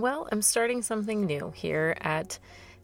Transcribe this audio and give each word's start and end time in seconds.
Well, 0.00 0.26
I'm 0.32 0.40
starting 0.40 0.80
something 0.80 1.26
new 1.26 1.52
here 1.54 1.94
at 2.00 2.38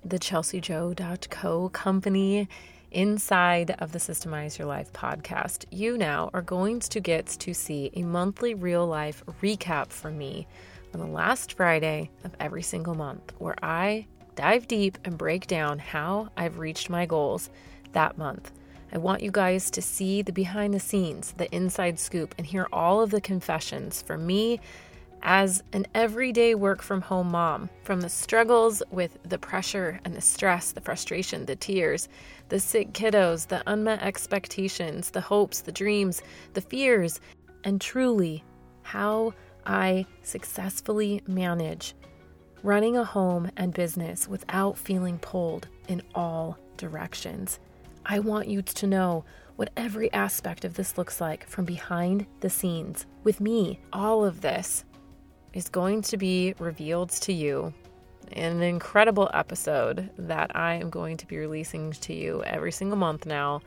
the 0.04 0.18
chelseajo.co 0.18 1.70
company 1.70 2.46
inside 2.90 3.74
of 3.78 3.92
the 3.92 3.98
Systemize 3.98 4.58
Your 4.58 4.68
Life 4.68 4.92
podcast. 4.92 5.64
You 5.70 5.96
now 5.96 6.28
are 6.34 6.42
going 6.42 6.80
to 6.80 7.00
get 7.00 7.26
to 7.26 7.54
see 7.54 7.90
a 7.94 8.02
monthly 8.02 8.52
real 8.52 8.86
life 8.86 9.24
recap 9.42 9.86
from 9.88 10.18
me 10.18 10.46
on 10.92 11.00
the 11.00 11.06
last 11.06 11.54
Friday 11.54 12.10
of 12.22 12.36
every 12.38 12.62
single 12.62 12.94
month, 12.94 13.32
where 13.38 13.56
I 13.62 14.08
dive 14.34 14.68
deep 14.68 14.98
and 15.02 15.16
break 15.16 15.46
down 15.46 15.78
how 15.78 16.28
I've 16.36 16.58
reached 16.58 16.90
my 16.90 17.06
goals 17.06 17.48
that 17.92 18.18
month. 18.18 18.52
I 18.92 18.98
want 18.98 19.22
you 19.22 19.30
guys 19.30 19.70
to 19.70 19.80
see 19.80 20.20
the 20.20 20.32
behind 20.32 20.74
the 20.74 20.80
scenes, 20.80 21.32
the 21.38 21.50
inside 21.50 21.98
scoop, 21.98 22.34
and 22.36 22.46
hear 22.46 22.68
all 22.74 23.00
of 23.00 23.10
the 23.10 23.22
confessions 23.22 24.02
from 24.02 24.26
me 24.26 24.60
as 25.22 25.62
an 25.72 25.86
everyday 25.94 26.54
work 26.54 26.82
from 26.82 27.00
home 27.00 27.30
mom, 27.30 27.68
from 27.82 28.00
the 28.00 28.08
struggles 28.08 28.82
with 28.90 29.18
the 29.24 29.38
pressure 29.38 30.00
and 30.04 30.14
the 30.14 30.20
stress, 30.20 30.72
the 30.72 30.80
frustration, 30.80 31.46
the 31.46 31.56
tears, 31.56 32.08
the 32.48 32.60
sick 32.60 32.92
kiddos, 32.92 33.46
the 33.46 33.62
unmet 33.66 34.02
expectations, 34.02 35.10
the 35.10 35.20
hopes, 35.20 35.60
the 35.60 35.72
dreams, 35.72 36.22
the 36.54 36.60
fears, 36.60 37.20
and 37.64 37.80
truly 37.80 38.44
how 38.82 39.34
I 39.66 40.06
successfully 40.22 41.22
manage 41.26 41.94
running 42.62 42.96
a 42.96 43.04
home 43.04 43.50
and 43.56 43.72
business 43.72 44.28
without 44.28 44.78
feeling 44.78 45.18
pulled 45.18 45.68
in 45.88 46.02
all 46.14 46.58
directions. 46.76 47.58
I 48.04 48.20
want 48.20 48.48
you 48.48 48.62
to 48.62 48.86
know 48.86 49.24
what 49.56 49.70
every 49.76 50.12
aspect 50.12 50.64
of 50.64 50.74
this 50.74 50.98
looks 50.98 51.20
like 51.20 51.46
from 51.48 51.64
behind 51.64 52.26
the 52.40 52.50
scenes 52.50 53.06
with 53.24 53.40
me. 53.40 53.80
All 53.92 54.24
of 54.24 54.40
this 54.40 54.84
is 55.56 55.70
going 55.70 56.02
to 56.02 56.18
be 56.18 56.54
revealed 56.58 57.08
to 57.08 57.32
you 57.32 57.72
in 58.30 58.44
an 58.44 58.62
incredible 58.62 59.30
episode 59.32 60.10
that 60.18 60.54
I 60.54 60.74
am 60.74 60.90
going 60.90 61.16
to 61.16 61.26
be 61.26 61.38
releasing 61.38 61.92
to 61.92 62.12
you 62.12 62.42
every 62.44 62.70
single 62.70 62.98
month 62.98 63.24
now. 63.24 63.62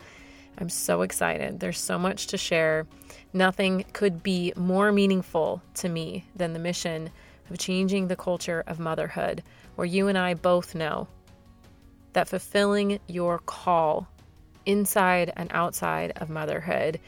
I'm 0.58 0.68
so 0.68 1.02
excited. 1.02 1.58
There's 1.58 1.80
so 1.80 1.98
much 1.98 2.28
to 2.28 2.38
share. 2.38 2.86
Nothing 3.32 3.84
could 3.92 4.22
be 4.22 4.52
more 4.54 4.92
meaningful 4.92 5.62
to 5.74 5.88
me 5.88 6.24
than 6.36 6.52
the 6.52 6.60
mission 6.60 7.10
of 7.50 7.58
changing 7.58 8.06
the 8.06 8.14
culture 8.14 8.62
of 8.68 8.78
motherhood, 8.78 9.42
where 9.74 9.86
you 9.86 10.06
and 10.06 10.16
I 10.16 10.34
both 10.34 10.76
know 10.76 11.08
that 12.12 12.28
fulfilling 12.28 13.00
your 13.08 13.40
call 13.40 14.06
inside 14.64 15.32
and 15.36 15.50
outside 15.52 16.12
of 16.20 16.30
motherhood 16.30 17.00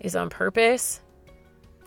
is 0.00 0.16
on 0.16 0.30
purpose 0.30 1.00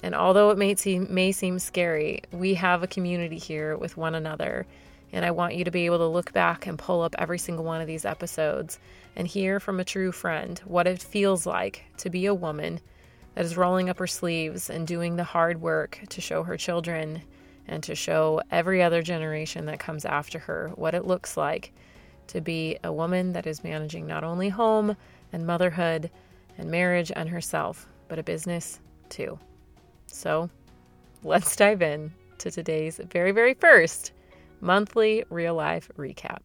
and 0.04 0.16
although 0.16 0.50
it 0.50 0.58
may 0.58 0.76
seem, 0.76 1.08
may 1.14 1.32
seem 1.32 1.60
scary, 1.60 2.22
we 2.32 2.56
have 2.56 2.82
a 2.82 2.88
community 2.88 3.38
here 3.38 3.78
with 3.78 3.98
one 3.98 4.16
another. 4.16 4.66
And 5.14 5.26
I 5.26 5.32
want 5.32 5.56
you 5.56 5.66
to 5.66 5.72
be 5.72 5.86
able 5.86 6.00
to 6.00 6.08
look 6.08 6.34
back 6.34 6.66
and 6.66 6.80
pull 6.80 7.02
up 7.02 7.16
every 7.20 7.38
single 7.38 7.66
one 7.66 7.82
of 7.82 7.88
these 7.88 8.06
episodes 8.06 8.80
and 9.16 9.28
hear 9.28 9.60
from 9.60 9.80
a 9.80 9.84
true 9.84 10.12
friend 10.12 10.60
what 10.66 10.88
it 10.88 11.04
feels 11.04 11.46
like 11.46 11.84
to 11.98 12.10
be 12.10 12.26
a 12.26 12.34
woman 12.34 12.80
that 13.36 13.46
is 13.46 13.58
rolling 13.58 13.90
up 13.90 14.00
her 14.00 14.08
sleeves 14.08 14.70
and 14.70 14.88
doing 14.88 15.16
the 15.16 15.24
hard 15.24 15.62
work 15.62 16.00
to 16.10 16.22
show 16.22 16.44
her 16.44 16.58
children 16.58 17.22
and 17.68 17.84
to 17.84 17.96
show 17.96 18.42
every 18.52 18.82
other 18.82 19.02
generation 19.02 19.66
that 19.66 19.80
comes 19.80 20.06
after 20.06 20.40
her 20.40 20.72
what 20.76 20.96
it 20.96 21.06
looks 21.06 21.38
like 21.38 21.74
to 22.28 22.42
be 22.42 22.78
a 22.84 22.92
woman 22.92 23.34
that 23.34 23.46
is 23.46 23.64
managing 23.64 24.08
not 24.08 24.24
only 24.24 24.50
home 24.50 24.96
and 25.34 25.46
motherhood 25.46 26.10
and 26.58 26.72
marriage 26.72 27.12
and 27.16 27.30
herself, 27.30 27.88
but 28.08 28.20
a 28.20 28.24
business 28.24 28.80
too. 29.10 29.38
So 30.12 30.50
let's 31.24 31.56
dive 31.56 31.82
in 31.82 32.12
to 32.40 32.52
today's 32.52 33.00
very, 33.12 33.32
very 33.32 33.54
first 33.54 34.12
monthly 34.60 35.24
real 35.30 35.56
life 35.56 35.90
recap. 35.98 36.42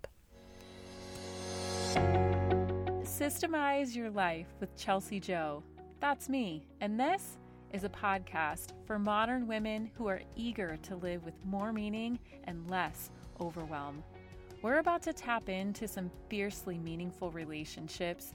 Systemize 3.02 3.94
Your 3.96 4.10
Life 4.10 4.46
with 4.60 4.76
Chelsea 4.76 5.20
Jo. 5.20 5.62
That's 6.00 6.28
me. 6.28 6.66
And 6.80 6.98
this 7.00 7.38
is 7.72 7.84
a 7.84 7.88
podcast 7.88 8.72
for 8.86 8.98
modern 8.98 9.46
women 9.46 9.90
who 9.96 10.06
are 10.06 10.20
eager 10.36 10.78
to 10.82 10.96
live 10.96 11.24
with 11.24 11.34
more 11.44 11.72
meaning 11.72 12.18
and 12.44 12.70
less 12.70 13.10
overwhelm. 13.40 14.02
We're 14.62 14.78
about 14.78 15.02
to 15.02 15.12
tap 15.12 15.48
into 15.48 15.88
some 15.88 16.10
fiercely 16.28 16.78
meaningful 16.78 17.30
relationships 17.30 18.34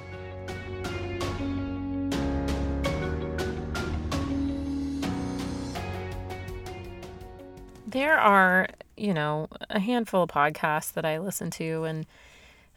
There 7.91 8.17
are, 8.19 8.67
you 8.97 9.13
know, 9.13 9.47
a 9.69 9.79
handful 9.79 10.23
of 10.23 10.29
podcasts 10.29 10.93
that 10.93 11.05
I 11.05 11.19
listen 11.19 11.51
to, 11.51 11.83
and 11.83 12.05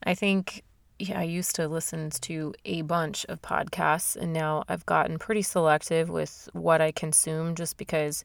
I 0.02 0.14
think 0.14 0.62
yeah, 0.98 1.20
I 1.20 1.24
used 1.24 1.56
to 1.56 1.66
listen 1.66 2.10
to 2.10 2.54
a 2.64 2.82
bunch 2.82 3.24
of 3.26 3.42
podcasts, 3.42 4.16
and 4.16 4.32
now 4.32 4.64
I've 4.68 4.86
gotten 4.86 5.18
pretty 5.18 5.42
selective 5.42 6.08
with 6.08 6.48
what 6.52 6.80
I 6.80 6.92
consume 6.92 7.54
just 7.54 7.76
because 7.76 8.24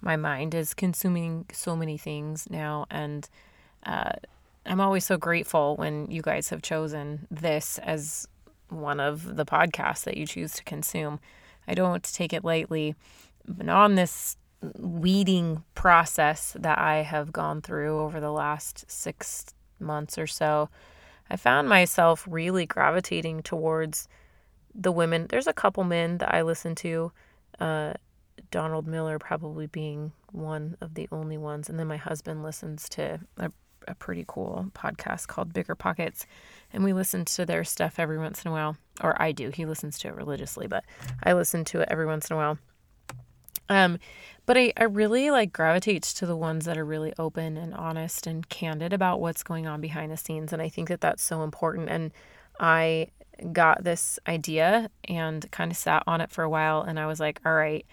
my 0.00 0.16
mind 0.16 0.54
is 0.54 0.74
consuming 0.74 1.46
so 1.52 1.76
many 1.76 1.96
things 1.96 2.48
now. 2.50 2.86
And 2.90 3.28
uh, 3.84 4.12
I'm 4.66 4.80
always 4.80 5.04
so 5.04 5.16
grateful 5.16 5.76
when 5.76 6.10
you 6.10 6.22
guys 6.22 6.48
have 6.50 6.62
chosen 6.62 7.26
this 7.30 7.78
as 7.78 8.26
one 8.68 9.00
of 9.00 9.36
the 9.36 9.46
podcasts 9.46 10.04
that 10.04 10.16
you 10.16 10.26
choose 10.26 10.52
to 10.54 10.64
consume. 10.64 11.20
I 11.66 11.74
don't 11.74 12.02
take 12.02 12.32
it 12.32 12.44
lightly. 12.44 12.94
But 13.46 13.68
on 13.68 13.94
this 13.94 14.36
weeding 14.60 15.64
process 15.74 16.56
that 16.58 16.78
I 16.78 17.02
have 17.02 17.32
gone 17.32 17.62
through 17.62 18.00
over 18.00 18.20
the 18.20 18.32
last 18.32 18.90
six 18.90 19.46
months 19.78 20.18
or 20.18 20.26
so, 20.26 20.68
I 21.30 21.36
found 21.36 21.68
myself 21.68 22.26
really 22.28 22.66
gravitating 22.66 23.42
towards 23.42 24.08
the 24.74 24.92
women. 24.92 25.26
There's 25.28 25.46
a 25.46 25.52
couple 25.52 25.84
men 25.84 26.18
that 26.18 26.34
I 26.34 26.42
listen 26.42 26.74
to, 26.76 27.12
uh, 27.60 27.94
Donald 28.50 28.86
Miller 28.86 29.18
probably 29.18 29.66
being 29.66 30.12
one 30.32 30.76
of 30.80 30.94
the 30.94 31.08
only 31.12 31.36
ones. 31.36 31.68
And 31.68 31.78
then 31.78 31.86
my 31.86 31.96
husband 31.96 32.42
listens 32.42 32.88
to 32.90 33.20
a, 33.36 33.50
a 33.86 33.94
pretty 33.94 34.24
cool 34.26 34.70
podcast 34.74 35.26
called 35.26 35.52
BiggerPockets. 35.52 36.24
And 36.72 36.84
we 36.84 36.92
listen 36.92 37.24
to 37.26 37.46
their 37.46 37.64
stuff 37.64 37.98
every 37.98 38.18
once 38.18 38.44
in 38.44 38.50
a 38.50 38.52
while. 38.52 38.76
Or 39.02 39.20
I 39.20 39.32
do. 39.32 39.50
He 39.50 39.66
listens 39.66 39.98
to 40.00 40.08
it 40.08 40.14
religiously, 40.14 40.66
but 40.66 40.84
I 41.22 41.32
listen 41.32 41.64
to 41.66 41.80
it 41.80 41.88
every 41.90 42.06
once 42.06 42.30
in 42.30 42.34
a 42.34 42.36
while. 42.38 42.58
Um, 43.68 43.98
but 44.46 44.56
I, 44.56 44.72
I 44.76 44.84
really 44.84 45.30
like 45.30 45.52
gravitate 45.52 46.02
to 46.04 46.24
the 46.24 46.36
ones 46.36 46.64
that 46.64 46.78
are 46.78 46.84
really 46.84 47.12
open 47.18 47.58
and 47.58 47.74
honest 47.74 48.26
and 48.26 48.48
candid 48.48 48.94
about 48.94 49.20
what's 49.20 49.42
going 49.42 49.66
on 49.66 49.80
behind 49.80 50.10
the 50.10 50.16
scenes. 50.16 50.52
And 50.52 50.62
I 50.62 50.70
think 50.70 50.88
that 50.88 51.02
that's 51.02 51.22
so 51.22 51.42
important. 51.42 51.90
And 51.90 52.12
I 52.58 53.08
got 53.52 53.84
this 53.84 54.18
idea 54.26 54.90
and 55.06 55.50
kind 55.50 55.70
of 55.70 55.76
sat 55.76 56.02
on 56.06 56.20
it 56.20 56.30
for 56.30 56.44
a 56.44 56.48
while. 56.48 56.80
And 56.80 56.98
I 56.98 57.06
was 57.06 57.20
like, 57.20 57.40
all 57.44 57.54
right, 57.54 57.84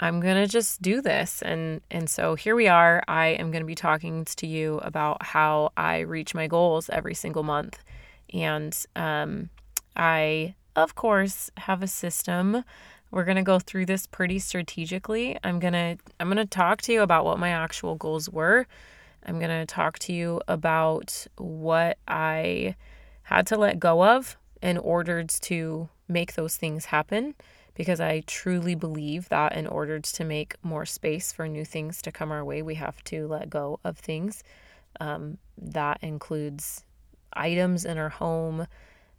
I'm 0.00 0.20
going 0.20 0.36
to 0.36 0.46
just 0.46 0.82
do 0.82 1.00
this. 1.00 1.40
And, 1.40 1.80
and 1.90 2.10
so 2.10 2.34
here 2.34 2.54
we 2.54 2.68
are. 2.68 3.02
I 3.08 3.28
am 3.28 3.50
going 3.50 3.62
to 3.62 3.66
be 3.66 3.74
talking 3.74 4.26
to 4.26 4.46
you 4.46 4.78
about 4.82 5.22
how 5.22 5.72
I 5.76 6.00
reach 6.00 6.34
my 6.34 6.46
goals 6.46 6.90
every 6.90 7.14
single 7.14 7.44
month. 7.44 7.78
And 8.32 8.76
um, 8.94 9.48
I, 9.96 10.54
of 10.76 10.94
course, 10.94 11.50
have 11.56 11.82
a 11.82 11.86
system 11.86 12.64
we're 13.10 13.24
going 13.24 13.36
to 13.36 13.42
go 13.42 13.58
through 13.58 13.86
this 13.86 14.06
pretty 14.06 14.38
strategically. 14.38 15.38
I'm 15.44 15.58
going 15.58 15.72
to 15.72 15.96
I'm 16.18 16.28
going 16.28 16.36
to 16.36 16.46
talk 16.46 16.82
to 16.82 16.92
you 16.92 17.02
about 17.02 17.24
what 17.24 17.38
my 17.38 17.50
actual 17.50 17.94
goals 17.94 18.28
were. 18.28 18.66
I'm 19.24 19.38
going 19.38 19.50
to 19.50 19.66
talk 19.66 19.98
to 20.00 20.12
you 20.12 20.40
about 20.48 21.26
what 21.36 21.98
I 22.06 22.74
had 23.22 23.46
to 23.48 23.56
let 23.56 23.78
go 23.78 24.04
of 24.04 24.36
in 24.60 24.76
order 24.78 25.24
to 25.24 25.88
make 26.08 26.34
those 26.34 26.56
things 26.56 26.86
happen 26.86 27.34
because 27.74 28.00
I 28.00 28.22
truly 28.26 28.74
believe 28.74 29.28
that 29.30 29.56
in 29.56 29.66
order 29.66 29.98
to 29.98 30.24
make 30.24 30.56
more 30.62 30.86
space 30.86 31.32
for 31.32 31.48
new 31.48 31.64
things 31.64 32.00
to 32.02 32.12
come 32.12 32.30
our 32.30 32.44
way, 32.44 32.62
we 32.62 32.76
have 32.76 33.02
to 33.04 33.26
let 33.26 33.50
go 33.50 33.80
of 33.84 33.98
things. 33.98 34.42
Um, 35.00 35.38
that 35.58 35.98
includes 36.02 36.84
items 37.32 37.84
in 37.84 37.98
our 37.98 38.10
home, 38.10 38.66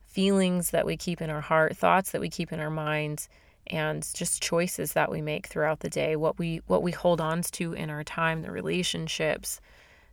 feelings 0.06 0.72
that 0.72 0.86
we 0.86 0.96
keep 0.96 1.22
in 1.22 1.30
our 1.30 1.42
heart, 1.42 1.76
thoughts 1.76 2.12
that 2.12 2.22
we 2.22 2.30
keep 2.30 2.54
in 2.54 2.62
our 2.62 2.70
minds, 2.70 3.28
and 3.68 4.08
just 4.14 4.42
choices 4.42 4.94
that 4.94 5.12
we 5.12 5.22
make 5.22 5.48
throughout 5.48 5.80
the 5.80 5.90
day 5.90 6.16
what 6.16 6.38
we 6.38 6.62
what 6.68 6.84
we 6.84 6.92
hold 6.92 7.20
on 7.20 7.42
to 7.42 7.74
in 7.74 7.90
our 7.90 8.04
time 8.04 8.42
the 8.42 8.52
relationships 8.52 9.60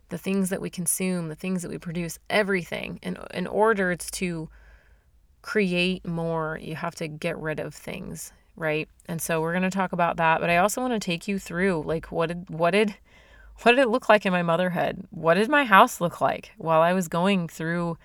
the 0.09 0.17
things 0.17 0.49
that 0.49 0.61
we 0.61 0.69
consume 0.69 1.29
the 1.29 1.35
things 1.35 1.61
that 1.61 1.69
we 1.69 1.77
produce 1.77 2.17
everything 2.29 2.99
in 3.01 3.17
in 3.33 3.47
order 3.47 3.95
to 3.95 4.49
create 5.43 6.07
more, 6.07 6.57
you 6.59 6.75
have 6.75 6.95
to 6.95 7.07
get 7.07 7.37
rid 7.37 7.59
of 7.59 7.75
things, 7.75 8.31
right? 8.55 8.89
And 9.07 9.21
so 9.21 9.41
we're 9.41 9.51
going 9.51 9.63
to 9.63 9.69
talk 9.69 9.91
about 9.91 10.17
that, 10.17 10.41
but 10.41 10.49
I 10.49 10.57
also 10.57 10.81
want 10.81 10.93
to 10.93 10.99
take 10.99 11.27
you 11.27 11.37
through 11.37 11.83
like 11.85 12.11
what 12.11 12.27
did 12.29 12.49
what 12.49 12.71
did 12.71 12.95
what 13.61 13.71
did 13.71 13.81
it 13.81 13.89
look 13.89 14.09
like 14.09 14.25
in 14.25 14.31
my 14.31 14.41
motherhood? 14.41 15.05
What 15.11 15.35
did 15.35 15.47
my 15.49 15.63
house 15.63 16.01
look 16.01 16.19
like 16.21 16.53
while 16.57 16.81
I 16.81 16.93
was 16.93 17.07
going 17.07 17.47
through 17.47 17.99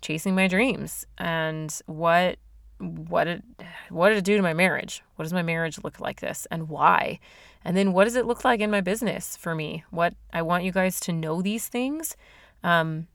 chasing 0.00 0.34
my 0.34 0.48
dreams? 0.48 1.04
And 1.18 1.76
what 1.84 2.38
what 2.78 3.24
did 3.24 3.42
what 3.90 4.10
did 4.10 4.18
it 4.18 4.24
do 4.24 4.36
to 4.36 4.42
my 4.42 4.54
marriage? 4.54 5.02
What 5.16 5.24
does 5.24 5.32
my 5.32 5.42
marriage 5.42 5.78
look 5.82 6.00
like 6.00 6.20
this 6.20 6.46
and 6.50 6.68
why? 6.68 7.18
And 7.64 7.76
then 7.76 7.92
what 7.92 8.04
does 8.04 8.16
it 8.16 8.26
look 8.26 8.44
like 8.44 8.60
in 8.60 8.70
my 8.70 8.80
business 8.80 9.36
for 9.36 9.54
me? 9.54 9.84
What 9.90 10.14
I 10.32 10.42
want 10.42 10.64
you 10.64 10.72
guys 10.72 11.00
to 11.00 11.12
know 11.12 11.42
these 11.42 11.68
things. 11.68 12.16
Um, 12.62 13.08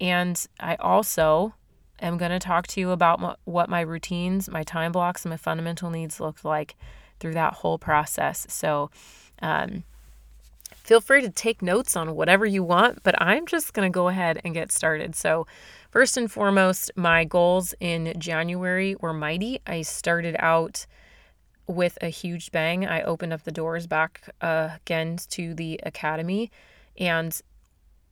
and 0.00 0.46
I 0.60 0.76
also 0.76 1.54
am 2.00 2.18
going 2.18 2.30
to 2.30 2.38
talk 2.38 2.66
to 2.68 2.80
you 2.80 2.90
about 2.90 3.22
m- 3.22 3.36
what 3.44 3.70
my 3.70 3.80
routines, 3.80 4.48
my 4.50 4.62
time 4.62 4.92
blocks, 4.92 5.24
and 5.24 5.30
my 5.30 5.36
fundamental 5.36 5.90
needs 5.90 6.20
looked 6.20 6.44
like 6.44 6.76
through 7.18 7.34
that 7.34 7.54
whole 7.54 7.78
process. 7.78 8.46
So, 8.50 8.90
um, 9.40 9.84
feel 10.74 11.00
free 11.00 11.22
to 11.22 11.30
take 11.30 11.62
notes 11.62 11.96
on 11.96 12.14
whatever 12.14 12.44
you 12.44 12.62
want, 12.62 13.02
but 13.02 13.20
I'm 13.20 13.46
just 13.46 13.72
going 13.72 13.90
to 13.90 13.94
go 13.94 14.08
ahead 14.08 14.40
and 14.44 14.54
get 14.54 14.70
started. 14.70 15.16
So, 15.16 15.46
first 15.96 16.18
and 16.18 16.30
foremost, 16.30 16.90
my 16.94 17.24
goals 17.24 17.72
in 17.80 18.12
January 18.18 18.94
were 19.00 19.14
mighty. 19.14 19.58
I 19.66 19.80
started 19.80 20.36
out 20.38 20.84
with 21.66 21.96
a 22.02 22.08
huge 22.08 22.52
bang. 22.52 22.84
I 22.86 23.00
opened 23.00 23.32
up 23.32 23.44
the 23.44 23.50
doors 23.50 23.86
back 23.86 24.28
uh, 24.42 24.76
again 24.76 25.16
to 25.30 25.54
the 25.54 25.80
academy, 25.84 26.50
and 26.98 27.40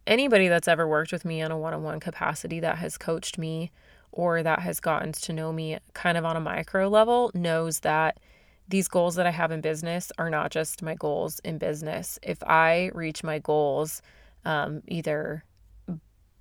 anybody 0.06 0.48
that's 0.48 0.66
ever 0.66 0.88
worked 0.88 1.12
with 1.12 1.26
me 1.26 1.42
on 1.42 1.50
a 1.50 1.58
one 1.58 1.74
on 1.74 1.82
one 1.82 2.00
capacity 2.00 2.58
that 2.60 2.78
has 2.78 2.96
coached 2.96 3.36
me 3.36 3.70
or 4.12 4.42
that 4.42 4.60
has 4.60 4.80
gotten 4.80 5.12
to 5.12 5.34
know 5.34 5.52
me 5.52 5.76
kind 5.92 6.16
of 6.16 6.24
on 6.24 6.36
a 6.36 6.40
micro 6.40 6.88
level 6.88 7.30
knows 7.34 7.80
that 7.80 8.18
these 8.66 8.88
goals 8.88 9.14
that 9.16 9.26
I 9.26 9.30
have 9.30 9.52
in 9.52 9.60
business 9.60 10.10
are 10.16 10.30
not 10.30 10.50
just 10.50 10.82
my 10.82 10.94
goals 10.94 11.38
in 11.40 11.58
business. 11.58 12.18
If 12.22 12.42
I 12.44 12.90
reach 12.94 13.22
my 13.22 13.40
goals, 13.40 14.00
um, 14.46 14.80
either 14.88 15.44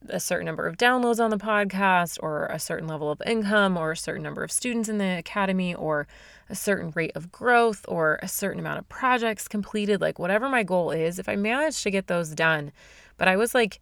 a 0.10 0.20
certain 0.20 0.46
number 0.46 0.68
of 0.68 0.78
downloads 0.78 1.24
on 1.24 1.30
the 1.30 1.38
podcast, 1.38 2.18
or 2.22 2.46
a 2.48 2.60
certain 2.60 2.88
level 2.88 3.10
of 3.12 3.22
income, 3.26 3.78
or 3.78 3.92
a 3.92 3.98
certain 3.98 4.24
number 4.24 4.44
of 4.44 4.52
students 4.52 4.90
in 4.90 4.98
the 4.98 5.18
academy, 5.18 5.74
or 5.74 6.08
a 6.50 6.56
certain 6.56 6.92
rate 6.96 7.12
of 7.16 7.32
growth, 7.32 7.86
or 7.88 8.20
a 8.22 8.28
certain 8.28 8.60
amount 8.60 8.80
of 8.80 8.90
projects 8.90 9.48
completed, 9.48 10.02
like 10.02 10.20
whatever 10.20 10.50
my 10.50 10.64
goal 10.64 10.92
is, 10.92 11.20
if 11.20 11.30
I 11.30 11.36
manage 11.36 11.82
to 11.84 11.92
get 11.92 12.08
those 12.08 12.30
done, 12.32 12.72
but 13.18 13.28
I 13.28 13.36
was 13.36 13.56
like 13.56 13.80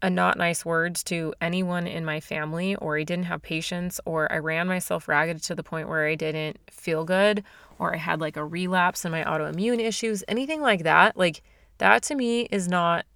a 0.00 0.10
not 0.10 0.36
nice 0.36 0.64
words 0.64 1.04
to 1.04 1.32
anyone 1.40 1.86
in 1.86 2.04
my 2.04 2.18
family, 2.18 2.74
or 2.76 2.98
I 2.98 3.04
didn't 3.04 3.26
have 3.26 3.40
patience, 3.42 4.00
or 4.04 4.30
I 4.32 4.38
ran 4.38 4.66
myself 4.66 5.06
ragged 5.06 5.42
to 5.44 5.54
the 5.54 5.62
point 5.62 5.88
where 5.88 6.06
I 6.06 6.16
didn't 6.16 6.58
feel 6.70 7.04
good, 7.04 7.44
or 7.78 7.94
I 7.94 7.98
had 7.98 8.20
like 8.20 8.36
a 8.36 8.44
relapse 8.44 9.04
in 9.04 9.12
my 9.12 9.22
autoimmune 9.22 9.80
issues, 9.80 10.24
anything 10.26 10.60
like 10.60 10.82
that. 10.82 11.16
Like 11.16 11.42
that 11.78 12.02
to 12.04 12.16
me 12.16 12.42
is 12.50 12.66
not 12.66 13.06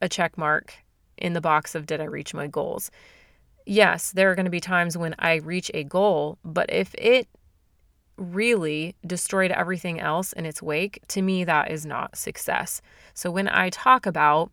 a 0.00 0.08
check 0.08 0.38
mark 0.38 0.74
in 1.18 1.32
the 1.32 1.40
box 1.40 1.74
of 1.74 1.86
did 1.86 2.00
I 2.00 2.04
reach 2.04 2.34
my 2.34 2.46
goals. 2.46 2.90
Yes, 3.64 4.12
there 4.12 4.30
are 4.30 4.34
going 4.34 4.44
to 4.44 4.50
be 4.50 4.60
times 4.60 4.96
when 4.96 5.14
I 5.18 5.36
reach 5.36 5.70
a 5.74 5.84
goal, 5.84 6.38
but 6.44 6.70
if 6.72 6.94
it 6.94 7.28
really 8.16 8.94
destroyed 9.06 9.50
everything 9.50 10.00
else 10.00 10.32
in 10.32 10.46
its 10.46 10.62
wake, 10.62 11.00
to 11.08 11.22
me, 11.22 11.44
that 11.44 11.70
is 11.70 11.84
not 11.84 12.16
success. 12.16 12.80
So 13.14 13.30
when 13.30 13.48
I 13.48 13.70
talk 13.70 14.06
about 14.06 14.50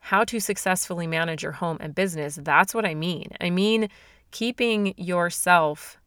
how 0.00 0.24
to 0.24 0.40
successfully 0.40 1.06
manage 1.06 1.42
your 1.42 1.52
home 1.52 1.78
and 1.80 1.94
business, 1.94 2.38
that's 2.42 2.74
what 2.74 2.86
I 2.86 2.94
mean. 2.94 3.30
I 3.40 3.50
mean, 3.50 3.88
keeping 4.30 4.94
yourself 4.96 5.98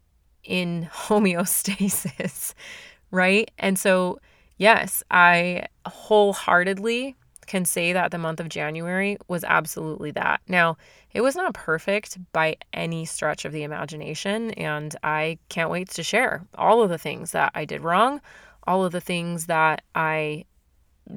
in 0.44 0.90
homeostasis, 0.94 2.54
right? 3.12 3.52
And 3.58 3.78
so, 3.78 4.20
yes, 4.58 5.04
I 5.12 5.66
wholeheartedly 5.86 7.16
can 7.52 7.66
say 7.66 7.92
that 7.92 8.12
the 8.12 8.18
month 8.18 8.40
of 8.40 8.48
January 8.48 9.18
was 9.28 9.44
absolutely 9.44 10.10
that. 10.12 10.40
Now, 10.48 10.78
it 11.12 11.20
was 11.20 11.36
not 11.36 11.54
perfect 11.54 12.18
by 12.32 12.56
any 12.72 13.04
stretch 13.04 13.44
of 13.44 13.52
the 13.52 13.64
imagination, 13.64 14.52
and 14.52 14.96
I 15.04 15.38
can't 15.50 15.70
wait 15.70 15.90
to 15.90 16.02
share 16.02 16.46
all 16.56 16.82
of 16.82 16.90
the 16.90 16.98
things 16.98 17.34
that 17.34 17.52
I 17.54 17.66
did 17.66 17.82
wrong, 17.82 18.22
all 18.66 18.86
of 18.86 18.94
the 18.94 19.02
things 19.02 19.48
that 19.48 19.82
I 19.94 20.46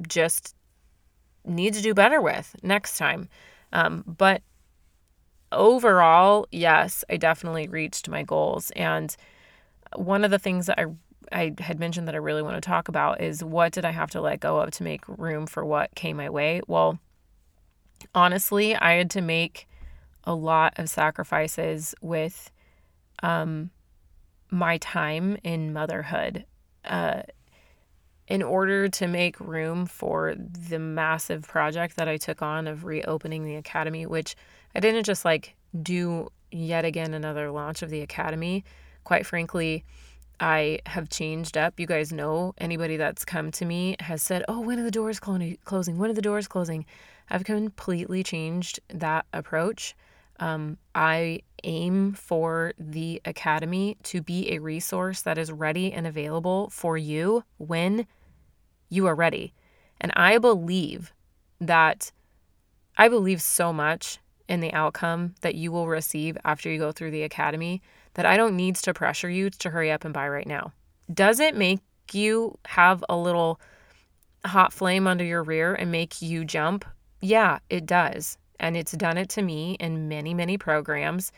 just 0.09 0.57
need 1.45 1.73
to 1.75 1.81
do 1.81 1.93
better 1.93 2.19
with 2.19 2.53
next 2.61 2.97
time. 2.97 3.29
Um, 3.71 4.03
but 4.05 4.41
overall, 5.53 6.47
yes, 6.51 7.05
I 7.09 7.15
definitely 7.15 7.69
reached 7.69 8.09
my 8.09 8.23
goals. 8.23 8.71
And 8.75 9.15
one 9.95 10.25
of 10.25 10.31
the 10.31 10.39
things 10.39 10.65
that 10.65 10.77
I 10.77 10.87
I 11.31 11.53
had 11.59 11.79
mentioned 11.79 12.07
that 12.07 12.15
I 12.15 12.19
really 12.19 12.41
want 12.41 12.55
to 12.55 12.61
talk 12.61 12.87
about 12.87 13.21
is 13.21 13.43
what 13.43 13.73
did 13.73 13.85
I 13.85 13.91
have 13.91 14.11
to 14.11 14.21
let 14.21 14.39
go 14.39 14.59
of 14.59 14.71
to 14.71 14.83
make 14.83 15.07
room 15.07 15.45
for 15.47 15.65
what 15.65 15.93
came 15.95 16.17
my 16.17 16.29
way? 16.29 16.61
Well, 16.67 16.99
honestly, 18.13 18.75
I 18.75 18.93
had 18.93 19.09
to 19.11 19.21
make 19.21 19.67
a 20.23 20.33
lot 20.33 20.73
of 20.77 20.89
sacrifices 20.89 21.95
with 22.01 22.51
um, 23.23 23.69
my 24.49 24.77
time 24.77 25.37
in 25.43 25.73
motherhood 25.73 26.45
uh, 26.83 27.21
in 28.27 28.41
order 28.41 28.87
to 28.87 29.07
make 29.07 29.39
room 29.39 29.85
for 29.85 30.35
the 30.35 30.79
massive 30.79 31.47
project 31.47 31.95
that 31.97 32.07
I 32.07 32.17
took 32.17 32.41
on 32.41 32.67
of 32.67 32.83
reopening 32.83 33.45
the 33.45 33.55
academy, 33.55 34.05
which 34.05 34.35
I 34.73 34.79
didn't 34.79 35.03
just 35.03 35.25
like 35.25 35.55
do 35.81 36.29
yet 36.51 36.85
again 36.85 37.13
another 37.13 37.51
launch 37.51 37.81
of 37.81 37.89
the 37.89 38.01
academy. 38.01 38.63
Quite 39.03 39.25
frankly, 39.25 39.83
I 40.39 40.79
have 40.85 41.09
changed 41.09 41.57
up. 41.57 41.79
You 41.79 41.87
guys 41.87 42.11
know 42.11 42.53
anybody 42.57 42.97
that's 42.97 43.25
come 43.25 43.51
to 43.51 43.65
me 43.65 43.95
has 43.99 44.21
said, 44.21 44.43
Oh, 44.47 44.59
when 44.59 44.79
are 44.79 44.83
the 44.83 44.91
doors 44.91 45.19
closing? 45.19 45.97
When 45.97 46.09
are 46.09 46.13
the 46.13 46.21
doors 46.21 46.47
closing? 46.47 46.85
I've 47.29 47.43
completely 47.43 48.23
changed 48.23 48.79
that 48.89 49.25
approach. 49.33 49.95
Um, 50.39 50.77
I 50.93 51.41
aim 51.63 52.13
for 52.13 52.73
the 52.77 53.21
Academy 53.25 53.97
to 54.03 54.21
be 54.21 54.51
a 54.51 54.59
resource 54.59 55.21
that 55.21 55.37
is 55.37 55.51
ready 55.51 55.91
and 55.91 56.05
available 56.05 56.69
for 56.69 56.97
you 56.97 57.43
when 57.57 58.05
you 58.89 59.07
are 59.07 59.15
ready. 59.15 59.53
And 59.99 60.11
I 60.15 60.37
believe 60.37 61.13
that 61.59 62.11
I 62.97 63.07
believe 63.07 63.41
so 63.41 63.73
much 63.73 64.19
in 64.47 64.59
the 64.59 64.73
outcome 64.73 65.35
that 65.41 65.55
you 65.55 65.71
will 65.71 65.87
receive 65.87 66.37
after 66.45 66.69
you 66.69 66.77
go 66.77 66.91
through 66.91 67.11
the 67.11 67.23
Academy 67.23 67.81
that 68.15 68.25
I 68.25 68.35
don't 68.35 68.55
need 68.55 68.75
to 68.77 68.93
pressure 68.93 69.29
you 69.29 69.49
to 69.49 69.69
hurry 69.69 69.91
up 69.91 70.03
and 70.03 70.13
buy 70.13 70.27
right 70.27 70.47
now. 70.47 70.73
Does 71.13 71.39
it 71.39 71.55
make 71.55 71.79
you 72.11 72.57
have 72.65 73.03
a 73.07 73.15
little 73.15 73.59
hot 74.45 74.73
flame 74.73 75.07
under 75.07 75.23
your 75.23 75.43
rear 75.43 75.73
and 75.73 75.91
make 75.91 76.21
you 76.21 76.43
jump? 76.43 76.85
Yeah, 77.21 77.59
it 77.69 77.85
does. 77.85 78.37
And 78.59 78.75
it's 78.75 78.93
done 78.93 79.17
it 79.17 79.29
to 79.29 79.41
me 79.41 79.75
in 79.79 80.07
many, 80.07 80.33
many 80.33 80.57
programs. 80.57 81.31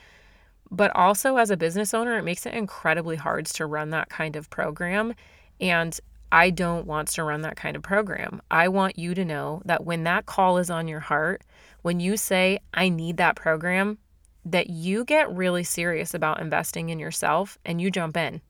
But 0.69 0.95
also, 0.95 1.37
as 1.37 1.49
a 1.49 1.57
business 1.57 1.93
owner, 1.93 2.17
it 2.17 2.23
makes 2.23 2.45
it 2.45 2.53
incredibly 2.53 3.15
hard 3.15 3.45
to 3.47 3.65
run 3.65 3.89
that 3.91 4.09
kind 4.09 4.35
of 4.35 4.49
program. 4.49 5.13
And 5.59 5.97
I 6.31 6.49
don't 6.49 6.85
want 6.85 7.07
to 7.09 7.23
run 7.23 7.41
that 7.41 7.55
kind 7.55 7.75
of 7.75 7.83
program. 7.83 8.41
I 8.51 8.67
want 8.67 8.99
you 8.99 9.15
to 9.15 9.23
know 9.23 9.61
that 9.65 9.85
when 9.85 10.03
that 10.03 10.25
call 10.25 10.57
is 10.57 10.69
on 10.69 10.87
your 10.87 10.99
heart, 10.99 11.41
when 11.81 11.99
you 11.99 12.17
say, 12.17 12.59
I 12.73 12.89
need 12.89 13.17
that 13.17 13.37
program, 13.37 13.97
that 14.51 14.69
you 14.69 15.03
get 15.03 15.33
really 15.33 15.63
serious 15.63 16.13
about 16.13 16.39
investing 16.39 16.89
in 16.89 16.99
yourself 16.99 17.57
and 17.65 17.81
you 17.81 17.91
jump 17.91 18.15
in 18.15 18.41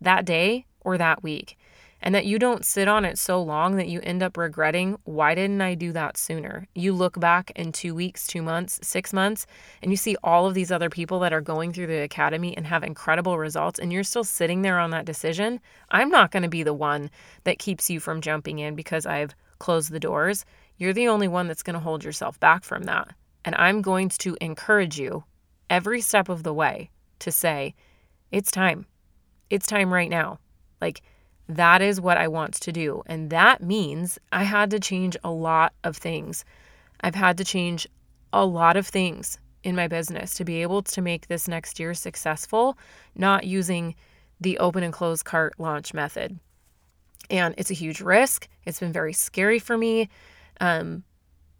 that 0.00 0.24
day 0.24 0.66
or 0.80 0.98
that 0.98 1.22
week. 1.22 1.56
And 2.00 2.14
that 2.14 2.26
you 2.26 2.38
don't 2.38 2.64
sit 2.64 2.86
on 2.86 3.04
it 3.04 3.18
so 3.18 3.42
long 3.42 3.74
that 3.74 3.88
you 3.88 4.00
end 4.02 4.22
up 4.22 4.36
regretting, 4.36 4.98
why 5.02 5.34
didn't 5.34 5.60
I 5.60 5.74
do 5.74 5.90
that 5.92 6.16
sooner? 6.16 6.68
You 6.72 6.92
look 6.92 7.18
back 7.18 7.50
in 7.56 7.72
two 7.72 7.92
weeks, 7.92 8.28
two 8.28 8.40
months, 8.40 8.78
six 8.84 9.12
months, 9.12 9.46
and 9.82 9.90
you 9.90 9.96
see 9.96 10.16
all 10.22 10.46
of 10.46 10.54
these 10.54 10.70
other 10.70 10.90
people 10.90 11.18
that 11.20 11.32
are 11.32 11.40
going 11.40 11.72
through 11.72 11.88
the 11.88 12.02
academy 12.02 12.56
and 12.56 12.68
have 12.68 12.84
incredible 12.84 13.36
results, 13.36 13.80
and 13.80 13.92
you're 13.92 14.04
still 14.04 14.22
sitting 14.22 14.62
there 14.62 14.78
on 14.78 14.90
that 14.90 15.06
decision. 15.06 15.58
I'm 15.90 16.08
not 16.08 16.30
going 16.30 16.44
to 16.44 16.48
be 16.48 16.62
the 16.62 16.72
one 16.72 17.10
that 17.42 17.58
keeps 17.58 17.90
you 17.90 17.98
from 17.98 18.20
jumping 18.20 18.60
in 18.60 18.76
because 18.76 19.04
I've 19.04 19.34
closed 19.58 19.90
the 19.90 19.98
doors. 19.98 20.44
You're 20.76 20.92
the 20.92 21.08
only 21.08 21.26
one 21.26 21.48
that's 21.48 21.64
going 21.64 21.74
to 21.74 21.80
hold 21.80 22.04
yourself 22.04 22.38
back 22.38 22.62
from 22.62 22.84
that. 22.84 23.08
And 23.44 23.56
I'm 23.56 23.82
going 23.82 24.10
to 24.10 24.36
encourage 24.40 25.00
you 25.00 25.24
every 25.70 26.00
step 26.00 26.28
of 26.28 26.42
the 26.42 26.54
way 26.54 26.90
to 27.20 27.32
say, 27.32 27.74
it's 28.30 28.50
time. 28.50 28.86
It's 29.50 29.66
time 29.66 29.92
right 29.92 30.10
now. 30.10 30.38
Like, 30.80 31.02
that 31.48 31.80
is 31.80 32.00
what 32.00 32.18
I 32.18 32.28
want 32.28 32.54
to 32.54 32.72
do. 32.72 33.02
And 33.06 33.30
that 33.30 33.62
means 33.62 34.18
I 34.32 34.44
had 34.44 34.70
to 34.70 34.80
change 34.80 35.16
a 35.24 35.30
lot 35.30 35.72
of 35.82 35.96
things. 35.96 36.44
I've 37.00 37.14
had 37.14 37.38
to 37.38 37.44
change 37.44 37.88
a 38.32 38.44
lot 38.44 38.76
of 38.76 38.86
things 38.86 39.38
in 39.64 39.74
my 39.74 39.88
business 39.88 40.34
to 40.34 40.44
be 40.44 40.62
able 40.62 40.82
to 40.82 41.00
make 41.00 41.26
this 41.26 41.48
next 41.48 41.80
year 41.80 41.94
successful, 41.94 42.78
not 43.14 43.44
using 43.44 43.94
the 44.40 44.58
open 44.58 44.82
and 44.82 44.92
close 44.92 45.22
cart 45.22 45.54
launch 45.58 45.94
method. 45.94 46.38
And 47.30 47.54
it's 47.58 47.70
a 47.70 47.74
huge 47.74 48.00
risk. 48.00 48.48
It's 48.64 48.80
been 48.80 48.92
very 48.92 49.12
scary 49.12 49.58
for 49.58 49.76
me. 49.76 50.08
Um, 50.60 51.02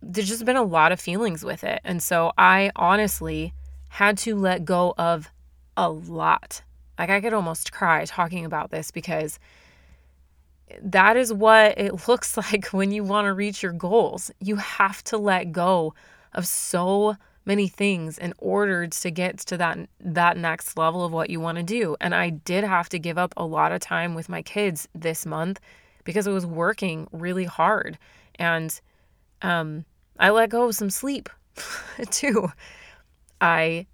there's 0.00 0.28
just 0.28 0.44
been 0.44 0.56
a 0.56 0.62
lot 0.62 0.92
of 0.92 1.00
feelings 1.00 1.44
with 1.44 1.64
it. 1.64 1.80
And 1.84 2.02
so 2.02 2.32
I 2.38 2.70
honestly 2.76 3.52
had 3.88 4.18
to 4.18 4.34
let 4.36 4.64
go 4.64 4.94
of 4.98 5.28
a 5.76 5.90
lot. 5.90 6.62
Like 6.98 7.10
I 7.10 7.20
could 7.20 7.32
almost 7.32 7.72
cry 7.72 8.04
talking 8.04 8.44
about 8.44 8.70
this 8.70 8.90
because 8.90 9.38
that 10.82 11.16
is 11.16 11.32
what 11.32 11.78
it 11.78 12.08
looks 12.08 12.36
like 12.36 12.66
when 12.68 12.90
you 12.90 13.04
want 13.04 13.26
to 13.26 13.32
reach 13.32 13.62
your 13.62 13.72
goals. 13.72 14.30
You 14.40 14.56
have 14.56 15.02
to 15.04 15.18
let 15.18 15.52
go 15.52 15.94
of 16.34 16.46
so 16.46 17.16
many 17.44 17.66
things 17.66 18.18
in 18.18 18.34
order 18.38 18.86
to 18.86 19.10
get 19.10 19.38
to 19.38 19.56
that 19.56 19.78
that 19.98 20.36
next 20.36 20.76
level 20.76 21.04
of 21.04 21.12
what 21.12 21.30
you 21.30 21.40
want 21.40 21.56
to 21.56 21.64
do. 21.64 21.96
And 22.00 22.14
I 22.14 22.28
did 22.28 22.62
have 22.62 22.90
to 22.90 22.98
give 22.98 23.16
up 23.16 23.32
a 23.36 23.44
lot 23.44 23.72
of 23.72 23.80
time 23.80 24.14
with 24.14 24.28
my 24.28 24.42
kids 24.42 24.86
this 24.94 25.24
month 25.24 25.58
because 26.04 26.28
I 26.28 26.30
was 26.30 26.44
working 26.44 27.08
really 27.10 27.44
hard. 27.44 27.98
And 28.34 28.78
um 29.40 29.86
I 30.18 30.30
let 30.30 30.50
go 30.50 30.68
of 30.68 30.74
some 30.74 30.90
sleep 30.90 31.30
too. 32.10 32.52
I 33.40 33.86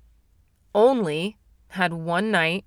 only 0.75 1.37
had 1.69 1.93
one 1.93 2.31
night 2.31 2.65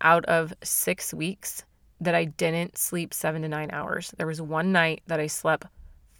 out 0.00 0.24
of 0.26 0.52
6 0.62 1.14
weeks 1.14 1.64
that 2.00 2.14
I 2.14 2.24
didn't 2.24 2.76
sleep 2.76 3.14
7 3.14 3.42
to 3.42 3.48
9 3.48 3.70
hours. 3.72 4.12
There 4.16 4.26
was 4.26 4.42
one 4.42 4.72
night 4.72 5.02
that 5.06 5.20
I 5.20 5.26
slept 5.26 5.66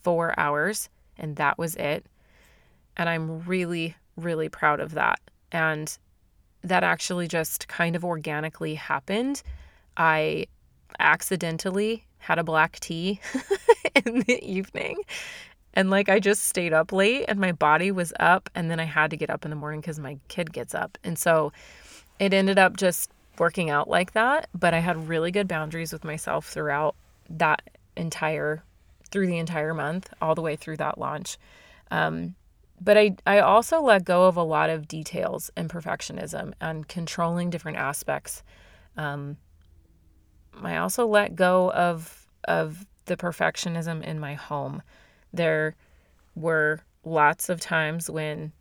4 0.03 0.39
hours 0.39 0.89
and 1.19 1.37
that 1.37 1.59
was 1.59 1.75
it. 1.77 2.07
And 2.97 3.09
I'm 3.09 3.41
really 3.45 3.97
really 4.17 4.49
proud 4.49 4.81
of 4.81 4.93
that. 4.95 5.21
And 5.53 5.97
that 6.63 6.83
actually 6.83 7.29
just 7.29 7.69
kind 7.69 7.95
of 7.95 8.05
organically 8.05 8.75
happened. 8.75 9.43
I 9.97 10.47
accidentally 10.99 12.07
had 12.19 12.39
a 12.39 12.45
black 12.45 12.81
tea 12.81 13.21
in 14.07 14.21
the 14.21 14.43
evening. 14.43 14.97
And 15.77 15.91
like 15.91 16.09
I 16.09 16.19
just 16.19 16.45
stayed 16.45 16.73
up 16.73 16.91
late 16.91 17.27
and 17.29 17.39
my 17.39 17.53
body 17.53 17.93
was 17.93 18.13
up. 18.19 18.51
And 18.55 18.71
then 18.71 18.81
I 18.81 18.85
had 18.85 19.11
to 19.11 19.17
get 19.17 19.31
up 19.31 19.45
in 19.45 19.51
the 19.51 19.57
morning 19.57 19.81
because 19.81 19.99
my 19.99 20.19
kid 20.29 20.53
gets 20.53 20.75
up. 20.75 20.99
And 21.05 21.19
so 21.19 21.53
it 22.19 22.33
ended 22.33 22.59
up 22.59 22.77
just 22.77 23.11
working 23.39 23.71
out 23.71 23.89
like 23.89 24.13
that. 24.15 24.49
But 24.55 24.75
I 24.75 24.79
had 24.79 25.09
really 25.09 25.31
good 25.31 25.47
boundaries 25.47 25.93
with 25.93 26.03
myself 26.03 26.49
throughout 26.49 26.97
that 27.29 27.63
entire, 27.97 28.65
through 29.11 29.27
the 29.27 29.39
entire 29.39 29.75
month, 29.75 30.13
all 30.21 30.35
the 30.35 30.43
way 30.43 30.57
through 30.57 30.79
that 30.79 30.99
launch. 30.99 31.37
Um, 31.91 32.35
but 32.81 32.97
I, 32.97 33.17
I 33.27 33.39
also 33.41 33.81
let 33.81 34.05
go 34.05 34.25
of 34.25 34.37
a 34.37 34.43
lot 34.43 34.71
of 34.71 34.89
details 34.89 35.51
and 35.57 35.69
perfectionism 35.69 36.53
and 36.61 36.89
controlling 36.89 37.51
different 37.51 37.79
aspects. 37.79 38.43
Um, 38.97 39.37
I 40.63 40.77
also 40.77 41.07
let 41.07 41.37
go 41.37 41.71
of 41.73 42.27
of 42.45 42.87
the 43.07 43.17
perfectionism 43.17 44.03
in 44.03 44.19
my 44.19 44.35
home. 44.35 44.83
There 45.37 45.75
were 46.35 46.81
lots 47.05 47.49
of 47.49 47.61
times 47.61 48.11
when 48.11 48.53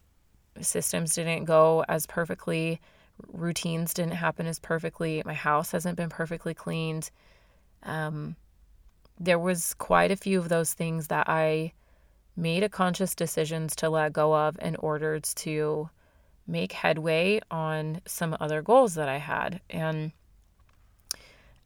systems 0.62 1.16
didn't 1.16 1.46
go 1.46 1.84
as 1.88 2.06
perfectly, 2.06 2.80
routines 3.32 3.94
didn't 3.94 4.14
happen 4.14 4.46
as 4.46 4.60
perfectly. 4.60 5.22
My 5.26 5.34
house 5.34 5.72
hasn't 5.72 5.98
been 5.98 6.10
perfectly 6.10 6.54
cleaned. 6.54 7.12
Um, 7.84 8.36
there 9.20 9.40
was 9.40 9.74
quite 9.76 10.12
a 10.12 10.18
few 10.18 10.40
of 10.40 10.50
those 10.50 10.74
things 10.74 11.08
that 11.08 11.30
I 11.30 11.72
made 12.36 12.64
a 12.64 12.70
conscious 12.70 13.16
decisions 13.16 13.76
to 13.78 13.90
let 13.90 14.12
go 14.12 14.36
of 14.36 14.58
in 14.62 14.76
order 14.78 15.20
to 15.20 15.90
make 16.48 16.74
headway 16.74 17.40
on 17.50 18.02
some 18.06 18.36
other 18.40 18.62
goals 18.62 18.96
that 18.96 19.08
I 19.08 19.18
had. 19.18 19.62
And 19.70 20.12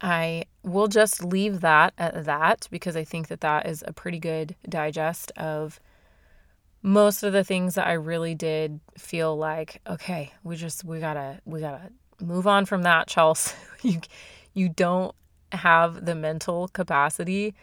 I 0.02 0.46
will 0.64 0.88
just 0.88 1.24
leave 1.24 1.62
that 1.62 1.94
at 1.98 2.26
that 2.26 2.68
because 2.72 2.96
I 2.96 3.04
think 3.04 3.28
that 3.28 3.42
that 3.42 3.66
is 3.68 3.84
a 3.86 3.94
pretty 3.94 4.20
good 4.20 4.56
digest 4.68 5.32
of 5.36 5.80
most 6.82 7.24
of 7.24 7.34
the 7.34 7.44
things 7.44 7.76
that 7.76 7.88
I 7.88 7.94
really 7.94 8.36
did 8.36 8.80
feel 8.98 9.36
like, 9.36 9.82
okay, 9.88 10.32
we 10.44 10.56
just 10.56 10.86
we 10.86 11.00
got 11.00 11.16
to 11.16 11.42
we 11.46 11.60
got 11.60 11.72
to 11.72 12.26
move 12.26 12.48
on 12.48 12.66
from 12.66 12.84
that, 12.84 13.08
Chelsea. 13.08 13.56
you 13.82 14.00
you 14.54 14.70
don't 14.70 15.14
have 15.52 16.06
the 16.06 16.16
mental 16.16 16.68
capacity 16.70 17.56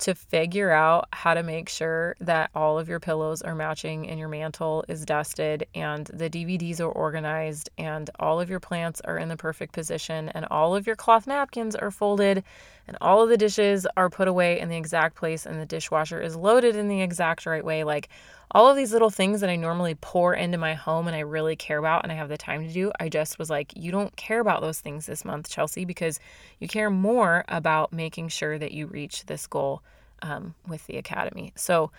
to 0.00 0.14
figure 0.14 0.70
out 0.70 1.06
how 1.12 1.34
to 1.34 1.42
make 1.42 1.68
sure 1.68 2.16
that 2.20 2.50
all 2.54 2.78
of 2.78 2.88
your 2.88 2.98
pillows 2.98 3.42
are 3.42 3.54
matching 3.54 4.08
and 4.08 4.18
your 4.18 4.28
mantle 4.28 4.82
is 4.88 5.04
dusted 5.04 5.66
and 5.74 6.06
the 6.06 6.30
DVDs 6.30 6.80
are 6.80 6.90
organized 6.90 7.68
and 7.76 8.08
all 8.18 8.40
of 8.40 8.48
your 8.48 8.60
plants 8.60 9.02
are 9.04 9.18
in 9.18 9.28
the 9.28 9.36
perfect 9.36 9.74
position 9.74 10.30
and 10.30 10.46
all 10.50 10.74
of 10.74 10.86
your 10.86 10.96
cloth 10.96 11.26
napkins 11.26 11.76
are 11.76 11.90
folded 11.90 12.42
and 12.88 12.96
all 13.02 13.22
of 13.22 13.28
the 13.28 13.36
dishes 13.36 13.86
are 13.96 14.08
put 14.08 14.26
away 14.26 14.58
in 14.58 14.70
the 14.70 14.76
exact 14.76 15.16
place 15.16 15.44
and 15.44 15.60
the 15.60 15.66
dishwasher 15.66 16.20
is 16.20 16.34
loaded 16.34 16.76
in 16.76 16.88
the 16.88 17.02
exact 17.02 17.44
right 17.44 17.64
way. 17.64 17.84
Like 17.84 18.08
all 18.52 18.68
of 18.68 18.76
these 18.76 18.92
little 18.92 19.10
things 19.10 19.40
that 19.40 19.50
I 19.50 19.56
normally 19.56 19.94
pour 19.94 20.34
into 20.34 20.58
my 20.58 20.74
home 20.74 21.06
and 21.06 21.14
I 21.14 21.20
really 21.20 21.54
care 21.54 21.78
about 21.78 22.02
and 22.02 22.10
I 22.10 22.16
have 22.16 22.28
the 22.28 22.36
time 22.36 22.66
to 22.66 22.72
do, 22.72 22.90
I 22.98 23.08
just 23.08 23.38
was 23.38 23.48
like, 23.48 23.72
you 23.76 23.92
don't 23.92 24.14
care 24.16 24.40
about 24.40 24.60
those 24.60 24.80
things 24.80 25.06
this 25.06 25.24
month, 25.24 25.48
Chelsea, 25.48 25.84
because 25.84 26.18
you 26.58 26.66
care 26.66 26.90
more 26.90 27.44
about 27.48 27.92
making 27.92 28.28
sure 28.28 28.58
that 28.58 28.72
you 28.72 28.86
reach 28.86 29.26
this 29.26 29.46
goal 29.46 29.82
um, 30.22 30.54
with 30.66 30.86
the 30.86 30.96
academy. 30.96 31.52
So 31.54 31.92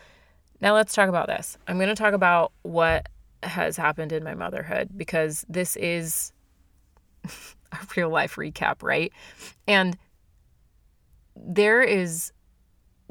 now 0.60 0.74
let's 0.74 0.94
talk 0.94 1.08
about 1.08 1.28
this. 1.28 1.58
I'm 1.68 1.78
going 1.78 1.90
to 1.90 1.96
talk 1.96 2.14
about 2.14 2.52
what 2.64 3.08
has 3.44 3.78
happened 3.78 4.12
in 4.12 4.24
my 4.24 4.36
motherhood 4.36 4.90
because 4.96 5.46
this 5.48 5.76
is 5.78 6.34
a 7.26 7.78
real 7.96 8.10
life 8.10 8.36
recap, 8.36 8.84
right? 8.84 9.14
And 9.68 9.98
there 11.36 11.82
is 11.82 12.34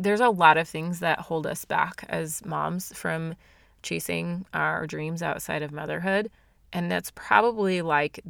there's 0.00 0.20
a 0.20 0.30
lot 0.30 0.56
of 0.56 0.68
things 0.68 1.00
that 1.00 1.20
hold 1.20 1.46
us 1.46 1.64
back 1.64 2.04
as 2.08 2.44
moms 2.44 2.92
from 2.96 3.34
chasing 3.82 4.44
our 4.52 4.86
dreams 4.86 5.22
outside 5.22 5.62
of 5.62 5.72
motherhood 5.72 6.30
and 6.72 6.90
that's 6.90 7.10
probably 7.14 7.82
like 7.82 8.20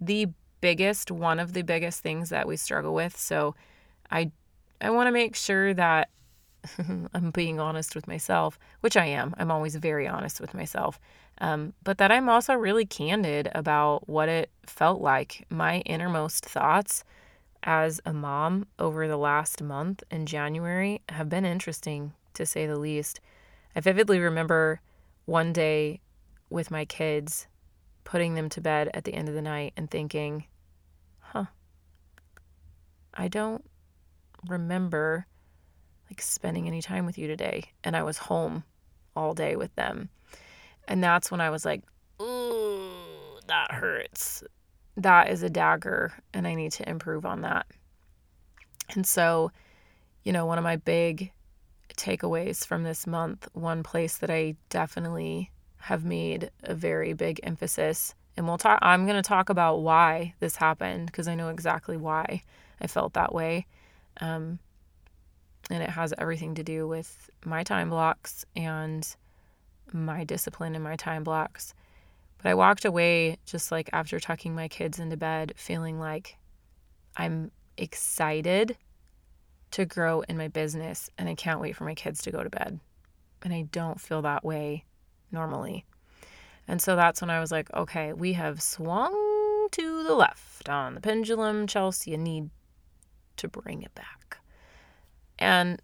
the 0.00 0.26
biggest 0.60 1.10
one 1.10 1.38
of 1.38 1.52
the 1.52 1.62
biggest 1.62 2.00
things 2.00 2.30
that 2.30 2.48
we 2.48 2.56
struggle 2.56 2.94
with 2.94 3.16
so 3.16 3.54
i 4.10 4.30
I 4.80 4.90
want 4.90 5.06
to 5.06 5.12
make 5.12 5.34
sure 5.34 5.72
that 5.74 6.10
I'm 7.14 7.30
being 7.30 7.60
honest 7.60 7.94
with 7.94 8.06
myself, 8.08 8.58
which 8.80 8.96
I 8.96 9.06
am. 9.06 9.34
I'm 9.38 9.50
always 9.50 9.76
very 9.76 10.06
honest 10.06 10.40
with 10.40 10.54
myself. 10.54 11.00
Um, 11.38 11.72
but 11.82 11.98
that 11.98 12.12
I'm 12.12 12.28
also 12.28 12.54
really 12.54 12.86
candid 12.86 13.50
about 13.54 14.08
what 14.08 14.28
it 14.28 14.50
felt 14.66 15.00
like. 15.00 15.46
My 15.50 15.80
innermost 15.80 16.44
thoughts 16.44 17.04
as 17.64 18.00
a 18.04 18.12
mom 18.12 18.66
over 18.78 19.08
the 19.08 19.16
last 19.16 19.62
month 19.62 20.04
in 20.10 20.26
January 20.26 21.00
have 21.08 21.28
been 21.28 21.44
interesting, 21.44 22.12
to 22.34 22.46
say 22.46 22.66
the 22.66 22.78
least. 22.78 23.20
I 23.74 23.80
vividly 23.80 24.20
remember 24.20 24.80
one 25.24 25.52
day 25.52 26.00
with 26.50 26.70
my 26.70 26.84
kids 26.84 27.46
putting 28.04 28.34
them 28.34 28.48
to 28.50 28.60
bed 28.60 28.90
at 28.94 29.04
the 29.04 29.14
end 29.14 29.28
of 29.28 29.34
the 29.34 29.42
night 29.42 29.72
and 29.76 29.90
thinking, 29.90 30.44
huh, 31.18 31.46
I 33.14 33.28
don't 33.28 33.64
remember 34.46 35.26
like 36.10 36.20
spending 36.20 36.66
any 36.68 36.82
time 36.82 37.06
with 37.06 37.16
you 37.16 37.26
today. 37.26 37.72
And 37.82 37.96
I 37.96 38.02
was 38.02 38.18
home 38.18 38.64
all 39.16 39.34
day 39.34 39.56
with 39.56 39.74
them. 39.74 40.10
And 40.86 41.02
that's 41.02 41.30
when 41.30 41.40
I 41.40 41.50
was 41.50 41.64
like, 41.64 41.82
ooh, 42.20 43.38
that 43.46 43.72
hurts. 43.72 44.44
That 44.96 45.30
is 45.30 45.42
a 45.42 45.50
dagger, 45.50 46.12
and 46.32 46.46
I 46.46 46.54
need 46.54 46.72
to 46.72 46.88
improve 46.88 47.26
on 47.26 47.40
that. 47.42 47.66
And 48.94 49.06
so, 49.06 49.50
you 50.22 50.32
know, 50.32 50.46
one 50.46 50.58
of 50.58 50.64
my 50.64 50.76
big 50.76 51.32
takeaways 51.96 52.66
from 52.66 52.82
this 52.82 53.06
month, 53.06 53.48
one 53.52 53.82
place 53.82 54.18
that 54.18 54.30
I 54.30 54.56
definitely 54.68 55.50
have 55.78 56.04
made 56.04 56.50
a 56.62 56.74
very 56.74 57.12
big 57.12 57.40
emphasis, 57.42 58.14
and 58.36 58.46
we'll 58.46 58.58
talk, 58.58 58.78
I'm 58.82 59.06
going 59.06 59.20
to 59.20 59.28
talk 59.28 59.48
about 59.48 59.82
why 59.82 60.34
this 60.40 60.56
happened 60.56 61.06
because 61.06 61.28
I 61.28 61.34
know 61.34 61.48
exactly 61.48 61.96
why 61.96 62.42
I 62.80 62.86
felt 62.86 63.12
that 63.12 63.34
way. 63.34 63.66
Um, 64.20 64.58
and 65.70 65.82
it 65.82 65.90
has 65.90 66.12
everything 66.18 66.54
to 66.56 66.62
do 66.62 66.86
with 66.86 67.30
my 67.44 67.62
time 67.62 67.90
blocks 67.90 68.44
and 68.56 69.06
my 69.92 70.24
discipline 70.24 70.74
and 70.74 70.82
my 70.82 70.96
time 70.96 71.22
blocks. 71.22 71.74
But 72.44 72.50
I 72.50 72.54
walked 72.56 72.84
away 72.84 73.38
just 73.46 73.72
like 73.72 73.88
after 73.94 74.20
tucking 74.20 74.54
my 74.54 74.68
kids 74.68 74.98
into 74.98 75.16
bed, 75.16 75.54
feeling 75.56 75.98
like 75.98 76.36
I'm 77.16 77.50
excited 77.78 78.76
to 79.70 79.86
grow 79.86 80.20
in 80.20 80.36
my 80.36 80.48
business 80.48 81.08
and 81.16 81.26
I 81.26 81.36
can't 81.36 81.58
wait 81.58 81.74
for 81.74 81.84
my 81.84 81.94
kids 81.94 82.20
to 82.24 82.30
go 82.30 82.44
to 82.44 82.50
bed. 82.50 82.80
And 83.42 83.54
I 83.54 83.62
don't 83.62 83.98
feel 83.98 84.20
that 84.22 84.44
way 84.44 84.84
normally. 85.32 85.86
And 86.68 86.82
so 86.82 86.96
that's 86.96 87.22
when 87.22 87.30
I 87.30 87.40
was 87.40 87.50
like, 87.50 87.72
okay, 87.72 88.12
we 88.12 88.34
have 88.34 88.60
swung 88.60 89.68
to 89.70 90.02
the 90.02 90.14
left 90.14 90.68
on 90.68 90.96
the 90.96 91.00
pendulum. 91.00 91.66
Chelsea, 91.66 92.10
you 92.10 92.18
need 92.18 92.50
to 93.38 93.48
bring 93.48 93.82
it 93.82 93.94
back. 93.94 94.36
And, 95.38 95.80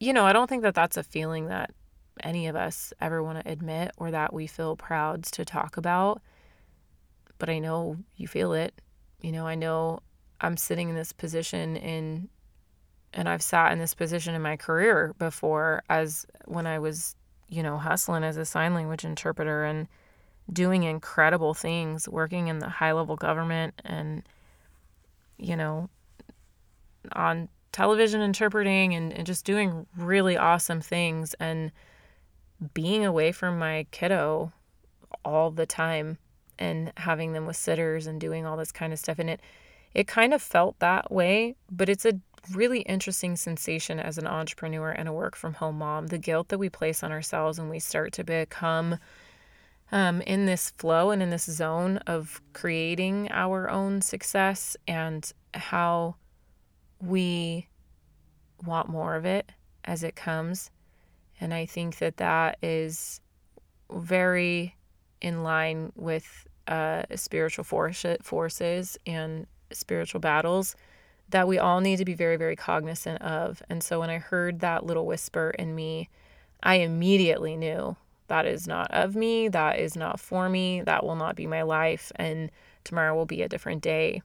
you 0.00 0.12
know, 0.12 0.24
I 0.24 0.32
don't 0.32 0.48
think 0.48 0.64
that 0.64 0.74
that's 0.74 0.96
a 0.96 1.04
feeling 1.04 1.46
that 1.46 1.70
any 2.24 2.46
of 2.46 2.56
us 2.56 2.92
ever 3.00 3.22
want 3.22 3.44
to 3.44 3.50
admit 3.50 3.92
or 3.96 4.10
that 4.10 4.32
we 4.32 4.46
feel 4.46 4.76
proud 4.76 5.24
to 5.24 5.44
talk 5.44 5.76
about. 5.76 6.20
But 7.38 7.48
I 7.48 7.58
know 7.58 7.96
you 8.16 8.28
feel 8.28 8.52
it. 8.52 8.80
You 9.20 9.32
know, 9.32 9.46
I 9.46 9.54
know 9.54 10.00
I'm 10.40 10.56
sitting 10.56 10.88
in 10.88 10.94
this 10.94 11.12
position 11.12 11.76
in 11.76 12.28
and 13.12 13.28
I've 13.28 13.42
sat 13.42 13.72
in 13.72 13.78
this 13.78 13.94
position 13.94 14.34
in 14.34 14.42
my 14.42 14.56
career 14.56 15.14
before 15.18 15.82
as 15.90 16.26
when 16.44 16.66
I 16.66 16.78
was, 16.78 17.16
you 17.48 17.62
know, 17.62 17.76
hustling 17.76 18.22
as 18.22 18.36
a 18.36 18.44
sign 18.44 18.72
language 18.72 19.04
interpreter 19.04 19.64
and 19.64 19.88
doing 20.52 20.84
incredible 20.84 21.54
things, 21.54 22.08
working 22.08 22.46
in 22.48 22.60
the 22.60 22.68
high 22.68 22.92
level 22.92 23.16
government 23.16 23.82
and, 23.84 24.22
you 25.38 25.56
know, 25.56 25.88
on 27.12 27.48
television 27.72 28.20
interpreting 28.20 28.94
and, 28.94 29.12
and 29.12 29.26
just 29.26 29.44
doing 29.44 29.86
really 29.96 30.36
awesome 30.36 30.80
things 30.80 31.34
and 31.40 31.72
being 32.74 33.04
away 33.04 33.32
from 33.32 33.58
my 33.58 33.86
kiddo 33.90 34.52
all 35.24 35.50
the 35.50 35.66
time 35.66 36.18
and 36.58 36.92
having 36.98 37.32
them 37.32 37.46
with 37.46 37.56
sitters 37.56 38.06
and 38.06 38.20
doing 38.20 38.46
all 38.46 38.56
this 38.56 38.72
kind 38.72 38.92
of 38.92 38.98
stuff. 38.98 39.18
And 39.18 39.30
it 39.30 39.40
it 39.92 40.06
kind 40.06 40.32
of 40.32 40.40
felt 40.40 40.78
that 40.78 41.10
way, 41.10 41.56
but 41.68 41.88
it's 41.88 42.04
a 42.04 42.20
really 42.52 42.80
interesting 42.82 43.36
sensation 43.36 43.98
as 43.98 44.18
an 44.18 44.26
entrepreneur 44.26 44.90
and 44.90 45.08
a 45.08 45.12
work 45.12 45.34
from 45.34 45.54
home 45.54 45.78
mom. 45.78 46.06
The 46.08 46.18
guilt 46.18 46.48
that 46.48 46.58
we 46.58 46.68
place 46.68 47.02
on 47.02 47.10
ourselves 47.10 47.58
when 47.58 47.68
we 47.68 47.80
start 47.80 48.12
to 48.14 48.24
become 48.24 48.98
um, 49.92 50.20
in 50.22 50.46
this 50.46 50.70
flow 50.78 51.10
and 51.10 51.22
in 51.22 51.30
this 51.30 51.44
zone 51.44 51.98
of 52.06 52.40
creating 52.52 53.28
our 53.32 53.68
own 53.68 54.00
success 54.00 54.76
and 54.86 55.30
how 55.54 56.14
we 57.00 57.68
want 58.64 58.88
more 58.88 59.16
of 59.16 59.24
it 59.24 59.50
as 59.84 60.04
it 60.04 60.14
comes. 60.14 60.70
And 61.40 61.54
I 61.54 61.66
think 61.66 61.98
that 61.98 62.18
that 62.18 62.58
is 62.62 63.20
very 63.90 64.76
in 65.20 65.42
line 65.42 65.92
with 65.96 66.46
uh, 66.68 67.02
spiritual 67.16 67.64
force, 67.64 68.04
forces 68.22 68.98
and 69.06 69.46
spiritual 69.72 70.20
battles 70.20 70.76
that 71.30 71.48
we 71.48 71.58
all 71.58 71.80
need 71.80 71.96
to 71.96 72.04
be 72.04 72.14
very, 72.14 72.36
very 72.36 72.56
cognizant 72.56 73.22
of. 73.22 73.62
And 73.70 73.82
so 73.82 74.00
when 74.00 74.10
I 74.10 74.18
heard 74.18 74.60
that 74.60 74.84
little 74.84 75.06
whisper 75.06 75.50
in 75.50 75.74
me, 75.74 76.08
I 76.62 76.76
immediately 76.76 77.56
knew 77.56 77.96
that 78.26 78.46
is 78.46 78.68
not 78.68 78.90
of 78.92 79.16
me, 79.16 79.48
that 79.48 79.78
is 79.78 79.96
not 79.96 80.20
for 80.20 80.48
me, 80.48 80.82
that 80.82 81.04
will 81.04 81.16
not 81.16 81.36
be 81.36 81.46
my 81.46 81.62
life, 81.62 82.12
and 82.16 82.50
tomorrow 82.84 83.14
will 83.14 83.26
be 83.26 83.42
a 83.42 83.48
different 83.48 83.82
day. 83.82 84.22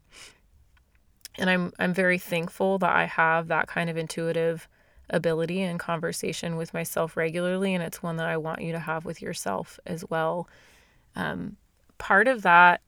And 1.37 1.49
I'm 1.49 1.73
I'm 1.79 1.93
very 1.93 2.17
thankful 2.17 2.77
that 2.79 2.95
I 2.95 3.05
have 3.05 3.47
that 3.47 3.67
kind 3.67 3.89
of 3.89 3.97
intuitive 3.97 4.67
ability 5.09 5.61
and 5.61 5.79
conversation 5.79 6.55
with 6.55 6.73
myself 6.73 7.15
regularly, 7.15 7.73
and 7.73 7.83
it's 7.83 8.01
one 8.03 8.17
that 8.17 8.27
I 8.27 8.37
want 8.37 8.61
you 8.61 8.71
to 8.71 8.79
have 8.79 9.05
with 9.05 9.21
yourself 9.21 9.79
as 9.85 10.03
well. 10.09 10.47
Um, 11.15 11.57
part 11.97 12.27
of 12.27 12.41
that 12.43 12.81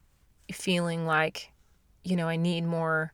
feeling 0.51 1.05
like, 1.05 1.51
you 2.03 2.15
know, 2.15 2.27
I 2.27 2.35
need 2.35 2.65
more 2.65 3.13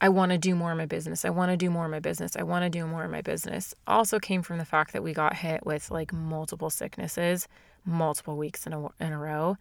I 0.00 0.10
want 0.10 0.32
to 0.32 0.38
do 0.38 0.54
more 0.54 0.72
in 0.72 0.78
my 0.78 0.86
business. 0.86 1.24
I 1.24 1.30
want 1.30 1.50
to 1.50 1.56
do 1.56 1.70
more 1.70 1.86
in 1.86 1.90
my 1.90 2.00
business. 2.00 2.36
I 2.36 2.42
want 2.42 2.64
to 2.64 2.70
do 2.70 2.86
more 2.86 3.04
in 3.04 3.10
my 3.10 3.22
business. 3.22 3.74
Also 3.86 4.18
came 4.18 4.42
from 4.42 4.58
the 4.58 4.64
fact 4.64 4.92
that 4.92 5.02
we 5.02 5.14
got 5.14 5.34
hit 5.34 5.64
with 5.64 5.90
like 5.90 6.12
multiple 6.12 6.68
sicknesses, 6.68 7.48
multiple 7.84 8.36
weeks 8.36 8.66
in 8.66 8.72
a 8.74 8.88
in 9.00 9.12
a 9.12 9.18
row. 9.18 9.56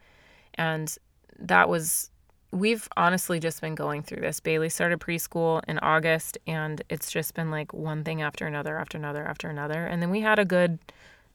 And 0.56 0.94
that 1.39 1.70
was 1.70 2.12
we've 2.56 2.88
honestly 2.96 3.38
just 3.38 3.60
been 3.60 3.76
going 3.76 4.02
through 4.02 4.22
this. 4.22 4.40
Bailey 4.40 4.70
started 4.70 5.00
preschool 5.00 5.62
in 5.68 5.78
August 5.80 6.38
and 6.48 6.82
it's 6.90 7.12
just 7.12 7.34
been 7.34 7.52
like 7.52 7.74
one 7.74 8.04
thing 8.06 8.22
after 8.22 8.48
another 8.48 8.78
after 8.78 8.98
another 8.98 9.26
after 9.26 9.50
another. 9.50 9.86
And 9.86 10.02
then 10.02 10.10
we 10.10 10.22
had 10.22 10.40
a 10.40 10.46
good 10.46 10.80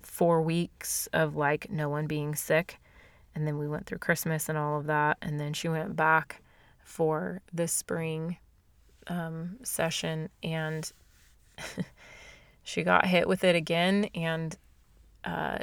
4 0.01 0.41
weeks 0.41 1.09
of 1.13 1.37
like 1.37 1.71
no 1.71 1.91
one 1.91 2.07
being 2.07 2.35
sick. 2.35 2.79
And 3.35 3.47
then 3.47 3.59
we 3.59 3.69
went 3.69 3.85
through 3.85 3.99
Christmas 3.99 4.49
and 4.49 4.57
all 4.57 4.79
of 4.79 4.87
that 4.87 5.19
and 5.21 5.39
then 5.39 5.53
she 5.53 5.69
went 5.69 5.95
back 5.95 6.43
for 6.83 7.43
the 7.53 7.69
spring 7.69 8.39
um, 9.07 9.59
session 9.63 10.31
and 10.43 10.91
she 12.63 12.83
got 12.83 13.05
hit 13.05 13.29
with 13.29 13.45
it 13.45 13.55
again. 13.55 14.09
And 14.15 14.57
uh, 15.25 15.59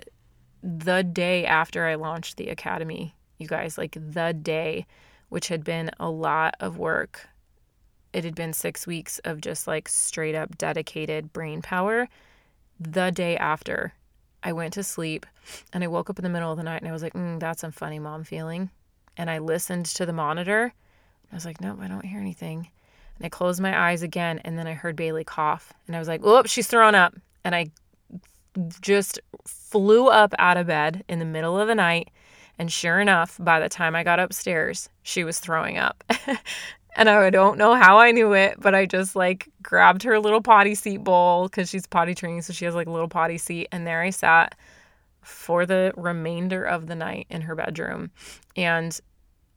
the 0.61 1.03
day 1.03 1.47
after 1.47 1.87
I 1.87 1.95
launched 1.95 2.37
the 2.37 2.49
academy, 2.49 3.15
you 3.39 3.47
guys, 3.47 3.75
like 3.75 3.97
the 3.99 4.33
day, 4.33 4.85
which 5.29 5.47
had 5.47 5.63
been 5.63 5.91
a 5.99 6.09
lot 6.09 6.55
of 6.59 6.77
work, 6.77 7.27
it 8.13 8.23
had 8.23 8.35
been 8.35 8.53
six 8.53 8.87
weeks 8.87 9.19
of 9.19 9.41
just 9.41 9.67
like 9.67 9.87
straight 9.87 10.35
up 10.35 10.57
dedicated 10.57 11.33
brain 11.33 11.61
power. 11.61 12.07
The 12.79 13.11
day 13.11 13.37
after, 13.37 13.93
I 14.43 14.53
went 14.53 14.73
to 14.73 14.83
sleep 14.83 15.25
and 15.73 15.83
I 15.83 15.87
woke 15.87 16.09
up 16.09 16.19
in 16.19 16.23
the 16.23 16.29
middle 16.29 16.51
of 16.51 16.57
the 16.57 16.63
night 16.63 16.81
and 16.81 16.89
I 16.89 16.93
was 16.93 17.03
like, 17.03 17.13
mm, 17.13 17.39
that's 17.39 17.63
a 17.63 17.71
funny 17.71 17.99
mom 17.99 18.23
feeling. 18.23 18.69
And 19.17 19.29
I 19.29 19.39
listened 19.39 19.87
to 19.87 20.05
the 20.05 20.13
monitor. 20.13 20.73
I 21.31 21.35
was 21.35 21.45
like, 21.45 21.59
nope, 21.59 21.79
I 21.81 21.87
don't 21.87 22.05
hear 22.05 22.19
anything. 22.19 22.69
And 23.17 23.25
I 23.25 23.29
closed 23.29 23.59
my 23.59 23.89
eyes 23.89 24.03
again, 24.03 24.39
and 24.45 24.57
then 24.57 24.67
I 24.67 24.73
heard 24.73 24.95
Bailey 24.95 25.23
cough. 25.23 25.73
And 25.87 25.95
I 25.95 25.99
was 25.99 26.07
like, 26.07 26.21
"Whoop, 26.21 26.45
she's 26.45 26.67
throwing 26.67 26.95
up. 26.95 27.15
And 27.43 27.55
I 27.55 27.67
just 28.81 29.19
flew 29.45 30.07
up 30.07 30.33
out 30.37 30.57
of 30.57 30.67
bed 30.67 31.03
in 31.07 31.19
the 31.19 31.25
middle 31.25 31.59
of 31.59 31.67
the 31.67 31.75
night. 31.75 32.09
And 32.59 32.71
sure 32.71 32.99
enough, 32.99 33.37
by 33.39 33.59
the 33.59 33.69
time 33.69 33.95
I 33.95 34.03
got 34.03 34.19
upstairs, 34.19 34.89
she 35.03 35.23
was 35.23 35.39
throwing 35.39 35.77
up. 35.77 36.03
and 36.95 37.09
I 37.09 37.29
don't 37.29 37.57
know 37.57 37.75
how 37.75 37.97
I 37.99 38.11
knew 38.11 38.33
it, 38.33 38.55
but 38.59 38.73
I 38.73 38.85
just 38.85 39.15
like 39.15 39.49
grabbed 39.61 40.03
her 40.03 40.19
little 40.19 40.41
potty 40.41 40.75
seat 40.75 41.03
bowl 41.03 41.43
because 41.47 41.69
she's 41.69 41.85
potty 41.85 42.15
training. 42.15 42.41
So 42.41 42.53
she 42.53 42.65
has 42.65 42.75
like 42.75 42.87
a 42.87 42.91
little 42.91 43.09
potty 43.09 43.37
seat. 43.37 43.67
And 43.71 43.85
there 43.85 44.01
I 44.01 44.09
sat 44.09 44.57
for 45.21 45.65
the 45.65 45.93
remainder 45.95 46.63
of 46.63 46.87
the 46.87 46.95
night 46.95 47.27
in 47.29 47.41
her 47.41 47.55
bedroom. 47.55 48.11
And 48.55 48.99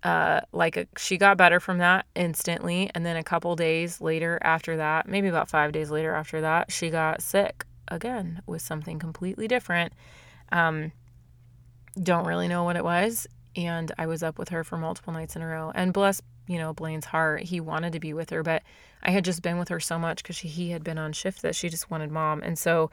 uh, 0.02 0.40
like 0.52 0.76
a, 0.76 0.86
she 0.96 1.18
got 1.18 1.36
better 1.36 1.60
from 1.60 1.78
that 1.78 2.06
instantly 2.14 2.90
and 2.94 3.04
then 3.04 3.16
a 3.16 3.22
couple 3.22 3.54
days 3.54 4.00
later 4.00 4.38
after 4.40 4.78
that 4.78 5.06
maybe 5.06 5.28
about 5.28 5.48
five 5.48 5.72
days 5.72 5.90
later 5.90 6.14
after 6.14 6.40
that 6.40 6.72
she 6.72 6.88
got 6.88 7.20
sick 7.20 7.66
again 7.88 8.40
with 8.46 8.62
something 8.62 8.98
completely 8.98 9.46
different 9.46 9.92
um, 10.52 10.90
don't 12.02 12.26
really 12.26 12.48
know 12.48 12.64
what 12.64 12.76
it 12.76 12.84
was 12.84 13.26
and 13.56 13.92
i 13.98 14.06
was 14.06 14.22
up 14.22 14.38
with 14.38 14.50
her 14.50 14.62
for 14.62 14.76
multiple 14.76 15.12
nights 15.12 15.36
in 15.36 15.42
a 15.42 15.46
row 15.46 15.72
and 15.74 15.92
bless 15.92 16.22
you 16.46 16.58
know 16.58 16.72
blaine's 16.72 17.06
heart 17.06 17.42
he 17.42 17.60
wanted 17.60 17.92
to 17.92 18.00
be 18.00 18.12
with 18.12 18.30
her 18.30 18.42
but 18.42 18.62
i 19.02 19.10
had 19.10 19.24
just 19.24 19.42
been 19.42 19.58
with 19.58 19.68
her 19.68 19.80
so 19.80 19.98
much 19.98 20.22
because 20.22 20.38
he 20.38 20.70
had 20.70 20.84
been 20.84 20.98
on 20.98 21.12
shift 21.12 21.42
that 21.42 21.54
she 21.54 21.68
just 21.68 21.90
wanted 21.90 22.10
mom 22.10 22.42
and 22.42 22.58
so 22.58 22.90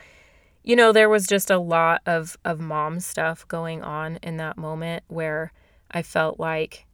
you 0.64 0.76
know 0.76 0.92
there 0.92 1.10
was 1.10 1.28
just 1.28 1.52
a 1.52 1.60
lot 1.60 2.02
of 2.06 2.38
of 2.44 2.60
mom 2.60 3.00
stuff 3.00 3.48
going 3.48 3.84
on 3.84 4.18
in 4.24 4.38
that 4.38 4.58
moment 4.58 5.04
where 5.08 5.52
i 5.92 6.02
felt 6.02 6.40
like 6.40 6.88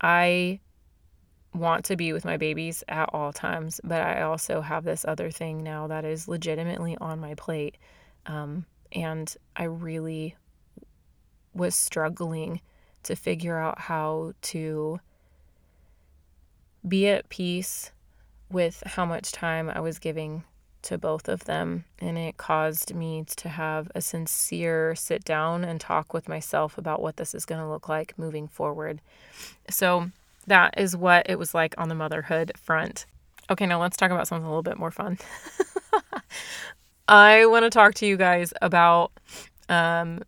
I 0.00 0.60
want 1.54 1.84
to 1.86 1.96
be 1.96 2.12
with 2.12 2.24
my 2.24 2.36
babies 2.36 2.84
at 2.88 3.10
all 3.12 3.32
times, 3.32 3.80
but 3.82 4.02
I 4.02 4.22
also 4.22 4.60
have 4.60 4.84
this 4.84 5.04
other 5.06 5.30
thing 5.30 5.62
now 5.62 5.86
that 5.88 6.04
is 6.04 6.28
legitimately 6.28 6.96
on 7.00 7.18
my 7.18 7.34
plate. 7.34 7.76
Um, 8.26 8.66
and 8.92 9.34
I 9.56 9.64
really 9.64 10.36
was 11.58 11.74
struggling 11.74 12.60
to 13.02 13.14
figure 13.14 13.58
out 13.58 13.80
how 13.80 14.32
to 14.42 15.00
be 16.86 17.08
at 17.08 17.28
peace 17.28 17.90
with 18.50 18.82
how 18.86 19.04
much 19.04 19.32
time 19.32 19.68
I 19.68 19.80
was 19.80 19.98
giving 19.98 20.44
to 20.82 20.96
both 20.96 21.28
of 21.28 21.44
them. 21.44 21.84
And 21.98 22.16
it 22.16 22.36
caused 22.36 22.94
me 22.94 23.24
to 23.36 23.48
have 23.48 23.90
a 23.94 24.00
sincere 24.00 24.94
sit 24.94 25.24
down 25.24 25.64
and 25.64 25.80
talk 25.80 26.14
with 26.14 26.28
myself 26.28 26.78
about 26.78 27.02
what 27.02 27.16
this 27.16 27.34
is 27.34 27.44
going 27.44 27.60
to 27.60 27.68
look 27.68 27.88
like 27.88 28.18
moving 28.18 28.48
forward. 28.48 29.00
So 29.68 30.10
that 30.46 30.74
is 30.78 30.96
what 30.96 31.28
it 31.28 31.38
was 31.38 31.54
like 31.54 31.74
on 31.76 31.88
the 31.88 31.94
motherhood 31.94 32.52
front. 32.56 33.06
Okay, 33.50 33.66
now 33.66 33.80
let's 33.80 33.96
talk 33.96 34.10
about 34.10 34.28
something 34.28 34.44
a 34.44 34.48
little 34.48 34.62
bit 34.62 34.78
more 34.78 34.90
fun. 34.90 35.18
I 37.08 37.46
want 37.46 37.64
to 37.64 37.70
talk 37.70 37.94
to 37.94 38.06
you 38.06 38.16
guys 38.16 38.52
about, 38.60 39.12
um, 39.68 40.22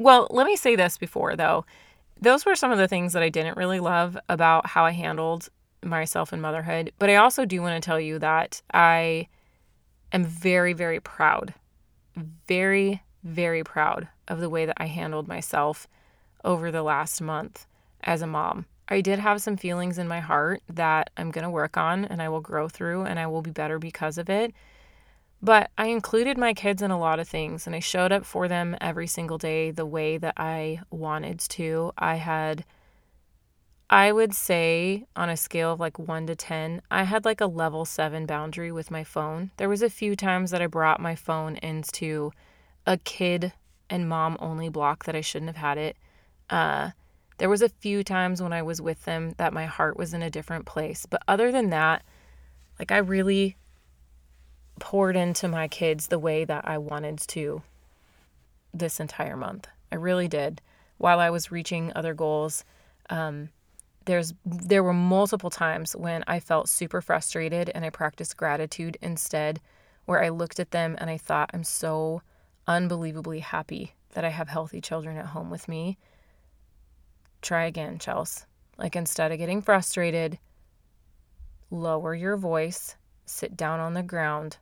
well, 0.00 0.26
let 0.30 0.46
me 0.46 0.56
say 0.56 0.76
this 0.76 0.98
before 0.98 1.36
though. 1.36 1.64
Those 2.20 2.44
were 2.44 2.56
some 2.56 2.72
of 2.72 2.78
the 2.78 2.88
things 2.88 3.12
that 3.12 3.22
I 3.22 3.28
didn't 3.28 3.56
really 3.56 3.80
love 3.80 4.18
about 4.28 4.66
how 4.66 4.84
I 4.84 4.90
handled 4.90 5.48
myself 5.82 6.32
in 6.32 6.40
motherhood. 6.40 6.92
But 6.98 7.10
I 7.10 7.16
also 7.16 7.44
do 7.44 7.62
want 7.62 7.82
to 7.82 7.86
tell 7.86 8.00
you 8.00 8.18
that 8.18 8.62
I 8.72 9.28
am 10.12 10.24
very, 10.24 10.72
very 10.72 11.00
proud, 11.00 11.54
very, 12.46 13.02
very 13.24 13.62
proud 13.64 14.08
of 14.28 14.40
the 14.40 14.50
way 14.50 14.66
that 14.66 14.76
I 14.78 14.86
handled 14.86 15.28
myself 15.28 15.86
over 16.44 16.70
the 16.70 16.82
last 16.82 17.20
month 17.20 17.66
as 18.02 18.22
a 18.22 18.26
mom. 18.26 18.66
I 18.88 19.02
did 19.02 19.18
have 19.18 19.40
some 19.40 19.56
feelings 19.56 19.98
in 19.98 20.08
my 20.08 20.20
heart 20.20 20.62
that 20.68 21.10
I'm 21.16 21.30
going 21.30 21.44
to 21.44 21.50
work 21.50 21.76
on 21.76 22.04
and 22.04 22.20
I 22.20 22.28
will 22.28 22.40
grow 22.40 22.68
through 22.68 23.04
and 23.04 23.20
I 23.20 23.26
will 23.26 23.42
be 23.42 23.50
better 23.50 23.78
because 23.78 24.18
of 24.18 24.28
it. 24.28 24.52
But 25.42 25.70
I 25.78 25.86
included 25.86 26.36
my 26.36 26.52
kids 26.52 26.82
in 26.82 26.90
a 26.90 26.98
lot 26.98 27.18
of 27.18 27.28
things 27.28 27.66
and 27.66 27.74
I 27.74 27.80
showed 27.80 28.12
up 28.12 28.24
for 28.24 28.46
them 28.46 28.76
every 28.80 29.06
single 29.06 29.38
day 29.38 29.70
the 29.70 29.86
way 29.86 30.18
that 30.18 30.34
I 30.36 30.80
wanted 30.90 31.38
to. 31.40 31.92
I 31.96 32.16
had 32.16 32.64
I 33.92 34.12
would 34.12 34.34
say 34.34 35.06
on 35.16 35.28
a 35.28 35.36
scale 35.36 35.72
of 35.72 35.80
like 35.80 35.98
1 35.98 36.28
to 36.28 36.36
10, 36.36 36.80
I 36.92 37.02
had 37.02 37.24
like 37.24 37.40
a 37.40 37.46
level 37.46 37.84
7 37.84 38.24
boundary 38.24 38.70
with 38.70 38.88
my 38.90 39.02
phone. 39.02 39.50
There 39.56 39.68
was 39.68 39.82
a 39.82 39.90
few 39.90 40.14
times 40.14 40.52
that 40.52 40.62
I 40.62 40.68
brought 40.68 41.00
my 41.00 41.16
phone 41.16 41.56
into 41.56 42.30
a 42.86 42.98
kid 42.98 43.52
and 43.88 44.08
mom 44.08 44.36
only 44.38 44.68
block 44.68 45.04
that 45.04 45.16
I 45.16 45.20
shouldn't 45.22 45.48
have 45.48 45.56
had 45.56 45.76
it. 45.76 45.96
Uh, 46.48 46.90
there 47.38 47.48
was 47.48 47.62
a 47.62 47.68
few 47.68 48.04
times 48.04 48.40
when 48.40 48.52
I 48.52 48.62
was 48.62 48.80
with 48.80 49.04
them 49.06 49.34
that 49.38 49.52
my 49.52 49.66
heart 49.66 49.96
was 49.96 50.14
in 50.14 50.22
a 50.22 50.30
different 50.30 50.66
place. 50.66 51.04
But 51.04 51.22
other 51.26 51.50
than 51.50 51.70
that, 51.70 52.04
like 52.78 52.92
I 52.92 52.98
really 52.98 53.56
poured 54.80 55.14
into 55.14 55.46
my 55.46 55.68
kids 55.68 56.08
the 56.08 56.18
way 56.18 56.44
that 56.44 56.66
I 56.66 56.78
wanted 56.78 57.18
to 57.28 57.62
this 58.74 58.98
entire 58.98 59.36
month. 59.36 59.68
I 59.92 59.96
really 59.96 60.28
did 60.28 60.60
while 61.00 61.18
I 61.18 61.30
was 61.30 61.50
reaching 61.50 61.90
other 61.96 62.12
goals, 62.12 62.62
um, 63.08 63.48
there's 64.04 64.34
there 64.44 64.82
were 64.82 64.92
multiple 64.92 65.48
times 65.48 65.96
when 65.96 66.22
I 66.26 66.40
felt 66.40 66.68
super 66.68 67.00
frustrated 67.00 67.70
and 67.74 67.86
I 67.86 67.90
practiced 67.90 68.36
gratitude 68.36 68.98
instead, 69.00 69.62
where 70.04 70.22
I 70.22 70.28
looked 70.28 70.60
at 70.60 70.72
them 70.72 70.96
and 71.00 71.08
I 71.08 71.16
thought, 71.16 71.50
I'm 71.54 71.64
so 71.64 72.20
unbelievably 72.66 73.40
happy 73.40 73.94
that 74.12 74.26
I 74.26 74.28
have 74.28 74.50
healthy 74.50 74.82
children 74.82 75.16
at 75.16 75.26
home 75.26 75.48
with 75.48 75.68
me. 75.68 75.96
Try 77.40 77.64
again, 77.64 77.98
Chels. 77.98 78.44
Like 78.76 78.94
instead 78.94 79.32
of 79.32 79.38
getting 79.38 79.62
frustrated, 79.62 80.38
lower 81.70 82.14
your 82.14 82.36
voice, 82.36 82.96
sit 83.24 83.56
down 83.56 83.80
on 83.80 83.94
the 83.94 84.02
ground, 84.02 84.58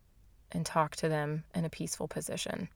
and 0.52 0.64
talk 0.64 0.96
to 0.96 1.08
them 1.08 1.44
in 1.54 1.64
a 1.64 1.70
peaceful 1.70 2.08
position. 2.08 2.68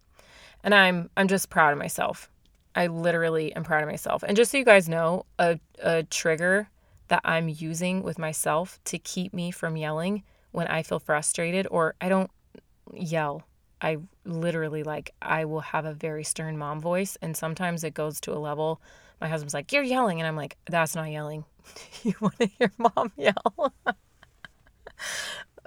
And 0.65 0.75
I'm 0.75 1.11
I'm 1.17 1.29
just 1.29 1.51
proud 1.51 1.73
of 1.73 1.79
myself. 1.79 2.31
I 2.75 2.87
literally 2.87 3.55
am 3.55 3.65
proud 3.65 3.83
of 3.83 3.89
myself. 3.89 4.23
And 4.23 4.37
just 4.37 4.51
so 4.51 4.59
you 4.59 4.65
guys 4.65 4.89
know, 4.89 5.27
a, 5.39 5.59
a 5.83 6.05
trigger 6.05 6.69
that 7.09 7.21
I'm 7.25 7.49
using 7.49 8.03
with 8.03 8.19
myself 8.19 8.81
to 8.87 8.99
keep 8.99 9.35
me 9.35 9.51
from 9.51 9.77
yelling 9.77 10.23
when 10.53 10.69
I 10.69 10.83
feel 10.83 10.99
frustrated 10.99 11.67
or 11.71 11.95
I 12.01 12.09
don't 12.09 12.31
yell. 12.95 13.43
I 13.83 13.99
literally 14.25 14.85
like 14.85 15.11
I 15.21 15.45
will 15.45 15.61
have 15.61 15.85
a 15.85 15.93
very 15.93 16.25
stern 16.25 16.57
mom 16.57 16.81
voice 16.81 17.19
and 17.21 17.37
sometimes 17.37 17.85
it 17.85 17.95
goes 17.95 18.21
to 18.23 18.33
a 18.33 18.39
level 18.39 18.81
my 19.23 19.29
husband's 19.29 19.55
like, 19.55 19.73
"You're 19.73 19.85
yelling." 19.85 20.21
And 20.21 20.27
I'm 20.27 20.35
like, 20.35 20.57
"That's 20.67 20.97
not 20.97 21.09
yelling. 21.09 21.45
you 22.03 22.13
want 22.21 22.39
to 22.41 22.47
hear 22.47 22.73
mom 22.77 23.13
yell?" 23.17 23.73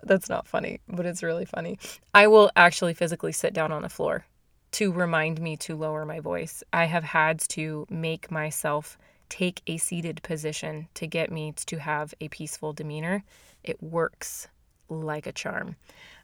That's 0.05 0.29
not 0.29 0.47
funny, 0.47 0.79
but 0.87 1.05
it's 1.05 1.23
really 1.23 1.45
funny. 1.45 1.79
I 2.13 2.27
will 2.27 2.51
actually 2.55 2.93
physically 2.93 3.31
sit 3.31 3.53
down 3.53 3.71
on 3.71 3.81
the 3.81 3.89
floor 3.89 4.25
to 4.73 4.91
remind 4.91 5.41
me 5.41 5.57
to 5.57 5.75
lower 5.75 6.05
my 6.05 6.19
voice. 6.19 6.63
I 6.71 6.85
have 6.85 7.03
had 7.03 7.39
to 7.49 7.87
make 7.89 8.29
myself 8.29 8.97
take 9.29 9.61
a 9.65 9.77
seated 9.77 10.21
position 10.21 10.87
to 10.93 11.07
get 11.07 11.31
me 11.31 11.53
to 11.65 11.77
have 11.79 12.13
a 12.21 12.27
peaceful 12.27 12.71
demeanor. 12.71 13.23
It 13.63 13.81
works 13.81 14.47
like 14.87 15.25
a 15.25 15.31
charm. 15.31 15.75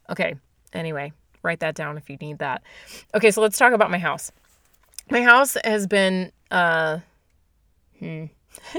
Okay, 0.10 0.36
anyway, 0.74 1.12
write 1.42 1.62
that 1.62 1.74
down 1.74 1.98
if 1.98 2.10
you 2.10 2.18
need 2.18 2.38
that. 2.40 2.62
Okay, 3.16 3.32
so 3.32 3.42
let's 3.42 3.58
talk 3.58 3.74
about 3.74 3.90
my 3.90 3.98
house. 3.98 4.32
My 5.10 5.22
house 5.22 5.58
has 5.64 5.88
been 5.88 6.32
uh 6.52 7.00
hmm 8.00 8.26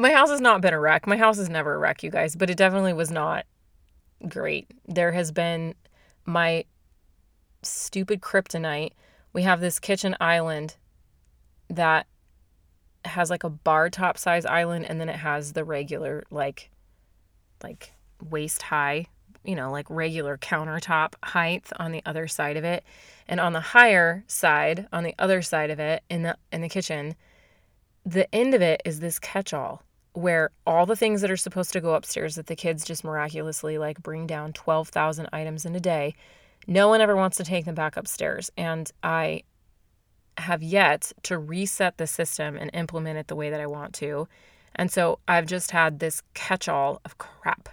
my 0.00 0.12
house 0.12 0.30
has 0.30 0.40
not 0.40 0.60
been 0.62 0.74
a 0.74 0.80
wreck. 0.80 1.06
My 1.06 1.16
house 1.16 1.38
is 1.38 1.48
never 1.48 1.74
a 1.74 1.78
wreck, 1.78 2.02
you 2.02 2.10
guys, 2.10 2.34
but 2.34 2.48
it 2.50 2.56
definitely 2.56 2.92
was 2.92 3.10
not 3.10 3.44
great. 4.28 4.70
There 4.86 5.12
has 5.12 5.30
been 5.30 5.74
my 6.24 6.64
stupid 7.62 8.20
kryptonite. 8.20 8.92
We 9.32 9.42
have 9.42 9.60
this 9.60 9.78
kitchen 9.78 10.16
island 10.20 10.76
that 11.68 12.06
has 13.04 13.30
like 13.30 13.44
a 13.44 13.50
bar 13.50 13.90
top 13.90 14.18
size 14.18 14.44
island 14.44 14.84
and 14.86 15.00
then 15.00 15.08
it 15.08 15.16
has 15.16 15.52
the 15.52 15.64
regular 15.64 16.22
like 16.30 16.70
like 17.62 17.92
waist 18.22 18.62
high, 18.62 19.06
you 19.44 19.54
know, 19.54 19.70
like 19.70 19.86
regular 19.88 20.36
countertop 20.38 21.14
height 21.22 21.70
on 21.78 21.92
the 21.92 22.02
other 22.06 22.26
side 22.26 22.56
of 22.56 22.64
it. 22.64 22.84
And 23.28 23.38
on 23.38 23.52
the 23.52 23.60
higher 23.60 24.24
side, 24.26 24.88
on 24.92 25.04
the 25.04 25.14
other 25.18 25.42
side 25.42 25.70
of 25.70 25.78
it 25.78 26.02
in 26.08 26.22
the 26.22 26.36
in 26.52 26.62
the 26.62 26.68
kitchen, 26.68 27.14
the 28.04 28.34
end 28.34 28.54
of 28.54 28.62
it 28.62 28.80
is 28.86 29.00
this 29.00 29.18
catch-all 29.18 29.82
where 30.12 30.50
all 30.66 30.86
the 30.86 30.96
things 30.96 31.20
that 31.20 31.30
are 31.30 31.36
supposed 31.36 31.72
to 31.72 31.80
go 31.80 31.94
upstairs 31.94 32.34
that 32.34 32.46
the 32.46 32.56
kids 32.56 32.84
just 32.84 33.04
miraculously 33.04 33.78
like 33.78 34.02
bring 34.02 34.26
down 34.26 34.52
12,000 34.52 35.28
items 35.32 35.64
in 35.64 35.74
a 35.74 35.80
day, 35.80 36.14
no 36.66 36.88
one 36.88 37.00
ever 37.00 37.16
wants 37.16 37.36
to 37.36 37.44
take 37.44 37.64
them 37.64 37.74
back 37.74 37.96
upstairs. 37.96 38.50
And 38.56 38.90
I 39.02 39.42
have 40.38 40.62
yet 40.62 41.12
to 41.24 41.38
reset 41.38 41.98
the 41.98 42.06
system 42.06 42.56
and 42.56 42.70
implement 42.74 43.18
it 43.18 43.28
the 43.28 43.36
way 43.36 43.50
that 43.50 43.60
I 43.60 43.66
want 43.66 43.94
to. 43.94 44.26
And 44.76 44.90
so 44.90 45.18
I've 45.28 45.46
just 45.46 45.70
had 45.70 45.98
this 45.98 46.22
catch 46.34 46.68
all 46.68 47.00
of 47.04 47.18
crap. 47.18 47.68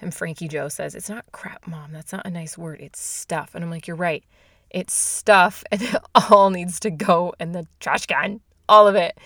And 0.00 0.14
Frankie 0.14 0.48
Joe 0.48 0.68
says, 0.68 0.94
It's 0.94 1.10
not 1.10 1.30
crap, 1.32 1.66
mom. 1.66 1.92
That's 1.92 2.12
not 2.12 2.26
a 2.26 2.30
nice 2.30 2.56
word. 2.56 2.80
It's 2.80 3.00
stuff. 3.00 3.54
And 3.54 3.62
I'm 3.62 3.70
like, 3.70 3.86
You're 3.86 3.96
right. 3.96 4.24
It's 4.70 4.94
stuff. 4.94 5.62
And 5.70 5.82
it 5.82 5.96
all 6.30 6.50
needs 6.50 6.80
to 6.80 6.90
go 6.90 7.34
in 7.38 7.52
the 7.52 7.66
trash 7.80 8.06
can 8.06 8.40
all 8.70 8.86
of 8.86 8.94
it. 8.94 9.18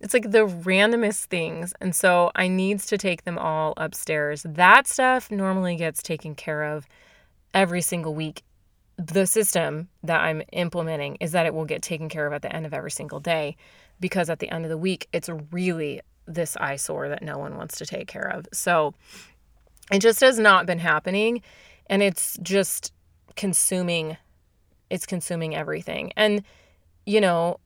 It's 0.00 0.14
like 0.14 0.30
the 0.30 0.46
randomest 0.46 1.24
things. 1.24 1.74
And 1.80 1.94
so 1.94 2.30
I 2.34 2.48
needs 2.48 2.86
to 2.86 2.96
take 2.96 3.24
them 3.24 3.36
all 3.36 3.74
upstairs. 3.76 4.46
That 4.48 4.86
stuff 4.86 5.30
normally 5.30 5.76
gets 5.76 6.02
taken 6.02 6.34
care 6.34 6.62
of 6.62 6.86
every 7.52 7.82
single 7.82 8.14
week. 8.14 8.42
The 8.96 9.26
system 9.26 9.88
that 10.04 10.20
I'm 10.20 10.42
implementing 10.52 11.16
is 11.16 11.32
that 11.32 11.46
it 11.46 11.52
will 11.52 11.64
get 11.64 11.82
taken 11.82 12.08
care 12.08 12.26
of 12.26 12.32
at 12.32 12.42
the 12.42 12.54
end 12.54 12.64
of 12.64 12.72
every 12.72 12.90
single 12.90 13.18
day 13.20 13.56
because 14.00 14.30
at 14.30 14.38
the 14.38 14.50
end 14.50 14.64
of 14.64 14.70
the 14.70 14.78
week, 14.78 15.08
it's 15.12 15.28
really 15.50 16.00
this 16.26 16.56
eyesore 16.56 17.08
that 17.08 17.22
no 17.22 17.36
one 17.38 17.56
wants 17.56 17.76
to 17.78 17.86
take 17.86 18.06
care 18.06 18.28
of. 18.28 18.46
So 18.52 18.94
it 19.90 19.98
just 19.98 20.20
has 20.20 20.38
not 20.38 20.64
been 20.66 20.78
happening. 20.78 21.42
And 21.88 22.02
it's 22.02 22.38
just 22.42 22.92
consuming, 23.34 24.16
it's 24.90 25.06
consuming 25.06 25.56
everything. 25.56 26.12
And, 26.16 26.44
you 27.04 27.20
know, 27.20 27.58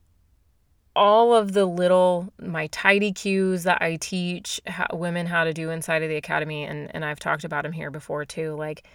all 0.97 1.31
of 1.31 1.53
the 1.53 1.65
little 1.65 2.33
my 2.41 2.65
tidy 2.67 3.13
cues 3.13 3.63
that 3.63 3.79
I 3.83 3.97
teach 3.97 4.59
women 4.91 5.27
how 5.27 5.43
to 5.43 5.53
do 5.53 5.69
inside 5.69 6.01
of 6.01 6.09
the 6.09 6.15
academy 6.15 6.63
and 6.63 6.93
and 6.93 7.05
I've 7.05 7.19
talked 7.19 7.43
about 7.43 7.63
them 7.63 7.71
here 7.71 7.91
before 7.91 8.25
too 8.25 8.55
like 8.55 8.87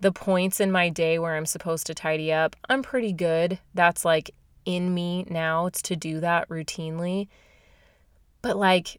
the 0.00 0.10
points 0.10 0.58
in 0.58 0.72
my 0.72 0.88
day 0.88 1.18
where 1.18 1.36
I'm 1.36 1.44
supposed 1.44 1.86
to 1.88 1.94
tidy 1.94 2.32
up 2.32 2.56
I'm 2.70 2.82
pretty 2.82 3.12
good 3.12 3.58
that's 3.74 4.06
like 4.06 4.30
in 4.64 4.94
me 4.94 5.26
now 5.28 5.66
it's 5.66 5.82
to 5.82 5.96
do 5.96 6.18
that 6.20 6.48
routinely 6.48 7.28
but 8.40 8.56
like 8.56 8.98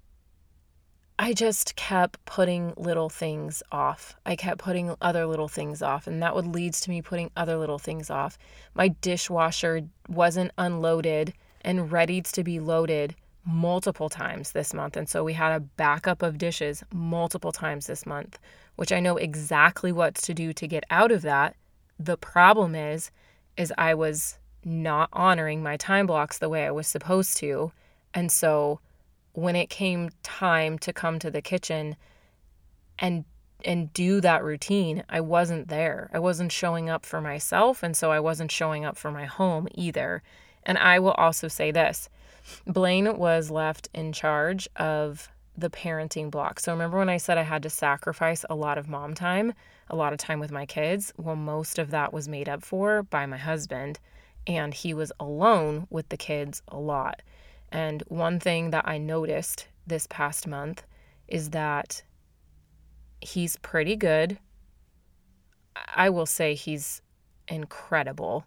I 1.17 1.33
just 1.33 1.75
kept 1.75 2.23
putting 2.25 2.73
little 2.77 3.09
things 3.09 3.61
off. 3.71 4.15
I 4.25 4.35
kept 4.35 4.59
putting 4.59 4.95
other 5.01 5.27
little 5.27 5.47
things 5.47 5.83
off, 5.83 6.07
and 6.07 6.23
that 6.23 6.33
would 6.33 6.47
lead 6.47 6.73
to 6.73 6.89
me 6.89 7.03
putting 7.03 7.29
other 7.37 7.57
little 7.57 7.77
things 7.77 8.09
off. 8.09 8.39
My 8.73 8.87
dishwasher 8.87 9.81
wasn't 10.09 10.51
unloaded 10.57 11.35
and 11.63 11.91
ready 11.91 12.21
to 12.21 12.43
be 12.43 12.59
loaded 12.59 13.15
multiple 13.45 14.09
times 14.09 14.51
this 14.51 14.73
month. 14.73 14.95
And 14.95 15.09
so 15.09 15.23
we 15.23 15.33
had 15.33 15.53
a 15.53 15.59
backup 15.59 16.21
of 16.21 16.37
dishes 16.37 16.83
multiple 16.93 17.51
times 17.51 17.87
this 17.87 18.05
month, 18.05 18.39
which 18.75 18.91
I 18.91 18.99
know 18.99 19.17
exactly 19.17 19.91
what 19.91 20.15
to 20.15 20.33
do 20.33 20.53
to 20.53 20.67
get 20.67 20.83
out 20.89 21.11
of 21.11 21.21
that. 21.23 21.55
The 21.99 22.17
problem 22.17 22.75
is 22.75 23.11
is 23.57 23.73
I 23.77 23.93
was 23.93 24.37
not 24.63 25.09
honoring 25.11 25.61
my 25.61 25.77
time 25.77 26.05
blocks 26.05 26.37
the 26.37 26.49
way 26.49 26.65
I 26.65 26.71
was 26.71 26.87
supposed 26.87 27.37
to. 27.37 27.71
And 28.13 28.31
so 28.31 28.79
when 29.33 29.55
it 29.55 29.69
came 29.69 30.09
time 30.23 30.77
to 30.79 30.93
come 30.93 31.19
to 31.19 31.31
the 31.31 31.41
kitchen 31.41 31.95
and 32.99 33.25
and 33.63 33.93
do 33.93 34.21
that 34.21 34.43
routine, 34.43 35.03
I 35.07 35.21
wasn't 35.21 35.67
there. 35.67 36.09
I 36.11 36.17
wasn't 36.17 36.51
showing 36.51 36.89
up 36.89 37.05
for 37.05 37.21
myself 37.21 37.83
and 37.83 37.95
so 37.95 38.11
I 38.11 38.19
wasn't 38.19 38.51
showing 38.51 38.85
up 38.85 38.97
for 38.97 39.11
my 39.11 39.25
home 39.25 39.67
either. 39.75 40.23
And 40.63 40.77
I 40.77 40.99
will 40.99 41.11
also 41.11 41.47
say 41.47 41.71
this 41.71 42.09
Blaine 42.65 43.17
was 43.17 43.51
left 43.51 43.89
in 43.93 44.13
charge 44.13 44.67
of 44.75 45.29
the 45.57 45.69
parenting 45.69 46.31
block. 46.31 46.59
So 46.59 46.71
remember 46.71 46.97
when 46.97 47.09
I 47.09 47.17
said 47.17 47.37
I 47.37 47.43
had 47.43 47.63
to 47.63 47.69
sacrifice 47.69 48.45
a 48.49 48.55
lot 48.55 48.77
of 48.77 48.87
mom 48.87 49.13
time, 49.13 49.53
a 49.89 49.95
lot 49.95 50.13
of 50.13 50.19
time 50.19 50.39
with 50.39 50.51
my 50.51 50.65
kids? 50.65 51.13
Well, 51.17 51.35
most 51.35 51.77
of 51.77 51.91
that 51.91 52.13
was 52.13 52.27
made 52.27 52.49
up 52.49 52.63
for 52.63 53.03
by 53.03 53.25
my 53.25 53.37
husband, 53.37 53.99
and 54.47 54.73
he 54.73 54.93
was 54.93 55.11
alone 55.19 55.87
with 55.89 56.09
the 56.09 56.17
kids 56.17 56.61
a 56.67 56.79
lot. 56.79 57.21
And 57.71 58.03
one 58.07 58.39
thing 58.39 58.71
that 58.71 58.87
I 58.87 58.97
noticed 58.97 59.67
this 59.85 60.07
past 60.07 60.47
month 60.47 60.83
is 61.27 61.51
that 61.51 62.03
he's 63.21 63.55
pretty 63.57 63.95
good. 63.95 64.37
I 65.95 66.09
will 66.09 66.25
say 66.25 66.53
he's 66.53 67.01
incredible 67.47 68.45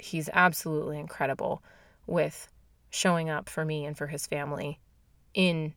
he's 0.00 0.28
absolutely 0.32 0.98
incredible 0.98 1.62
with 2.06 2.48
showing 2.90 3.28
up 3.28 3.48
for 3.48 3.64
me 3.64 3.84
and 3.84 3.96
for 3.96 4.06
his 4.06 4.26
family 4.26 4.80
in 5.34 5.74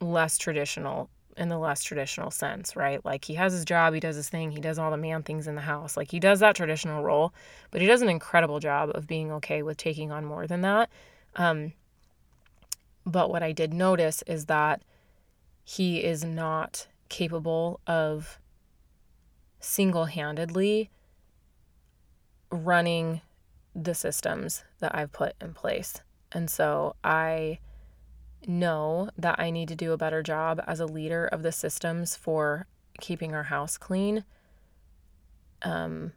less 0.00 0.38
traditional 0.38 1.10
in 1.38 1.48
the 1.48 1.58
less 1.58 1.84
traditional 1.84 2.32
sense, 2.32 2.74
right? 2.74 3.04
Like 3.04 3.24
he 3.24 3.34
has 3.34 3.52
his 3.52 3.64
job, 3.64 3.94
he 3.94 4.00
does 4.00 4.16
his 4.16 4.28
thing, 4.28 4.50
he 4.50 4.60
does 4.60 4.76
all 4.78 4.90
the 4.90 4.96
man 4.96 5.22
things 5.22 5.46
in 5.46 5.54
the 5.54 5.60
house. 5.60 5.96
Like 5.96 6.10
he 6.10 6.18
does 6.18 6.40
that 6.40 6.56
traditional 6.56 7.02
role, 7.02 7.32
but 7.70 7.80
he 7.80 7.86
does 7.86 8.02
an 8.02 8.08
incredible 8.08 8.58
job 8.58 8.90
of 8.94 9.06
being 9.06 9.30
okay 9.32 9.62
with 9.62 9.76
taking 9.76 10.10
on 10.10 10.24
more 10.24 10.48
than 10.48 10.62
that. 10.62 10.90
Um, 11.36 11.72
but 13.06 13.30
what 13.30 13.42
I 13.42 13.52
did 13.52 13.72
notice 13.72 14.22
is 14.26 14.46
that 14.46 14.82
he 15.62 16.02
is 16.02 16.24
not 16.24 16.88
capable 17.08 17.80
of 17.86 18.38
single 19.60 20.06
handedly 20.06 20.90
running 22.50 23.20
the 23.74 23.94
systems 23.94 24.64
that 24.80 24.94
I've 24.94 25.12
put 25.12 25.34
in 25.40 25.54
place. 25.54 26.00
And 26.32 26.50
so 26.50 26.96
I 27.02 27.58
know 28.46 29.10
that 29.16 29.38
I 29.38 29.50
need 29.50 29.68
to 29.68 29.76
do 29.76 29.92
a 29.92 29.98
better 29.98 30.22
job 30.22 30.60
as 30.66 30.80
a 30.80 30.86
leader 30.86 31.26
of 31.26 31.42
the 31.42 31.52
systems 31.52 32.16
for 32.16 32.66
keeping 33.00 33.34
our 33.34 33.44
house 33.44 33.76
clean. 33.76 34.24
Um, 35.62 36.12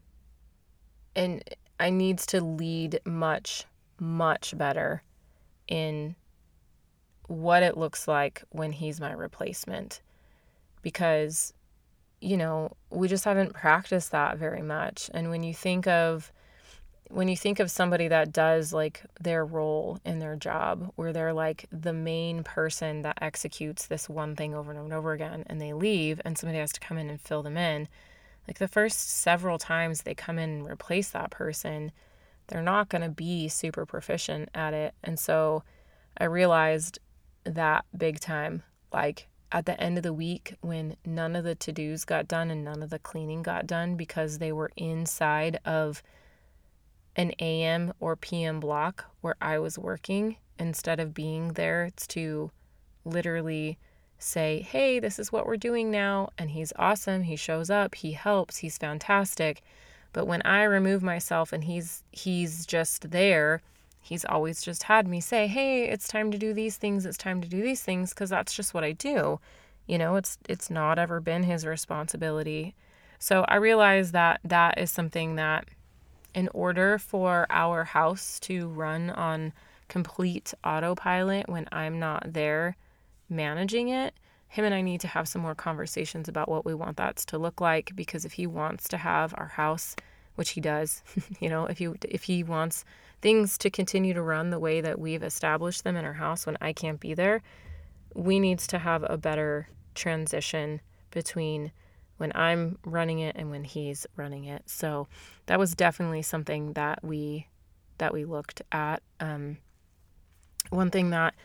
and 1.15 1.43
I 1.79 1.89
needs 1.89 2.25
to 2.27 2.41
lead 2.41 2.99
much 3.05 3.65
much 3.99 4.57
better 4.57 5.03
in 5.67 6.15
what 7.27 7.61
it 7.61 7.77
looks 7.77 8.07
like 8.07 8.43
when 8.49 8.71
he's 8.71 8.99
my 8.99 9.11
replacement 9.11 10.01
because 10.81 11.53
you 12.21 12.37
know 12.37 12.71
we 12.89 13.07
just 13.07 13.25
haven't 13.25 13.53
practiced 13.53 14.11
that 14.11 14.37
very 14.37 14.61
much. 14.61 15.09
And 15.13 15.29
when 15.29 15.43
you 15.43 15.53
think 15.53 15.87
of 15.87 16.31
when 17.09 17.27
you 17.27 17.35
think 17.35 17.59
of 17.59 17.69
somebody 17.69 18.07
that 18.07 18.31
does 18.31 18.71
like 18.71 19.03
their 19.19 19.45
role 19.45 19.99
in 20.05 20.19
their 20.19 20.35
job 20.35 20.91
where 20.95 21.11
they're 21.11 21.33
like 21.33 21.65
the 21.71 21.91
main 21.91 22.43
person 22.43 23.01
that 23.01 23.17
executes 23.21 23.87
this 23.87 24.07
one 24.07 24.35
thing 24.35 24.55
over 24.55 24.71
and 24.71 24.79
over 24.79 24.85
and 24.85 24.93
over 24.93 25.11
again 25.11 25.43
and 25.47 25.59
they 25.59 25.73
leave 25.73 26.21
and 26.23 26.37
somebody 26.37 26.57
has 26.57 26.71
to 26.71 26.79
come 26.79 26.97
in 26.97 27.09
and 27.09 27.19
fill 27.19 27.43
them 27.43 27.57
in 27.57 27.87
like 28.47 28.59
the 28.59 28.67
first 28.67 29.09
several 29.09 29.57
times 29.57 30.03
they 30.03 30.13
come 30.13 30.39
in 30.39 30.49
and 30.49 30.69
replace 30.69 31.09
that 31.09 31.31
person 31.31 31.91
they're 32.47 32.61
not 32.61 32.87
going 32.87 33.01
to 33.01 33.09
be 33.09 33.47
super 33.47 33.85
proficient 33.85 34.49
at 34.53 34.73
it. 34.73 34.93
And 35.03 35.19
so 35.19 35.63
i 36.17 36.23
realized 36.23 36.99
that 37.43 37.83
big 37.97 38.19
time 38.21 38.63
like 38.93 39.27
at 39.51 39.65
the 39.65 39.79
end 39.81 39.97
of 39.97 40.03
the 40.03 40.13
week 40.13 40.55
when 40.61 40.95
none 41.05 41.35
of 41.35 41.43
the 41.43 41.55
to-dos 41.55 42.05
got 42.05 42.27
done 42.27 42.49
and 42.49 42.63
none 42.63 42.81
of 42.81 42.89
the 42.89 42.99
cleaning 42.99 43.41
got 43.41 43.67
done 43.67 43.95
because 43.95 44.37
they 44.37 44.51
were 44.51 44.71
inside 44.75 45.59
of 45.65 46.01
an 47.15 47.31
AM 47.39 47.93
or 47.99 48.15
PM 48.15 48.59
block 48.59 49.05
where 49.21 49.35
I 49.41 49.59
was 49.59 49.77
working 49.77 50.37
instead 50.57 50.99
of 50.99 51.13
being 51.13 51.53
there 51.53 51.91
to 52.09 52.51
literally 53.03 53.77
say, 54.17 54.61
hey, 54.61 54.99
this 54.99 55.19
is 55.19 55.31
what 55.31 55.45
we're 55.45 55.57
doing 55.57 55.91
now. 55.91 56.29
And 56.37 56.51
he's 56.51 56.71
awesome. 56.77 57.23
He 57.23 57.35
shows 57.35 57.69
up, 57.69 57.95
he 57.95 58.13
helps, 58.13 58.57
he's 58.57 58.77
fantastic. 58.77 59.61
But 60.13 60.27
when 60.27 60.41
I 60.43 60.63
remove 60.63 61.01
myself 61.01 61.53
and 61.53 61.63
he's 61.63 62.03
he's 62.11 62.65
just 62.65 63.11
there, 63.11 63.61
he's 64.01 64.25
always 64.25 64.61
just 64.61 64.83
had 64.83 65.07
me 65.07 65.21
say, 65.21 65.47
"Hey, 65.47 65.85
it's 65.85 66.07
time 66.07 66.31
to 66.31 66.37
do 66.37 66.53
these 66.53 66.77
things. 66.77 67.05
It's 67.05 67.17
time 67.17 67.41
to 67.41 67.47
do 67.47 67.61
these 67.61 67.81
things 67.81 68.09
because 68.09 68.29
that's 68.29 68.53
just 68.53 68.73
what 68.73 68.83
I 68.83 68.91
do." 68.93 69.39
You 69.87 69.97
know, 69.97 70.15
it's 70.15 70.37
it's 70.49 70.69
not 70.69 70.99
ever 70.99 71.19
been 71.19 71.43
his 71.43 71.65
responsibility. 71.65 72.75
So 73.19 73.45
I 73.47 73.55
realize 73.55 74.11
that 74.13 74.41
that 74.43 74.77
is 74.79 74.91
something 74.91 75.35
that 75.35 75.65
in 76.33 76.49
order 76.53 76.97
for 76.97 77.45
our 77.49 77.83
house 77.83 78.39
to 78.41 78.67
run 78.69 79.09
on 79.11 79.53
complete 79.87 80.53
autopilot 80.63 81.49
when 81.49 81.67
I'm 81.71 81.99
not 81.99 82.33
there 82.33 82.77
managing 83.29 83.89
it, 83.89 84.13
him 84.47 84.65
and 84.65 84.73
I 84.73 84.81
need 84.81 85.01
to 85.01 85.07
have 85.07 85.27
some 85.27 85.41
more 85.41 85.55
conversations 85.55 86.27
about 86.27 86.49
what 86.49 86.65
we 86.65 86.73
want 86.73 86.97
that 86.97 87.17
to 87.17 87.37
look 87.37 87.61
like 87.61 87.95
because 87.95 88.25
if 88.25 88.33
he 88.33 88.47
wants 88.47 88.87
to 88.89 88.97
have 88.97 89.33
our 89.37 89.47
house, 89.47 89.95
which 90.35 90.51
he 90.51 90.61
does, 90.61 91.03
you 91.39 91.49
know, 91.49 91.65
if 91.65 91.77
he 91.77 91.89
if 92.09 92.23
he 92.23 92.43
wants 92.43 92.85
things 93.21 93.57
to 93.59 93.69
continue 93.69 94.13
to 94.13 94.21
run 94.21 94.49
the 94.49 94.59
way 94.59 94.81
that 94.81 94.99
we've 94.99 95.23
established 95.23 95.83
them 95.83 95.95
in 95.95 96.05
our 96.05 96.13
house 96.13 96.45
when 96.45 96.57
I 96.61 96.73
can't 96.73 96.99
be 96.99 97.13
there, 97.13 97.41
we 98.15 98.39
needs 98.39 98.67
to 98.67 98.79
have 98.79 99.05
a 99.07 99.17
better 99.17 99.69
transition 99.95 100.81
between 101.11 101.71
when 102.17 102.31
I'm 102.35 102.77
running 102.85 103.19
it 103.19 103.35
and 103.35 103.49
when 103.49 103.63
he's 103.63 104.05
running 104.15 104.45
it. 104.45 104.63
So 104.67 105.07
that 105.47 105.59
was 105.59 105.75
definitely 105.75 106.21
something 106.21 106.73
that 106.73 107.03
we 107.03 107.47
that 107.97 108.13
we 108.13 108.25
looked 108.25 108.61
at. 108.71 109.01
Um, 109.19 109.57
one 110.69 110.89
thing 110.89 111.11
that 111.11 111.35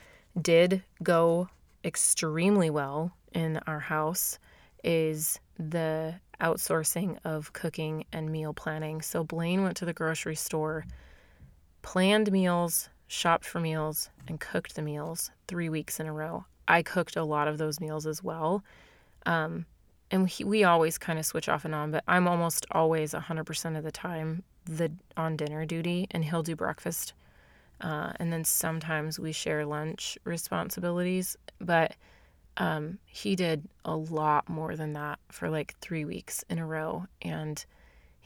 did 0.40 0.82
go 1.02 1.48
extremely 1.84 2.70
well 2.70 3.12
in 3.32 3.60
our 3.66 3.80
house 3.80 4.38
is 4.82 5.38
the 5.58 6.14
outsourcing 6.40 7.18
of 7.24 7.52
cooking 7.52 8.04
and 8.12 8.30
meal 8.30 8.52
planning. 8.52 9.02
So 9.02 9.24
Blaine 9.24 9.62
went 9.62 9.76
to 9.78 9.84
the 9.84 9.92
grocery 9.92 10.36
store, 10.36 10.84
planned 11.86 12.32
meals, 12.32 12.88
shopped 13.06 13.44
for 13.44 13.60
meals, 13.60 14.10
and 14.26 14.40
cooked 14.40 14.74
the 14.74 14.82
meals 14.82 15.30
three 15.46 15.68
weeks 15.68 16.00
in 16.00 16.06
a 16.06 16.12
row. 16.12 16.44
I 16.66 16.82
cooked 16.82 17.14
a 17.14 17.22
lot 17.22 17.46
of 17.46 17.58
those 17.58 17.80
meals 17.80 18.08
as 18.08 18.24
well. 18.24 18.64
Um, 19.24 19.66
and 20.10 20.24
we, 20.24 20.44
we 20.44 20.64
always 20.64 20.98
kind 20.98 21.16
of 21.16 21.24
switch 21.24 21.48
off 21.48 21.64
and 21.64 21.76
on, 21.76 21.92
but 21.92 22.02
I'm 22.08 22.26
almost 22.26 22.66
always 22.72 23.12
100% 23.12 23.78
of 23.78 23.84
the 23.84 23.92
time 23.92 24.42
the 24.64 24.90
on 25.16 25.36
dinner 25.36 25.64
duty, 25.64 26.08
and 26.10 26.24
he'll 26.24 26.42
do 26.42 26.56
breakfast. 26.56 27.14
Uh, 27.80 28.12
and 28.16 28.32
then 28.32 28.42
sometimes 28.42 29.20
we 29.20 29.30
share 29.30 29.64
lunch 29.64 30.18
responsibilities, 30.24 31.36
but 31.60 31.94
um, 32.56 32.98
he 33.06 33.36
did 33.36 33.68
a 33.84 33.94
lot 33.94 34.48
more 34.48 34.74
than 34.74 34.92
that 34.94 35.20
for 35.30 35.48
like 35.48 35.76
three 35.80 36.04
weeks 36.04 36.44
in 36.50 36.58
a 36.58 36.66
row. 36.66 37.06
And 37.22 37.64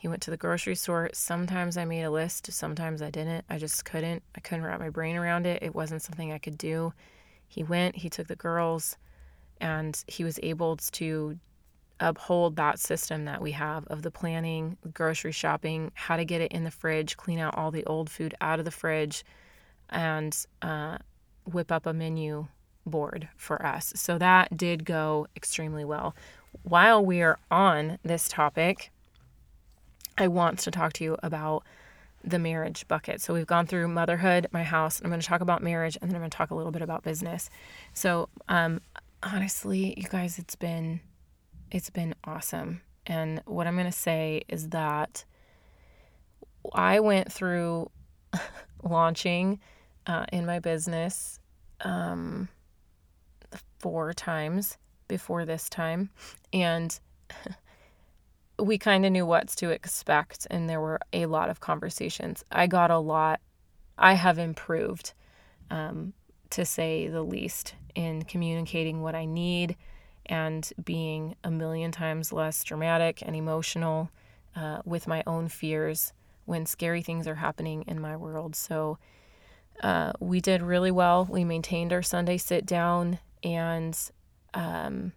he 0.01 0.09
went 0.09 0.23
to 0.23 0.31
the 0.31 0.39
grocery 0.39 0.77
store. 0.77 1.11
Sometimes 1.13 1.77
I 1.77 1.85
made 1.85 2.05
a 2.05 2.11
list, 2.11 2.51
sometimes 2.51 3.03
I 3.03 3.11
didn't. 3.11 3.45
I 3.51 3.59
just 3.59 3.85
couldn't. 3.85 4.23
I 4.35 4.41
couldn't 4.41 4.65
wrap 4.65 4.81
my 4.81 4.89
brain 4.89 5.15
around 5.15 5.45
it. 5.45 5.63
It 5.63 5.75
wasn't 5.75 6.01
something 6.01 6.33
I 6.33 6.39
could 6.39 6.57
do. 6.57 6.95
He 7.47 7.63
went, 7.63 7.97
he 7.97 8.09
took 8.09 8.27
the 8.27 8.35
girls, 8.35 8.97
and 9.61 10.03
he 10.07 10.25
was 10.25 10.41
able 10.43 10.79
to 10.79 11.39
uphold 12.01 12.57
that 12.57 12.79
system 12.79 13.27
that 13.27 13.43
we 13.43 13.53
have 13.53 13.87
of 13.89 14.01
the 14.01 14.11
planning, 14.11 14.79
grocery 14.95 15.33
shopping, 15.33 15.93
how 15.93 16.17
to 16.17 16.25
get 16.25 16.41
it 16.41 16.51
in 16.51 16.65
the 16.65 16.71
fridge, 16.71 17.19
clean 17.19 17.39
out 17.39 17.55
all 17.59 17.71
the 17.71 17.85
old 17.85 18.09
food 18.09 18.35
out 18.41 18.59
of 18.59 18.65
the 18.65 18.71
fridge, 18.71 19.23
and 19.91 20.47
uh, 20.63 20.97
whip 21.45 21.71
up 21.71 21.85
a 21.85 21.93
menu 21.93 22.47
board 22.87 23.29
for 23.37 23.67
us. 23.67 23.93
So 23.97 24.17
that 24.17 24.57
did 24.57 24.87
go 24.87 25.27
extremely 25.37 25.85
well. 25.85 26.17
While 26.63 27.05
we 27.05 27.21
are 27.21 27.39
on 27.51 27.99
this 28.03 28.29
topic, 28.29 28.91
I 30.21 30.29
want 30.29 30.59
to 30.61 30.71
talk 30.71 30.93
to 30.95 31.05
you 31.05 31.17
about 31.23 31.65
the 32.23 32.39
marriage 32.39 32.87
bucket. 32.87 33.23
So 33.23 33.33
we've 33.33 33.47
gone 33.47 33.67
through 33.67 33.89
motherhood, 33.89 34.47
my 34.53 34.63
house. 34.63 35.01
I'm 35.01 35.09
going 35.09 35.21
to 35.21 35.27
talk 35.27 35.41
about 35.41 35.63
marriage, 35.63 35.97
and 36.01 36.11
then 36.11 36.17
I'm 36.17 36.21
going 36.21 36.31
to 36.31 36.37
talk 36.37 36.51
a 36.51 36.55
little 36.55 36.73
bit 36.73 36.83
about 36.83 37.03
business. 37.03 37.49
So, 37.95 38.29
um, 38.47 38.83
honestly, 39.23 39.95
you 39.97 40.09
guys, 40.09 40.39
it's 40.39 40.55
been 40.55 41.01
it's 41.71 41.89
been 41.89 42.15
awesome. 42.25 42.83
And 43.07 43.41
what 43.47 43.67
I'm 43.67 43.75
going 43.75 43.87
to 43.87 43.93
say 43.93 44.43
is 44.49 44.69
that 44.71 45.25
I 46.75 47.01
went 47.01 47.33
through 47.33 47.91
launching 48.83 49.59
uh, 50.07 50.27
in 50.33 50.45
my 50.45 50.59
business 50.59 51.39
um, 51.81 52.49
four 53.79 54.13
times 54.13 54.77
before 55.09 55.47
this 55.47 55.71
time. 55.71 56.11
And 56.53 56.99
we 58.61 58.79
kind 58.79 59.05
of 59.05 59.12
knew 59.12 59.27
what's 59.27 59.55
to 59.57 59.70
expect. 59.70 60.46
And 60.51 60.68
there 60.68 60.81
were 60.81 61.01
a 61.12 61.27
lot 61.27 61.51
of 61.51 61.61
conversations. 61.61 62.44
I 62.51 62.66
got 62.66 62.90
a 62.90 62.99
lot, 62.99 63.40
I 63.99 64.14
have 64.14 64.38
improved, 64.38 65.12
um, 65.70 66.12
to 66.51 66.64
say 66.64 67.09
the 67.09 67.23
least, 67.23 67.75
in 67.94 68.23
communicating 68.23 69.03
what 69.03 69.14
I 69.14 69.25
need 69.25 69.77
and 70.27 70.70
being 70.85 71.35
a 71.42 71.51
million 71.51 71.90
times 71.90 72.33
less 72.33 72.62
dramatic 72.62 73.23
and 73.23 73.35
emotional 73.35 74.11
uh, 74.55 74.81
with 74.85 75.07
my 75.07 75.23
own 75.27 75.49
fears 75.49 76.12
when 76.44 76.66
scary 76.66 77.03
things 77.03 77.27
are 77.27 77.37
happening 77.37 77.85
in 77.87 78.01
my 78.01 78.16
world. 78.16 78.55
So 78.57 78.99
uh, 79.83 80.12
we 80.20 80.40
did 80.40 80.62
really 80.62 80.90
well. 80.90 81.27
We 81.29 81.44
maintained 81.44 81.92
our 81.92 82.03
Sunday 82.03 82.37
sit 82.37 82.66
down 82.66 83.18
and 83.42 83.99
um, 84.55 85.12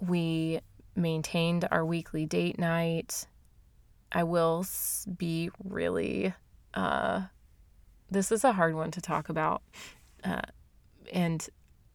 we 0.00 0.60
maintained 0.96 1.66
our 1.70 1.84
weekly 1.84 2.26
date 2.26 2.58
night. 2.58 3.26
I 4.12 4.24
will 4.24 4.64
be 5.16 5.50
really, 5.62 6.34
uh, 6.74 7.22
this 8.10 8.30
is 8.32 8.44
a 8.44 8.52
hard 8.52 8.74
one 8.74 8.90
to 8.92 9.00
talk 9.00 9.28
about. 9.28 9.62
Uh, 10.22 10.42
and 11.12 11.48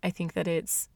I 0.03 0.09
think 0.09 0.33
that 0.33 0.47
it's 0.47 0.89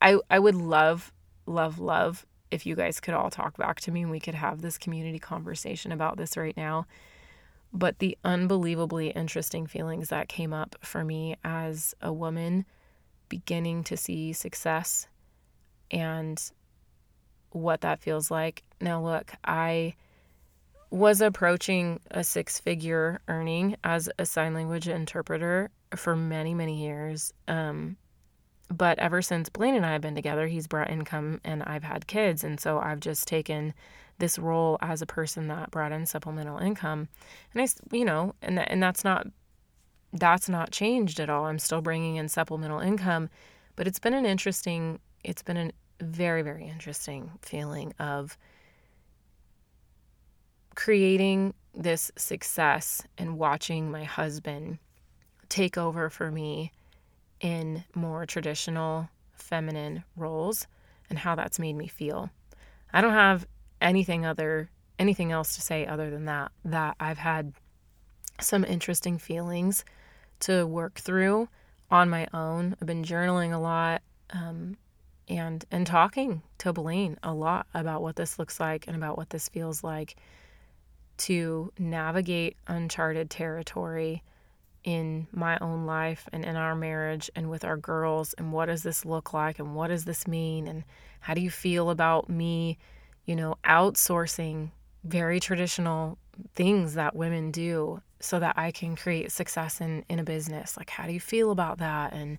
I 0.00 0.18
I 0.30 0.38
would 0.38 0.54
love 0.54 1.12
love 1.46 1.78
love 1.78 2.26
if 2.50 2.66
you 2.66 2.74
guys 2.74 3.00
could 3.00 3.14
all 3.14 3.30
talk 3.30 3.56
back 3.56 3.80
to 3.80 3.90
me 3.90 4.02
and 4.02 4.10
we 4.10 4.20
could 4.20 4.34
have 4.34 4.60
this 4.60 4.78
community 4.78 5.18
conversation 5.18 5.92
about 5.92 6.16
this 6.16 6.36
right 6.36 6.56
now. 6.56 6.86
But 7.72 8.00
the 8.00 8.18
unbelievably 8.24 9.10
interesting 9.10 9.66
feelings 9.66 10.08
that 10.08 10.28
came 10.28 10.52
up 10.52 10.74
for 10.82 11.04
me 11.04 11.36
as 11.44 11.94
a 12.02 12.12
woman 12.12 12.64
beginning 13.28 13.84
to 13.84 13.96
see 13.96 14.32
success 14.32 15.06
and 15.90 16.50
what 17.50 17.80
that 17.82 18.00
feels 18.00 18.30
like. 18.30 18.62
Now, 18.80 19.02
look, 19.02 19.32
I 19.44 19.94
was 20.90 21.20
approaching 21.20 22.00
a 22.10 22.24
six 22.24 22.58
figure 22.58 23.20
earning 23.28 23.76
as 23.84 24.08
a 24.18 24.26
sign 24.26 24.54
language 24.54 24.88
interpreter 24.88 25.70
for 25.94 26.16
many, 26.16 26.54
many 26.54 26.82
years. 26.82 27.32
Um, 27.48 27.96
but 28.70 28.98
ever 28.98 29.22
since 29.22 29.48
Blaine 29.48 29.74
and 29.74 29.86
I 29.86 29.92
have 29.92 30.00
been 30.00 30.14
together, 30.14 30.46
he's 30.46 30.66
brought 30.66 30.90
income 30.90 31.40
and 31.44 31.62
I've 31.62 31.82
had 31.82 32.06
kids. 32.06 32.44
And 32.44 32.60
so 32.60 32.78
I've 32.78 33.00
just 33.00 33.26
taken 33.26 33.74
this 34.18 34.38
role 34.38 34.78
as 34.80 35.02
a 35.02 35.06
person 35.06 35.48
that 35.48 35.70
brought 35.70 35.92
in 35.92 36.06
supplemental 36.06 36.58
income. 36.58 37.08
And 37.52 37.62
I, 37.62 37.96
you 37.96 38.04
know, 38.04 38.34
and, 38.42 38.58
that, 38.58 38.70
and 38.70 38.82
that's 38.82 39.02
not, 39.02 39.26
that's 40.12 40.48
not 40.48 40.70
changed 40.70 41.18
at 41.20 41.30
all. 41.30 41.46
I'm 41.46 41.58
still 41.58 41.80
bringing 41.80 42.16
in 42.16 42.28
supplemental 42.28 42.80
income, 42.80 43.30
but 43.76 43.86
it's 43.86 43.98
been 43.98 44.14
an 44.14 44.26
interesting, 44.26 45.00
it's 45.24 45.42
been 45.42 45.56
a 45.56 45.70
very, 46.00 46.42
very 46.42 46.66
interesting 46.66 47.30
feeling 47.42 47.94
of 47.98 48.36
creating 50.74 51.54
this 51.74 52.10
success 52.16 53.02
and 53.18 53.38
watching 53.38 53.90
my 53.90 54.04
husband 54.04 54.78
take 55.48 55.76
over 55.76 56.08
for 56.08 56.30
me 56.30 56.72
in 57.40 57.84
more 57.94 58.26
traditional 58.26 59.08
feminine 59.32 60.04
roles 60.16 60.66
and 61.08 61.18
how 61.18 61.34
that's 61.34 61.58
made 61.58 61.74
me 61.74 61.86
feel. 61.86 62.30
I 62.92 63.00
don't 63.00 63.12
have 63.12 63.46
anything 63.80 64.24
other 64.26 64.70
anything 64.98 65.32
else 65.32 65.54
to 65.54 65.62
say 65.62 65.86
other 65.86 66.10
than 66.10 66.26
that 66.26 66.52
that 66.64 66.94
I've 67.00 67.18
had 67.18 67.54
some 68.38 68.64
interesting 68.64 69.18
feelings 69.18 69.84
to 70.40 70.66
work 70.66 70.98
through 70.98 71.48
on 71.90 72.10
my 72.10 72.26
own. 72.34 72.76
I've 72.80 72.86
been 72.86 73.02
journaling 73.02 73.52
a 73.52 73.58
lot 73.58 74.02
um, 74.30 74.76
and 75.30 75.64
and 75.70 75.86
talking 75.86 76.42
to 76.58 76.72
Blaine 76.72 77.16
a 77.22 77.32
lot 77.32 77.66
about 77.72 78.02
what 78.02 78.16
this 78.16 78.38
looks 78.38 78.60
like 78.60 78.86
and 78.86 78.96
about 78.96 79.16
what 79.16 79.30
this 79.30 79.48
feels 79.48 79.82
like 79.82 80.16
to 81.18 81.72
navigate 81.78 82.56
uncharted 82.66 83.30
territory 83.30 84.22
in 84.82 85.26
my 85.32 85.58
own 85.60 85.86
life 85.86 86.28
and 86.32 86.44
in 86.44 86.56
our 86.56 86.74
marriage 86.74 87.30
and 87.36 87.48
with 87.48 87.64
our 87.64 87.76
girls 87.76 88.32
and 88.34 88.52
what 88.52 88.66
does 88.66 88.82
this 88.82 89.04
look 89.04 89.32
like 89.32 89.58
and 89.58 89.74
what 89.74 89.88
does 89.88 90.04
this 90.04 90.26
mean 90.26 90.66
and 90.66 90.84
how 91.20 91.34
do 91.34 91.40
you 91.40 91.50
feel 91.50 91.90
about 91.90 92.28
me 92.28 92.78
you 93.26 93.36
know 93.36 93.54
outsourcing 93.64 94.70
very 95.04 95.38
traditional 95.38 96.18
things 96.54 96.94
that 96.94 97.14
women 97.14 97.50
do 97.50 98.02
so 98.20 98.38
that 98.38 98.58
I 98.58 98.70
can 98.70 98.96
create 98.96 99.32
success 99.32 99.80
in 99.80 100.04
in 100.08 100.18
a 100.18 100.24
business? 100.24 100.76
Like 100.76 100.90
how 100.90 101.06
do 101.06 101.12
you 101.12 101.20
feel 101.20 101.50
about 101.50 101.78
that? 101.78 102.12
And 102.12 102.38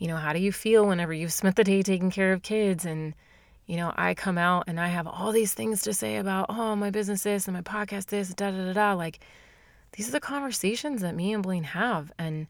you 0.00 0.08
know 0.08 0.16
how 0.16 0.32
do 0.32 0.40
you 0.40 0.50
feel 0.50 0.84
whenever 0.84 1.12
you've 1.12 1.32
spent 1.32 1.54
the 1.54 1.62
day 1.62 1.82
taking 1.82 2.10
care 2.10 2.32
of 2.32 2.42
kids 2.42 2.84
and 2.84 3.14
you 3.66 3.76
know 3.76 3.92
I 3.96 4.14
come 4.14 4.38
out 4.38 4.64
and 4.66 4.80
I 4.80 4.88
have 4.88 5.06
all 5.06 5.30
these 5.30 5.54
things 5.54 5.82
to 5.82 5.94
say 5.94 6.16
about 6.16 6.46
oh 6.48 6.74
my 6.74 6.90
business 6.90 7.22
this 7.22 7.46
and 7.46 7.54
my 7.54 7.62
podcast 7.62 8.06
this 8.06 8.34
da 8.34 8.50
da 8.50 8.64
da 8.64 8.72
da 8.72 8.94
like 8.94 9.20
these 9.92 10.08
are 10.08 10.12
the 10.12 10.20
conversations 10.20 11.02
that 11.02 11.14
me 11.14 11.32
and 11.32 11.42
Blaine 11.42 11.64
have. 11.64 12.12
And, 12.18 12.46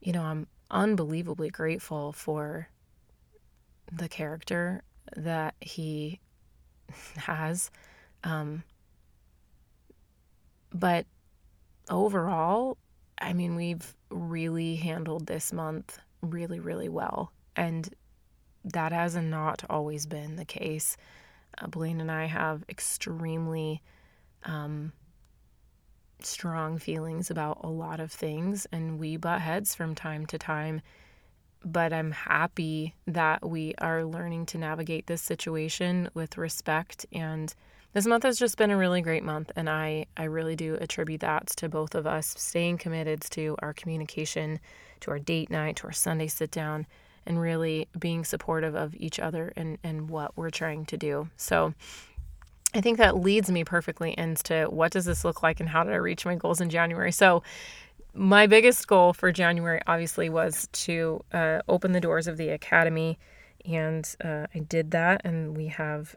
you 0.00 0.12
know, 0.12 0.22
I'm 0.22 0.46
unbelievably 0.70 1.50
grateful 1.50 2.12
for 2.12 2.68
the 3.92 4.08
character 4.08 4.82
that 5.16 5.54
he 5.60 6.20
has. 7.16 7.70
Um, 8.24 8.64
but 10.72 11.06
overall, 11.88 12.78
I 13.18 13.32
mean, 13.32 13.54
we've 13.54 13.94
really 14.10 14.76
handled 14.76 15.26
this 15.26 15.52
month 15.52 15.98
really, 16.22 16.60
really 16.60 16.88
well. 16.88 17.32
And 17.54 17.88
that 18.64 18.92
has 18.92 19.16
not 19.16 19.64
always 19.70 20.06
been 20.06 20.36
the 20.36 20.44
case. 20.44 20.96
Uh, 21.58 21.66
Blaine 21.68 22.00
and 22.00 22.10
I 22.10 22.26
have 22.26 22.64
extremely 22.68 23.82
um, 24.44 24.92
strong 26.20 26.78
feelings 26.78 27.30
about 27.30 27.60
a 27.62 27.68
lot 27.68 28.00
of 28.00 28.12
things, 28.12 28.66
and 28.72 28.98
we 28.98 29.16
butt 29.16 29.40
heads 29.40 29.74
from 29.74 29.94
time 29.94 30.26
to 30.26 30.38
time. 30.38 30.80
But 31.64 31.92
I'm 31.92 32.12
happy 32.12 32.94
that 33.06 33.48
we 33.48 33.74
are 33.78 34.04
learning 34.04 34.46
to 34.46 34.58
navigate 34.58 35.06
this 35.06 35.22
situation 35.22 36.10
with 36.14 36.36
respect. 36.36 37.06
And 37.12 37.52
this 37.96 38.06
month 38.06 38.24
has 38.24 38.38
just 38.38 38.58
been 38.58 38.70
a 38.70 38.76
really 38.76 39.00
great 39.00 39.24
month. 39.24 39.50
And 39.56 39.70
I, 39.70 40.04
I 40.18 40.24
really 40.24 40.54
do 40.54 40.74
attribute 40.74 41.22
that 41.22 41.46
to 41.56 41.66
both 41.66 41.94
of 41.94 42.06
us 42.06 42.34
staying 42.36 42.76
committed 42.76 43.22
to 43.30 43.56
our 43.60 43.72
communication, 43.72 44.60
to 45.00 45.12
our 45.12 45.18
date 45.18 45.48
night, 45.48 45.76
to 45.76 45.84
our 45.84 45.92
Sunday 45.92 46.26
sit 46.26 46.50
down, 46.50 46.86
and 47.24 47.40
really 47.40 47.88
being 47.98 48.22
supportive 48.22 48.74
of 48.74 48.94
each 48.96 49.18
other 49.18 49.50
and, 49.56 49.78
and 49.82 50.10
what 50.10 50.36
we're 50.36 50.50
trying 50.50 50.84
to 50.84 50.98
do. 50.98 51.30
So 51.38 51.72
I 52.74 52.82
think 52.82 52.98
that 52.98 53.16
leads 53.16 53.50
me 53.50 53.64
perfectly 53.64 54.14
into 54.18 54.66
what 54.68 54.92
does 54.92 55.06
this 55.06 55.24
look 55.24 55.42
like 55.42 55.58
and 55.58 55.68
how 55.70 55.82
did 55.82 55.94
I 55.94 55.96
reach 55.96 56.26
my 56.26 56.34
goals 56.34 56.60
in 56.60 56.68
January. 56.68 57.12
So, 57.12 57.42
my 58.12 58.46
biggest 58.46 58.86
goal 58.86 59.14
for 59.14 59.32
January 59.32 59.80
obviously 59.86 60.28
was 60.28 60.68
to 60.72 61.24
uh, 61.32 61.60
open 61.66 61.92
the 61.92 62.00
doors 62.00 62.26
of 62.26 62.36
the 62.38 62.48
academy, 62.48 63.18
and 63.64 64.06
uh, 64.24 64.46
I 64.54 64.58
did 64.60 64.90
that. 64.92 65.20
And 65.22 65.54
we 65.54 65.66
have 65.66 66.16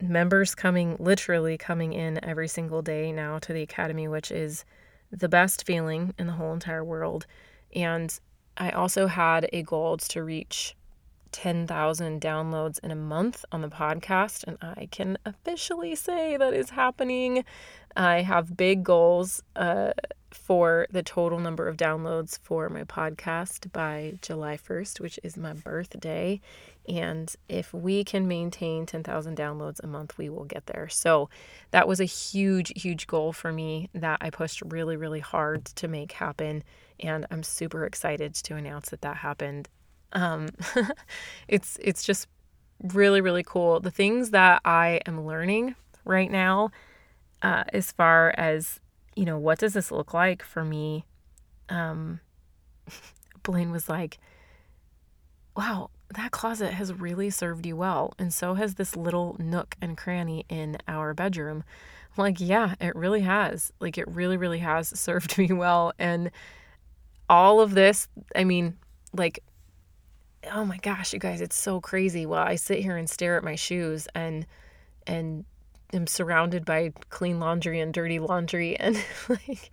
members 0.00 0.54
coming, 0.54 0.96
literally 0.98 1.56
coming 1.56 1.92
in 1.92 2.22
every 2.24 2.48
single 2.48 2.82
day 2.82 3.12
now 3.12 3.38
to 3.40 3.52
the 3.52 3.62
academy, 3.62 4.08
which 4.08 4.30
is 4.30 4.64
the 5.10 5.28
best 5.28 5.64
feeling 5.64 6.14
in 6.18 6.26
the 6.26 6.32
whole 6.34 6.52
entire 6.52 6.84
world. 6.84 7.26
And 7.74 8.18
I 8.56 8.70
also 8.70 9.06
had 9.06 9.48
a 9.52 9.62
goal 9.62 9.96
to 9.96 10.22
reach 10.22 10.76
10,000 11.32 12.20
downloads 12.20 12.78
in 12.84 12.92
a 12.92 12.96
month 12.96 13.44
on 13.50 13.60
the 13.60 13.68
podcast, 13.68 14.44
and 14.44 14.56
I 14.62 14.86
can 14.90 15.18
officially 15.26 15.96
say 15.96 16.36
that 16.36 16.54
is 16.54 16.70
happening. 16.70 17.44
I 17.96 18.22
have 18.22 18.56
big 18.56 18.82
goals 18.82 19.42
uh, 19.56 19.92
for 20.30 20.86
the 20.90 21.02
total 21.02 21.38
number 21.38 21.68
of 21.68 21.76
downloads 21.76 22.38
for 22.40 22.68
my 22.68 22.84
podcast 22.84 23.72
by 23.72 24.14
July 24.20 24.56
1st, 24.56 25.00
which 25.00 25.18
is 25.22 25.36
my 25.36 25.52
birthday. 25.52 26.40
And 26.88 27.32
if 27.48 27.72
we 27.72 28.04
can 28.04 28.26
maintain 28.26 28.84
10,000 28.84 29.36
downloads 29.36 29.82
a 29.82 29.86
month, 29.86 30.18
we 30.18 30.28
will 30.28 30.44
get 30.44 30.66
there. 30.66 30.88
So 30.88 31.30
that 31.70 31.86
was 31.86 32.00
a 32.00 32.04
huge, 32.04 32.72
huge 32.80 33.06
goal 33.06 33.32
for 33.32 33.52
me 33.52 33.88
that 33.94 34.18
I 34.20 34.30
pushed 34.30 34.62
really, 34.66 34.96
really 34.96 35.20
hard 35.20 35.64
to 35.66 35.88
make 35.88 36.12
happen. 36.12 36.64
And 37.00 37.26
I'm 37.30 37.42
super 37.42 37.84
excited 37.84 38.34
to 38.34 38.56
announce 38.56 38.90
that 38.90 39.02
that 39.02 39.16
happened 39.16 39.68
um, 40.14 40.48
it's 41.48 41.78
it's 41.82 42.04
just 42.04 42.28
really 42.82 43.20
really 43.20 43.42
cool. 43.42 43.80
The 43.80 43.90
things 43.90 44.30
that 44.30 44.62
I 44.64 45.00
am 45.06 45.26
learning 45.26 45.74
right 46.04 46.30
now, 46.30 46.70
uh, 47.44 47.64
as 47.72 47.92
far 47.92 48.34
as 48.36 48.80
you 49.14 49.24
know, 49.24 49.38
what 49.38 49.58
does 49.58 49.74
this 49.74 49.92
look 49.92 50.12
like 50.12 50.42
for 50.42 50.64
me? 50.64 51.04
Um, 51.68 52.20
Blaine 53.42 53.70
was 53.70 53.88
like, 53.88 54.18
"Wow, 55.56 55.90
that 56.14 56.32
closet 56.32 56.72
has 56.72 56.92
really 56.92 57.30
served 57.30 57.66
you 57.66 57.76
well, 57.76 58.14
and 58.18 58.32
so 58.34 58.54
has 58.54 58.74
this 58.74 58.96
little 58.96 59.36
nook 59.38 59.76
and 59.80 59.96
cranny 59.96 60.44
in 60.48 60.78
our 60.88 61.14
bedroom." 61.14 61.62
I'm 62.16 62.22
like, 62.22 62.40
"Yeah, 62.40 62.74
it 62.80 62.96
really 62.96 63.20
has. 63.20 63.72
Like, 63.78 63.98
it 63.98 64.08
really, 64.08 64.36
really 64.36 64.60
has 64.60 64.88
served 64.98 65.38
me 65.38 65.48
well." 65.52 65.92
And 65.98 66.30
all 67.28 67.60
of 67.60 67.74
this, 67.74 68.08
I 68.34 68.44
mean, 68.44 68.76
like 69.12 69.40
oh 70.52 70.64
my 70.64 70.76
gosh, 70.78 71.12
you 71.12 71.18
guys, 71.18 71.40
it's 71.40 71.56
so 71.56 71.80
crazy. 71.80 72.26
Well, 72.26 72.42
I 72.42 72.56
sit 72.56 72.80
here 72.80 72.96
and 72.96 73.08
stare 73.08 73.36
at 73.36 73.44
my 73.44 73.54
shoes 73.54 74.08
and 74.14 74.46
and 75.06 75.44
am 75.94 76.06
surrounded 76.06 76.64
by 76.64 76.92
clean 77.10 77.40
laundry 77.40 77.80
and 77.80 77.94
dirty 77.94 78.18
laundry 78.18 78.76
and 78.80 79.02
like 79.28 79.70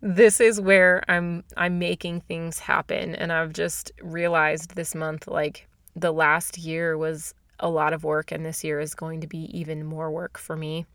this 0.00 0.40
is 0.40 0.60
where 0.60 1.02
I'm 1.08 1.44
I'm 1.56 1.78
making 1.78 2.20
things 2.22 2.58
happen 2.58 3.14
and 3.14 3.32
I've 3.32 3.52
just 3.52 3.92
realized 4.02 4.74
this 4.74 4.94
month 4.94 5.26
like 5.26 5.66
the 5.96 6.12
last 6.12 6.58
year 6.58 6.98
was 6.98 7.34
a 7.60 7.70
lot 7.70 7.92
of 7.92 8.04
work 8.04 8.32
and 8.32 8.44
this 8.44 8.64
year 8.64 8.80
is 8.80 8.94
going 8.94 9.20
to 9.20 9.26
be 9.26 9.44
even 9.58 9.84
more 9.84 10.10
work 10.10 10.38
for 10.38 10.56
me. 10.56 10.86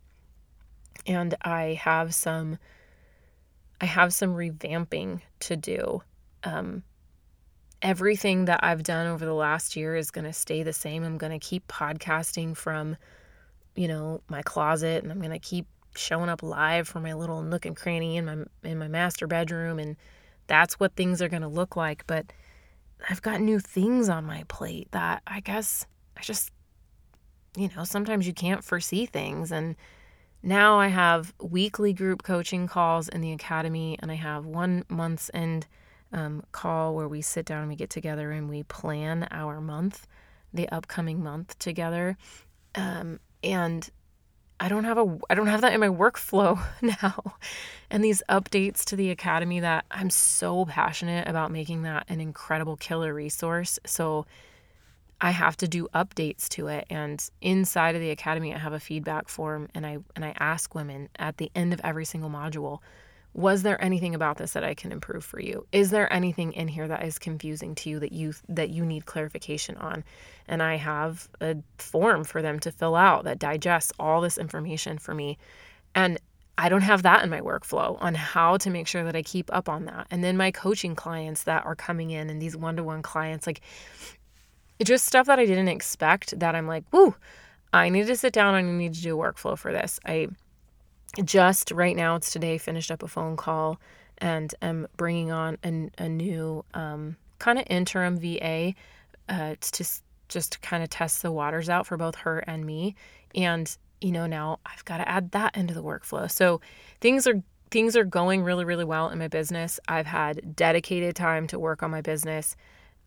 And 1.08 1.36
I 1.42 1.80
have 1.82 2.14
some 2.14 2.58
I 3.82 3.86
have 3.86 4.14
some 4.14 4.36
revamping 4.36 5.22
to 5.42 5.56
do. 5.56 6.04
Um, 6.44 6.84
everything 7.82 8.46
that 8.46 8.60
I've 8.62 8.84
done 8.84 9.08
over 9.08 9.26
the 9.26 9.34
last 9.34 9.78
year 9.78 9.96
is 9.96 10.12
going 10.12 10.26
to 10.26 10.34
stay 10.34 10.64
the 10.64 10.74
same. 10.74 11.04
I'm 11.06 11.18
going 11.18 11.32
to 11.32 11.40
keep 11.40 11.66
podcasting 11.70 12.58
from, 12.58 12.98
you 13.80 13.88
know, 13.88 14.22
my 14.28 14.42
closet 14.42 15.04
and 15.04 15.10
I'm 15.10 15.20
going 15.20 15.32
to 15.32 15.40
keep 15.40 15.66
showing 15.96 16.28
up 16.28 16.44
live 16.44 16.86
from 16.86 17.04
my 17.04 17.14
little 17.14 17.42
nook 17.42 17.66
and 17.66 17.78
cranny 17.78 18.18
in 18.18 18.26
my 18.26 18.36
in 18.62 18.78
my 18.78 18.90
master 18.90 19.26
bedroom 19.26 19.80
and 19.80 19.96
that's 20.48 20.82
what 20.82 20.98
things 20.98 21.22
are 21.22 21.30
going 21.30 21.44
to 21.44 21.48
look 21.48 21.78
like, 21.78 22.06
but 22.06 22.26
I've 23.10 23.22
got 23.22 23.40
new 23.40 23.58
things 23.58 24.10
on 24.10 24.26
my 24.26 24.44
plate 24.50 24.90
that 24.92 25.22
I 25.26 25.40
guess 25.40 25.88
I 26.18 26.22
just 26.22 26.52
you 27.56 27.70
know, 27.74 27.86
sometimes 27.86 28.28
you 28.28 28.34
can't 28.34 28.66
foresee 28.66 29.06
things 29.06 29.50
and 29.50 29.78
now 30.44 30.78
I 30.78 30.88
have 30.88 31.34
weekly 31.42 31.94
group 31.94 32.22
coaching 32.22 32.68
calls 32.68 33.08
in 33.08 33.22
the 33.22 33.32
academy 33.32 33.98
and 34.02 34.12
I 34.12 34.16
have 34.16 34.46
one 34.46 34.84
month's 34.90 35.32
end 35.34 35.68
um, 36.12 36.44
call 36.52 36.96
where 36.96 37.08
we 37.08 37.22
sit 37.22 37.46
down 37.46 37.62
and 37.62 37.70
we 37.70 37.78
get 37.78 37.90
together 37.90 38.32
and 38.32 38.50
we 38.50 38.64
plan 38.64 39.26
our 39.32 39.62
month, 39.62 40.06
the 40.54 40.68
upcoming 40.68 41.24
month 41.24 41.58
together. 41.60 42.18
Um, 42.76 43.20
and 43.44 43.90
I 44.60 44.68
don't 44.68 44.84
have 44.84 44.98
a 44.98 45.18
I 45.30 45.36
don't 45.36 45.48
have 45.48 45.62
that 45.62 45.74
in 45.74 45.80
my 45.80 45.88
workflow 45.88 46.60
now. 46.82 47.36
And 47.90 48.04
these 48.04 48.22
updates 48.30 48.84
to 48.86 48.96
the 48.96 49.10
academy 49.10 49.60
that 49.62 49.86
I'm 49.90 50.10
so 50.10 50.66
passionate 50.66 51.28
about 51.28 51.52
making 51.52 51.84
that 51.84 52.06
an 52.10 52.20
incredible 52.20 52.76
killer 52.76 53.14
resource. 53.14 53.80
So 53.86 54.26
I 55.22 55.32
have 55.32 55.58
to 55.58 55.68
do 55.68 55.88
updates 55.94 56.48
to 56.50 56.68
it 56.68 56.86
and 56.90 57.28
inside 57.42 57.96
of 57.96 58.02
the 58.02 58.12
academy 58.12 58.54
I 58.54 58.58
have 58.58 58.74
a 58.74 58.80
feedback 58.80 59.28
form 59.28 59.70
and 59.74 59.86
I 59.86 59.98
and 60.16 60.24
I 60.24 60.34
ask 60.40 60.76
women 60.76 61.10
at 61.18 61.38
the 61.38 61.52
end 61.56 61.74
of 61.74 61.82
every 61.84 62.06
single 62.06 62.30
module 62.30 62.80
was 63.34 63.62
there 63.64 63.82
anything 63.84 64.16
about 64.16 64.38
this 64.38 64.54
that 64.54 64.64
I 64.64 64.74
can 64.74 64.92
improve 64.92 65.24
for 65.24 65.40
you? 65.40 65.66
Is 65.72 65.92
there 65.92 66.12
anything 66.12 66.54
in 66.54 66.68
here 66.68 66.88
that 66.88 67.04
is 67.04 67.20
confusing 67.20 67.76
to 67.76 67.90
you 67.90 68.00
that 68.00 68.12
you 68.12 68.34
that 68.48 68.70
you 68.70 68.86
need 68.86 69.06
clarification 69.06 69.78
on? 69.78 70.04
And 70.48 70.64
I 70.64 70.78
have 70.78 71.30
a 71.40 71.58
form 71.78 72.24
for 72.24 72.42
them 72.42 72.60
to 72.62 72.72
fill 72.72 72.96
out 72.96 73.26
that 73.26 73.40
digests 73.40 73.94
all 74.00 74.22
this 74.22 74.38
information 74.38 74.98
for 74.98 75.14
me. 75.14 75.38
And 75.94 76.20
I 76.58 76.68
don't 76.68 76.82
have 76.82 77.04
that 77.04 77.24
in 77.24 77.30
my 77.30 77.40
workflow 77.40 77.98
on 78.02 78.16
how 78.16 78.58
to 78.58 78.70
make 78.70 78.88
sure 78.88 79.06
that 79.06 79.16
I 79.16 79.22
keep 79.22 79.50
up 79.54 79.70
on 79.70 79.86
that. 79.86 80.08
And 80.12 80.24
then 80.24 80.36
my 80.36 80.52
coaching 80.52 80.96
clients 80.96 81.44
that 81.44 81.66
are 81.66 81.76
coming 81.76 82.12
in 82.12 82.30
and 82.30 82.42
these 82.42 82.58
one 82.58 82.76
to 82.76 82.84
one 82.84 83.02
clients, 83.02 83.48
like 83.48 83.62
just 84.84 85.06
stuff 85.06 85.28
that 85.28 85.40
I 85.40 85.46
didn't 85.46 85.70
expect 85.70 86.38
that 86.40 86.56
I'm 86.56 86.68
like, 86.68 86.84
whoo, 86.92 87.16
I 87.72 87.90
need 87.90 88.08
to 88.08 88.16
sit 88.16 88.34
down 88.34 88.56
and 88.56 88.68
I 88.68 88.72
need 88.72 88.94
to 88.96 89.02
do 89.02 89.18
a 89.18 89.24
workflow 89.24 89.58
for 89.58 89.72
this. 89.72 90.00
I 90.06 90.28
just 91.24 91.72
right 91.72 91.96
now, 91.96 92.16
it's 92.16 92.32
today, 92.32 92.58
finished 92.58 92.92
up 92.92 93.04
a 93.04 93.08
phone 93.08 93.36
call 93.36 93.80
and 94.18 94.54
am 94.62 94.88
bringing 94.98 95.32
on 95.32 95.58
a, 95.64 95.90
a 95.98 96.10
new 96.10 96.64
um, 96.74 97.18
kind 97.40 97.58
of 97.58 97.66
interim 97.70 98.18
VA 98.18 98.74
uh, 99.28 99.56
to 99.60 99.86
just 100.28 100.62
kind 100.62 100.84
of 100.84 100.90
test 100.90 101.22
the 101.22 101.32
waters 101.32 101.70
out 101.70 101.88
for 101.88 101.98
both 101.98 102.16
her 102.16 102.40
and 102.40 102.66
me. 102.66 102.96
And 103.36 103.76
you 104.02 104.12
know, 104.12 104.28
now 104.28 104.60
I've 104.66 104.86
got 104.86 104.98
to 104.98 105.10
add 105.10 105.32
that 105.32 105.58
into 105.58 105.74
the 105.74 105.84
workflow. 105.84 106.32
So 106.32 106.62
things 107.02 107.28
are 107.28 107.42
things 107.72 107.96
are 107.96 108.04
going 108.04 108.44
really 108.44 108.66
really 108.66 108.86
well 108.86 109.10
in 109.10 109.20
my 109.20 109.28
business. 109.28 109.80
I've 109.88 110.06
had 110.06 110.56
dedicated 110.56 111.16
time 111.16 111.48
to 111.48 111.60
work 111.60 111.84
on 111.84 111.92
my 111.92 112.02
business. 112.02 112.56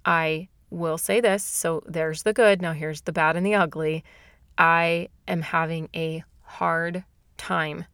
I 0.05 0.49
will 0.71 0.99
say 0.99 1.21
this, 1.21 1.45
so 1.45 1.83
there's 1.87 2.23
the 2.23 2.33
good, 2.33 2.63
now 2.63 2.73
here's 2.73 3.03
the 3.03 3.13
bad 3.13 3.37
and 3.37 3.45
the 3.45 3.55
ugly. 3.55 4.05
I 4.57 5.09
am 5.29 5.43
having 5.43 5.89
a 5.95 6.25
hard 6.43 7.05
time 7.43 7.85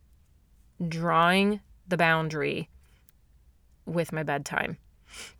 drawing 0.86 1.61
the 1.88 1.96
boundary 1.96 2.68
with 3.86 4.12
my 4.12 4.22
bedtime. 4.22 4.76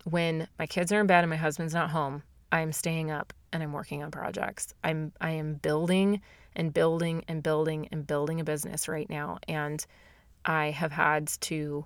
When 0.03 0.47
my 0.57 0.65
kids 0.65 0.91
are 0.91 0.99
in 0.99 1.07
bed 1.07 1.23
and 1.23 1.29
my 1.29 1.35
husband's 1.35 1.75
not 1.75 1.91
home, 1.91 2.23
I'm 2.51 2.71
staying 2.71 3.11
up 3.11 3.33
and 3.53 3.61
I'm 3.61 3.71
working 3.71 4.01
on 4.01 4.09
projects. 4.09 4.73
I'm 4.83 5.13
I 5.21 5.31
am 5.31 5.55
building 5.55 6.21
and 6.55 6.73
building 6.73 7.23
and 7.27 7.43
building 7.43 7.87
and 7.91 8.07
building 8.07 8.39
a 8.39 8.43
business 8.43 8.87
right 8.87 9.09
now 9.09 9.37
and 9.47 9.85
I 10.43 10.71
have 10.71 10.91
had 10.91 11.27
to 11.41 11.85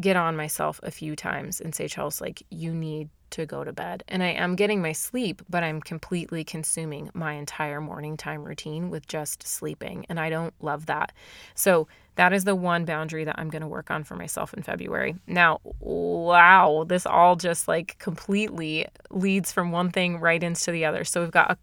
get 0.00 0.16
on 0.16 0.36
myself 0.36 0.80
a 0.82 0.90
few 0.90 1.14
times 1.14 1.60
and 1.60 1.74
say, 1.74 1.86
Chelsea, 1.88 2.24
like, 2.24 2.42
you 2.48 2.72
need 2.72 3.10
to 3.32 3.46
go 3.46 3.64
to 3.64 3.72
bed. 3.72 4.04
And 4.08 4.22
I 4.22 4.28
am 4.28 4.56
getting 4.56 4.80
my 4.80 4.92
sleep, 4.92 5.42
but 5.48 5.62
I'm 5.62 5.80
completely 5.80 6.44
consuming 6.44 7.10
my 7.14 7.34
entire 7.34 7.80
morning 7.80 8.16
time 8.16 8.44
routine 8.44 8.90
with 8.90 9.06
just 9.06 9.46
sleeping. 9.46 10.06
And 10.08 10.18
I 10.20 10.30
don't 10.30 10.54
love 10.60 10.86
that. 10.86 11.12
So 11.54 11.88
that 12.16 12.32
is 12.32 12.44
the 12.44 12.54
one 12.54 12.84
boundary 12.84 13.24
that 13.24 13.38
I'm 13.38 13.48
going 13.48 13.62
to 13.62 13.68
work 13.68 13.90
on 13.90 14.04
for 14.04 14.16
myself 14.16 14.54
in 14.54 14.62
February. 14.62 15.16
Now, 15.26 15.60
wow, 15.80 16.84
this 16.86 17.06
all 17.06 17.36
just 17.36 17.68
like 17.68 17.98
completely 17.98 18.86
leads 19.10 19.50
from 19.50 19.72
one 19.72 19.90
thing 19.90 20.20
right 20.20 20.42
into 20.42 20.70
the 20.70 20.84
other. 20.84 21.04
So 21.04 21.22
we've 21.22 21.30
got 21.30 21.50
a 21.50 21.58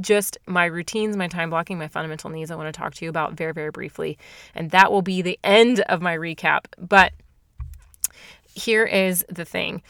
just 0.00 0.38
my 0.46 0.64
routines, 0.64 1.16
my 1.16 1.28
time 1.28 1.50
blocking, 1.50 1.78
my 1.78 1.88
fundamental 1.88 2.30
needs 2.30 2.50
I 2.50 2.56
want 2.56 2.72
to 2.72 2.78
talk 2.78 2.94
to 2.94 3.04
you 3.04 3.10
about 3.10 3.34
very, 3.34 3.52
very 3.52 3.70
briefly. 3.70 4.18
And 4.54 4.70
that 4.70 4.90
will 4.90 5.02
be 5.02 5.20
the 5.20 5.38
end 5.44 5.80
of 5.80 6.00
my 6.00 6.16
recap. 6.16 6.64
But 6.78 7.12
here 8.54 8.84
is 8.84 9.24
the 9.28 9.44
thing 9.44 9.82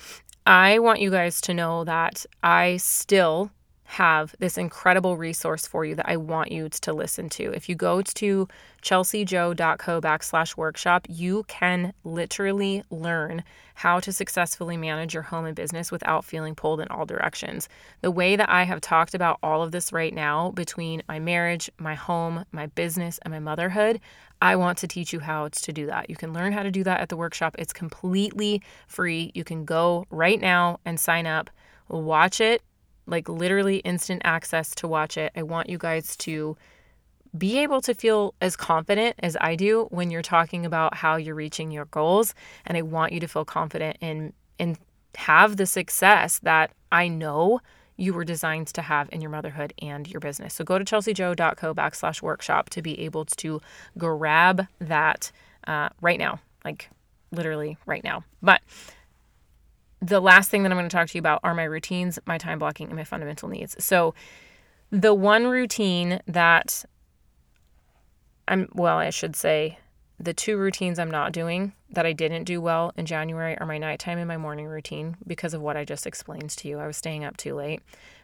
I 0.47 0.79
want 0.81 1.01
you 1.01 1.11
guys 1.11 1.41
to 1.43 1.55
know 1.55 1.85
that 1.85 2.27
I 2.43 2.77
still 2.79 3.51
have 3.93 4.35
this 4.39 4.57
incredible 4.57 5.19
resource 5.19 5.67
for 5.67 5.85
you 5.85 5.95
that 5.95 6.09
I 6.09 6.17
want 6.17 6.51
you 6.51 6.71
to 6.71 6.93
listen 6.95 7.29
to. 7.31 7.53
If 7.53 7.69
you 7.69 7.75
go 7.75 8.01
to 8.01 8.49
chelseajo.co 8.81 10.01
backslash 10.01 10.57
workshop, 10.57 11.07
you 11.11 11.45
can 11.47 11.93
literally 12.03 12.83
learn 12.89 13.45
how 13.75 14.01
to 14.01 14.11
successfully 14.11 14.79
manage 14.79 15.13
your 15.13 15.25
home 15.25 15.45
and 15.45 15.55
business 15.55 15.93
without 15.93 16.25
feeling 16.25 16.55
pulled 16.55 16.81
in 16.81 16.89
all 16.89 17.05
directions. 17.05 17.69
The 18.01 18.11
way 18.11 18.35
that 18.35 18.49
I 18.49 18.63
have 18.63 18.81
talked 18.81 19.15
about 19.15 19.39
all 19.43 19.63
of 19.63 19.73
this 19.73 19.93
right 19.93 20.15
now 20.15 20.53
between 20.53 21.03
my 21.07 21.19
marriage, 21.19 21.71
my 21.77 21.95
home, 21.95 22.47
my 22.51 22.69
business, 22.69 23.19
and 23.23 23.33
my 23.33 23.41
motherhood, 23.41 24.01
I 24.41 24.57
want 24.57 24.79
to 24.79 24.89
teach 24.89 25.13
you 25.13 25.21
how 25.21 25.49
to 25.49 25.73
do 25.73 25.85
that. 25.87 26.09
You 26.09 26.17
can 26.17 26.33
learn 26.33 26.55
how 26.55 26.63
to 26.63 26.71
do 26.71 26.83
that 26.85 27.01
at 27.01 27.11
the 27.11 27.17
workshop. 27.19 27.57
It's 27.59 27.75
completely 27.75 28.63
free. 28.89 29.33
You 29.35 29.45
can 29.45 29.67
go 29.67 30.07
right 30.09 30.41
now 30.41 30.81
and 30.87 30.99
sign 30.99 31.27
up, 31.27 31.51
watch 31.91 32.41
it 32.41 32.63
like 33.07 33.29
literally 33.29 33.79
instant 33.79 34.23
access 34.25 34.75
to 34.77 34.89
watch 34.89 35.17
it. 35.17 35.33
I 35.37 35.43
want 35.43 35.69
you 35.69 35.79
guys 35.79 36.17
to 36.19 36.57
be 37.37 37.59
able 37.59 37.81
to 37.81 37.95
feel 37.95 38.35
as 38.41 38.57
confident 38.57 39.17
as 39.21 39.37
I 39.41 39.57
do 39.57 39.87
when 39.91 40.11
you're 40.11 40.23
talking 40.23 40.67
about 40.67 40.95
how 40.95 41.17
you're 41.17 41.35
reaching 41.35 41.71
your 41.71 41.87
goals 41.87 42.35
and 42.67 42.77
I 42.77 42.83
want 42.83 43.13
you 43.13 43.21
to 43.21 43.29
feel 43.29 43.45
confident 43.45 43.97
in 44.01 44.33
and 44.59 44.79
have 45.17 45.57
the 45.57 45.67
success 45.67 46.39
that 46.41 46.73
I 46.91 47.09
know 47.09 47.61
you 47.97 48.13
were 48.15 48.25
designed 48.25 48.69
to 48.69 48.83
have 48.83 49.09
in 49.13 49.21
your 49.21 49.31
motherhood 49.31 49.73
and 49.81 50.09
your 50.09 50.21
business. 50.21 50.55
So 50.55 50.65
go 50.65 50.79
to 50.79 50.85
chelseajo.co 50.85 51.75
backslash 51.75 52.23
workshop 52.23 52.71
to 52.71 52.83
be 52.83 52.99
able 53.01 53.25
to 53.25 53.61
grab 53.99 54.67
that 54.81 55.31
uh, 55.67 55.91
right 56.01 56.19
now, 56.19 56.41
like 56.65 56.91
literally 57.31 57.77
right 57.87 58.03
now. 58.03 58.25
But 58.43 58.63
the 60.03 60.21
last 60.21 60.51
thing 60.51 60.65
that 60.65 60.73
I'm 60.73 60.77
going 60.77 60.89
to 60.89 60.95
talk 60.95 61.09
to 61.09 61.15
you 61.15 61.21
about 61.21 61.41
are 61.45 61.55
my 61.55 61.63
routines, 61.63 62.19
my 62.27 62.37
time 62.37 62.59
blocking, 62.59 62.89
and 62.89 62.97
my 62.97 63.05
fundamental 63.05 63.49
needs. 63.49 63.83
So, 63.83 64.15
the 64.91 65.15
one 65.15 65.47
routine 65.47 66.21
that 66.27 66.85
I'm, 68.49 68.69
well, 68.75 68.99
I 68.99 69.11
should 69.11 69.37
say, 69.37 69.79
the 70.19 70.35
two 70.35 70.59
routines 70.59 70.99
I'm 70.99 71.11
not 71.11 71.33
doing 71.33 71.73
that 71.91 72.05
I 72.05 72.13
didn't 72.13 72.45
do 72.45 72.61
well 72.61 72.93
in 72.97 73.07
January 73.07 73.57
are 73.59 73.67
my 73.67 73.79
nighttime 73.79 74.19
and 74.19 74.29
my 74.29 74.37
morning 74.37 74.67
routine 74.67 75.17
because 75.27 75.55
of 75.55 75.63
what 75.63 75.77
I 75.77 75.85
just 75.85 76.07
explained 76.07 76.51
to 76.51 76.69
you. 76.69 76.79
I 76.79 76.87
was 76.87 76.97
staying 76.97 77.25
up 77.25 77.37
too 77.37 77.55
late. 77.55 77.81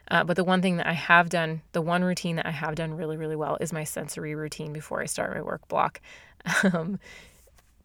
Uh, 0.09 0.23
but 0.23 0.35
the 0.35 0.43
one 0.43 0.61
thing 0.61 0.77
that 0.77 0.87
I 0.87 0.93
have 0.93 1.29
done, 1.29 1.61
the 1.71 1.81
one 1.81 2.03
routine 2.03 2.35
that 2.35 2.45
I 2.45 2.51
have 2.51 2.75
done 2.75 2.93
really, 2.93 3.17
really 3.17 3.35
well 3.35 3.57
is 3.59 3.73
my 3.73 3.83
sensory 3.83 4.35
routine 4.35 4.73
before 4.73 5.01
I 5.01 5.05
start 5.05 5.33
my 5.33 5.41
work 5.41 5.67
block, 5.67 6.01
um, 6.63 6.99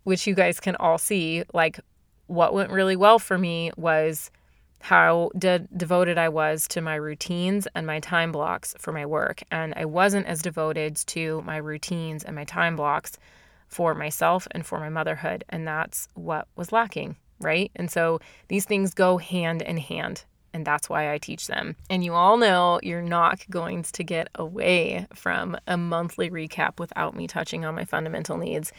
which 0.05 0.27
you 0.27 0.35
guys 0.35 0.61
can 0.61 0.77
all 0.77 0.99
see. 0.99 1.45
Like 1.53 1.81
what 2.27 2.55
went 2.55 2.71
really 2.71 2.97
well 2.97 3.19
for 3.19 3.39
me 3.39 3.71
was 3.77 4.31
how 4.85 5.31
de- 5.39 5.67
devoted 5.75 6.19
I 6.19 6.29
was 6.29 6.69
to 6.69 6.83
my 6.83 6.97
routines 6.97 7.67
and 7.75 7.87
my 7.87 8.01
time 8.01 8.33
blocks 8.33 8.75
for 8.79 8.93
my 8.93 9.07
work. 9.07 9.43
And 9.51 9.73
I 9.77 9.87
wasn't 9.87 10.27
as 10.27 10.43
devoted 10.43 10.97
to 11.07 11.41
my 11.47 11.57
routines 11.57 12.23
and 12.23 12.37
my 12.37 12.45
time 12.45 12.77
blocks 12.77 13.13
for 13.67 13.95
myself 13.95 14.47
and 14.51 14.67
for 14.67 14.79
my 14.79 14.91
motherhood. 14.91 15.43
And 15.49 15.67
that's 15.67 16.09
what 16.13 16.49
was 16.55 16.71
lacking, 16.71 17.17
right? 17.41 17.71
And 17.77 17.91
so 17.91 18.21
these 18.49 18.67
things 18.67 18.93
go 18.93 19.17
hand 19.17 19.63
in 19.63 19.79
hand. 19.79 20.25
And 20.53 20.67
that's 20.67 20.89
why 20.91 21.13
I 21.13 21.19
teach 21.19 21.47
them. 21.47 21.77
And 21.89 22.05
you 22.05 22.13
all 22.13 22.37
know 22.37 22.79
you're 22.83 23.01
not 23.01 23.45
going 23.51 23.85
to 23.85 24.05
get 24.05 24.29
away 24.35 25.07
from 25.15 25.57
a 25.67 25.79
monthly 25.79 26.29
recap 26.29 26.79
without 26.79 27.17
me 27.17 27.27
touching 27.27 27.65
on 27.65 27.75
my 27.75 27.87
fundamental 27.87 28.37
needs. 28.37 28.71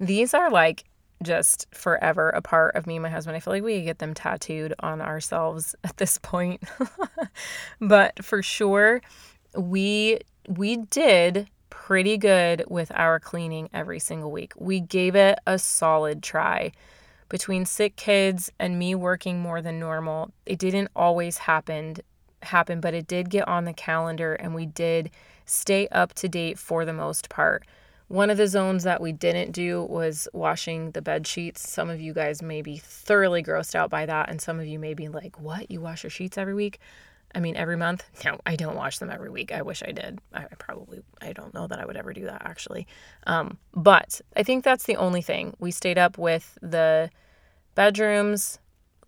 These 0.00 0.34
are 0.34 0.50
like 0.50 0.84
just 1.22 1.66
forever 1.72 2.30
a 2.30 2.42
part 2.42 2.74
of 2.74 2.86
me 2.86 2.96
and 2.96 3.02
my 3.02 3.10
husband. 3.10 3.36
I 3.36 3.40
feel 3.40 3.52
like 3.52 3.62
we 3.62 3.82
get 3.82 3.98
them 3.98 4.14
tattooed 4.14 4.74
on 4.80 5.00
ourselves 5.00 5.74
at 5.84 5.96
this 5.96 6.18
point. 6.18 6.62
but 7.80 8.24
for 8.24 8.42
sure, 8.42 9.02
we 9.56 10.20
we 10.48 10.76
did 10.76 11.48
pretty 11.70 12.18
good 12.18 12.64
with 12.68 12.92
our 12.94 13.18
cleaning 13.18 13.68
every 13.72 13.98
single 13.98 14.30
week. 14.30 14.52
We 14.56 14.80
gave 14.80 15.16
it 15.16 15.38
a 15.46 15.58
solid 15.58 16.22
try. 16.22 16.72
Between 17.28 17.64
sick 17.64 17.96
kids 17.96 18.52
and 18.58 18.78
me 18.78 18.94
working 18.94 19.40
more 19.40 19.62
than 19.62 19.80
normal, 19.80 20.32
it 20.44 20.58
didn't 20.58 20.90
always 20.94 21.38
happen 21.38 21.96
happen, 22.42 22.80
but 22.80 22.92
it 22.92 23.06
did 23.06 23.30
get 23.30 23.46
on 23.48 23.64
the 23.64 23.72
calendar 23.72 24.34
and 24.34 24.54
we 24.54 24.66
did 24.66 25.10
stay 25.46 25.88
up 25.88 26.12
to 26.14 26.28
date 26.28 26.58
for 26.58 26.84
the 26.84 26.92
most 26.92 27.28
part. 27.28 27.64
One 28.12 28.28
of 28.28 28.36
the 28.36 28.46
zones 28.46 28.84
that 28.84 29.00
we 29.00 29.12
didn't 29.12 29.52
do 29.52 29.84
was 29.84 30.28
washing 30.34 30.90
the 30.90 31.00
bed 31.00 31.26
sheets. 31.26 31.66
Some 31.66 31.88
of 31.88 31.98
you 31.98 32.12
guys 32.12 32.42
may 32.42 32.60
be 32.60 32.76
thoroughly 32.76 33.42
grossed 33.42 33.74
out 33.74 33.88
by 33.88 34.04
that, 34.04 34.28
and 34.28 34.38
some 34.38 34.60
of 34.60 34.66
you 34.66 34.78
may 34.78 34.92
be 34.92 35.08
like, 35.08 35.40
What? 35.40 35.70
You 35.70 35.80
wash 35.80 36.02
your 36.02 36.10
sheets 36.10 36.36
every 36.36 36.52
week? 36.52 36.78
I 37.34 37.40
mean, 37.40 37.56
every 37.56 37.78
month? 37.78 38.04
No, 38.22 38.38
I 38.44 38.54
don't 38.54 38.76
wash 38.76 38.98
them 38.98 39.08
every 39.08 39.30
week. 39.30 39.50
I 39.50 39.62
wish 39.62 39.82
I 39.82 39.92
did. 39.92 40.18
I 40.34 40.44
probably, 40.58 41.00
I 41.22 41.32
don't 41.32 41.54
know 41.54 41.66
that 41.66 41.80
I 41.80 41.86
would 41.86 41.96
ever 41.96 42.12
do 42.12 42.26
that 42.26 42.42
actually. 42.44 42.86
Um, 43.26 43.56
but 43.72 44.20
I 44.36 44.42
think 44.42 44.62
that's 44.62 44.84
the 44.84 44.96
only 44.96 45.22
thing. 45.22 45.54
We 45.58 45.70
stayed 45.70 45.96
up 45.96 46.18
with 46.18 46.58
the 46.60 47.08
bedrooms, 47.74 48.58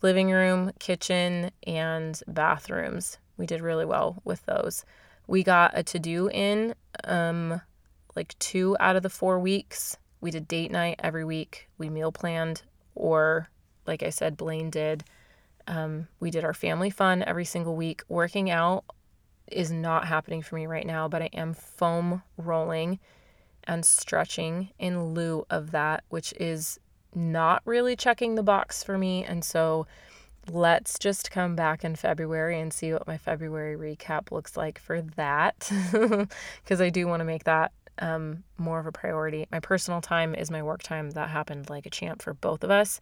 living 0.01 0.31
room, 0.31 0.73
kitchen, 0.79 1.51
and 1.67 2.19
bathrooms. 2.27 3.19
We 3.37 3.45
did 3.45 3.61
really 3.61 3.85
well 3.85 4.23
with 4.25 4.47
those. 4.47 4.87
We 5.27 5.43
got 5.43 5.73
a 5.75 5.83
to 5.83 5.99
do 5.99 6.31
in. 6.31 6.75
Um, 7.05 7.61
like 8.17 8.39
two 8.39 8.77
out 8.81 8.97
of 8.97 9.03
the 9.03 9.11
four 9.11 9.39
weeks. 9.39 9.97
We 10.21 10.31
did 10.31 10.49
date 10.49 10.71
night 10.71 11.01
every 11.03 11.25
week. 11.25 11.69
We 11.79 11.91
meal 11.91 12.13
planned, 12.13 12.63
or 12.95 13.49
like 13.87 14.03
I 14.03 14.11
said, 14.11 14.37
Blaine 14.37 14.71
did. 14.71 15.05
Um, 15.67 16.09
we 16.21 16.31
did 16.31 16.45
our 16.45 16.55
family 16.55 16.91
fun 16.91 17.23
every 17.23 17.45
single 17.45 17.77
week. 17.77 18.03
Working 18.09 18.51
out 18.51 18.85
is 19.51 19.71
not 19.71 20.07
happening 20.07 20.43
for 20.43 20.57
me 20.57 20.67
right 20.67 20.87
now, 20.87 21.09
but 21.09 21.23
I 21.23 21.31
am 21.33 21.55
foam 21.55 22.23
rolling 22.37 22.99
and 23.65 23.85
stretching 23.85 24.71
in 24.79 25.15
lieu 25.15 25.47
of 25.51 25.71
that, 25.71 26.05
which 26.09 26.33
is 26.39 26.79
not 27.15 27.63
really 27.65 27.97
checking 27.97 28.35
the 28.35 28.43
box 28.43 28.83
for 28.83 28.99
me. 28.99 29.25
And 29.25 29.45
so 29.45 29.87
let's 30.51 30.99
just 30.99 31.31
come 31.31 31.57
back 31.57 31.85
in 31.85 31.97
February 31.97 32.61
and 32.61 32.73
see 32.73 32.93
what 32.93 33.07
my 33.07 33.17
February 33.17 33.77
recap 33.77 34.31
looks 34.31 34.57
like 34.57 34.79
for 34.79 35.01
that. 35.01 35.71
Because 36.63 36.81
I 36.81 36.89
do 36.91 37.07
want 37.07 37.21
to 37.21 37.25
make 37.25 37.45
that 37.45 37.73
um, 37.99 38.45
more 38.59 38.79
of 38.79 38.87
a 38.87 38.93
priority. 38.93 39.47
My 39.51 39.61
personal 39.61 40.01
time 40.01 40.35
is 40.35 40.51
my 40.51 40.63
work 40.63 40.83
time. 40.83 41.11
That 41.11 41.31
happened 41.31 41.71
like 41.71 41.87
a 41.87 41.91
champ 41.91 42.23
for 42.23 42.35
both 42.35 42.65
of 42.65 42.71
us. 42.71 43.01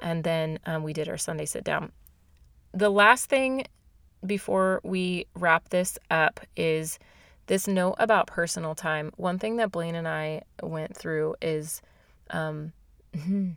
And 0.00 0.24
then 0.24 0.58
um, 0.66 0.82
we 0.82 0.92
did 0.92 1.08
our 1.08 1.18
Sunday 1.18 1.46
sit 1.46 1.64
down. 1.64 1.92
The 2.72 2.90
last 2.90 3.26
thing 3.26 3.66
before 4.24 4.80
we 4.82 5.26
wrap 5.34 5.68
this 5.68 5.98
up 6.10 6.40
is 6.56 6.98
this 7.46 7.66
note 7.66 7.96
about 7.98 8.26
personal 8.26 8.74
time. 8.74 9.12
One 9.16 9.38
thing 9.38 9.56
that 9.56 9.72
Blaine 9.72 9.94
and 9.94 10.08
I 10.08 10.42
went 10.62 10.96
through 10.96 11.34
is 11.42 11.82
um, 12.30 12.72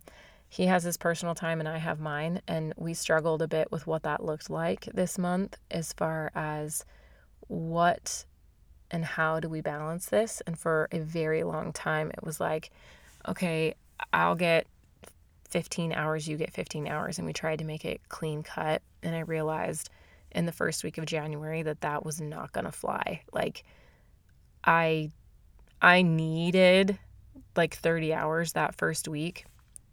he 0.50 0.66
has 0.66 0.84
his 0.84 0.98
personal 0.98 1.36
time 1.36 1.60
and 1.60 1.70
I 1.70 1.78
have 1.78 2.00
mine. 2.00 2.42
And 2.48 2.74
we 2.78 2.94
struggled 2.94 3.42
a 3.42 3.48
bit 3.48 3.72
with 3.72 3.88
what 3.88 4.04
that 4.04 4.24
looked 4.24 4.50
like 4.50 4.86
this 4.94 5.18
month 5.18 5.58
as 5.72 5.94
far 5.94 6.32
as 6.36 6.84
what 7.48 8.26
and 8.92 9.04
how 9.04 9.40
do 9.40 9.50
we 9.50 9.62
balance 9.62 10.08
this. 10.08 10.42
And 10.48 10.58
for 10.58 10.88
a 10.92 11.00
very 11.00 11.44
long 11.44 11.74
time, 11.74 12.12
it 12.12 12.24
was 12.24 12.40
like, 12.40 12.72
okay, 13.28 13.76
I'll 14.14 14.36
get 14.36 14.68
15 15.50 15.94
hours, 15.94 16.28
you 16.28 16.38
get 16.38 16.54
15 16.54 16.88
hours. 16.88 17.18
And 17.18 17.26
we 17.26 17.34
tried 17.34 17.60
to 17.60 17.66
make 17.66 17.86
it 17.86 18.02
clean 18.10 18.44
cut. 18.44 18.82
And 19.04 19.16
I 19.16 19.20
realized 19.20 19.90
in 20.32 20.46
the 20.46 20.52
first 20.52 20.84
week 20.84 20.98
of 20.98 21.06
January 21.06 21.64
that 21.64 21.82
that 21.82 22.06
was 22.06 22.20
not 22.20 22.52
going 22.52 22.66
to 22.66 22.72
fly. 22.72 23.22
Like 23.32 23.64
I 24.64 25.12
I 25.82 26.02
needed 26.02 27.00
like 27.56 27.76
30 27.76 28.14
hours 28.14 28.54
that 28.54 28.76
first 28.76 29.08
week 29.08 29.46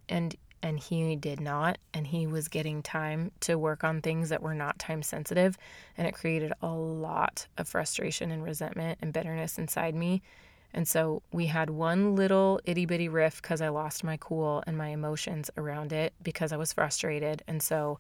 and 0.09 0.35
and 0.63 0.79
he 0.79 1.17
did 1.17 1.41
not 1.41 1.79
and 1.93 2.07
he 2.07 2.27
was 2.27 2.49
getting 2.49 2.83
time 2.83 3.31
to 3.41 3.57
work 3.57 3.85
on 3.85 4.01
things 4.01 4.29
that 4.29 4.43
were 4.43 4.55
not 4.55 4.79
time 4.79 5.03
sensitive 5.03 5.59
and 5.99 6.07
it 6.07 6.15
created 6.15 6.53
a 6.63 6.69
lot 6.69 7.47
of 7.59 7.69
frustration 7.69 8.31
and 8.31 8.45
resentment 8.45 8.99
and 9.03 9.13
bitterness 9.13 9.59
inside 9.59 9.95
me 9.95 10.23
and 10.75 10.89
so 10.89 11.23
we 11.33 11.47
had 11.47 11.71
one 11.71 12.17
little 12.17 12.61
itty 12.65 12.87
bitty 12.87 13.09
riff 13.09 13.43
because 13.43 13.61
I 13.61 13.69
lost 13.69 14.05
my 14.05 14.17
cool 14.19 14.63
and 14.67 14.77
my 14.77 14.89
emotions 14.89 15.51
around 15.57 15.93
it 15.93 16.15
because 16.23 16.53
I 16.53 16.57
was 16.57 16.73
frustrated. 16.73 17.43
And 17.47 17.63
so 17.63 17.99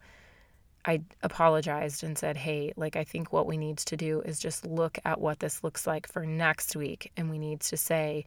I 0.85 1.03
apologized 1.23 2.03
and 2.03 2.17
said, 2.17 2.37
hey, 2.37 2.73
like, 2.77 2.97
I 2.97 3.05
think 3.05 3.33
what 3.33 3.47
we 3.47 3.57
need 3.57 3.79
to 3.79 3.97
do 3.97 4.21
is 4.23 4.39
just 4.39 4.65
look 4.65 4.99
at 5.05 5.21
what 5.21 5.41
this 5.41 5.63
looks 5.63 5.87
like 5.87 6.09
for 6.11 6.25
next 6.25 6.75
week. 6.75 7.13
And 7.17 7.31
we 7.31 7.39
need 7.39 7.61
to 7.61 7.77
say, 7.77 8.25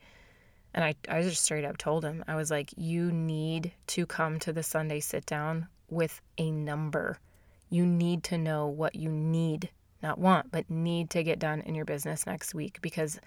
and 0.75 0.83
I, 0.83 0.93
I 1.07 1.21
just 1.21 1.43
straight 1.43 1.63
up 1.63 1.77
told 1.77 2.03
him, 2.03 2.23
I 2.27 2.35
was 2.35 2.51
like, 2.51 2.73
you 2.75 3.09
need 3.09 3.71
to 3.87 4.05
come 4.05 4.39
to 4.39 4.51
the 4.51 4.61
Sunday 4.61 4.99
sit 4.99 5.25
down 5.25 5.67
with 5.89 6.21
a 6.37 6.51
number. 6.51 7.17
You 7.69 7.85
need 7.85 8.23
to 8.25 8.37
know 8.37 8.67
what 8.67 8.93
you 8.93 9.09
need, 9.09 9.69
not 10.03 10.19
want, 10.19 10.51
but 10.51 10.69
need 10.69 11.09
to 11.11 11.23
get 11.23 11.39
done 11.39 11.61
in 11.61 11.75
your 11.75 11.85
business 11.85 12.27
next 12.27 12.53
week 12.53 12.79
because 12.81 13.19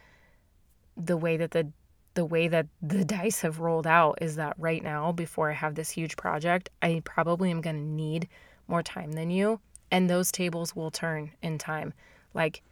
the 0.95 1.17
way 1.17 1.39
that 1.39 1.53
the 1.53 1.73
the 2.15 2.25
way 2.25 2.49
that 2.49 2.67
the 2.83 3.05
dice 3.17 3.41
have 3.41 3.61
rolled 3.61 3.87
out 3.87 4.19
is 4.21 4.37
that 4.37 4.55
right 4.59 4.83
now 4.83 5.11
before 5.11 5.51
I 5.51 5.55
have 5.55 5.75
this 5.75 5.89
huge 5.89 6.17
project, 6.17 6.69
I 6.83 7.01
probably 7.05 7.51
am 7.51 7.63
going 7.63 7.77
to 7.77 7.83
need 7.83 8.29
more 8.67 8.83
time 8.83 9.13
than 9.13 9.31
you. 9.31 9.61
And 9.91 10.11
those 10.11 10.31
tables 10.31 10.77
will 10.77 10.91
turn 10.91 11.31
in 11.43 11.57
time. 11.57 11.95
Like 12.35 12.63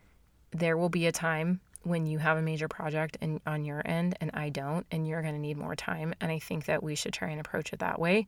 there 0.50 0.76
will 0.76 0.90
be 0.90 1.06
a 1.06 1.12
time 1.12 1.60
when 1.86 2.06
you 2.06 2.18
have 2.18 2.36
a 2.36 2.42
major 2.42 2.68
project 2.68 3.16
and 3.20 3.40
on 3.46 3.64
your 3.64 3.80
end 3.84 4.16
and 4.20 4.30
I 4.34 4.48
don't 4.48 4.84
and 4.90 5.06
you're 5.06 5.22
going 5.22 5.34
to 5.34 5.40
need 5.40 5.56
more 5.56 5.76
time 5.76 6.14
and 6.20 6.32
I 6.32 6.38
think 6.38 6.66
that 6.66 6.82
we 6.82 6.94
should 6.94 7.12
try 7.12 7.28
and 7.28 7.40
approach 7.40 7.72
it 7.72 7.78
that 7.78 8.00
way. 8.00 8.26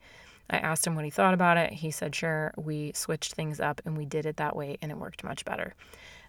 I 0.49 0.59
asked 0.59 0.87
him 0.87 0.95
what 0.95 1.05
he 1.05 1.11
thought 1.11 1.35
about 1.35 1.57
it. 1.59 1.73
He 1.73 1.91
said 1.91 2.15
sure. 2.15 2.55
We 2.57 2.93
switched 2.95 3.35
things 3.35 3.61
up 3.61 3.83
and 3.85 3.99
we 3.99 4.05
did 4.05 4.27
it 4.27 4.37
that 4.37 4.57
way 4.57 4.79
and 4.81 4.91
it 4.91 4.97
worked 4.97 5.25
much 5.25 5.45
better. 5.45 5.75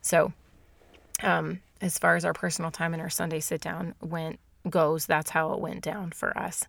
So, 0.02 0.34
um 1.22 1.60
as 1.82 1.98
far 1.98 2.16
as 2.18 2.26
our 2.26 2.34
personal 2.34 2.72
time 2.72 2.94
and 2.94 3.02
our 3.02 3.10
Sunday 3.10 3.40
sit 3.40 3.62
down 3.62 3.96
went 4.02 4.40
goes, 4.70 5.06
that's 5.06 5.30
how 5.30 5.54
it 5.54 5.60
went 5.60 5.82
down 5.82 6.12
for 6.12 6.38
us. 6.38 6.66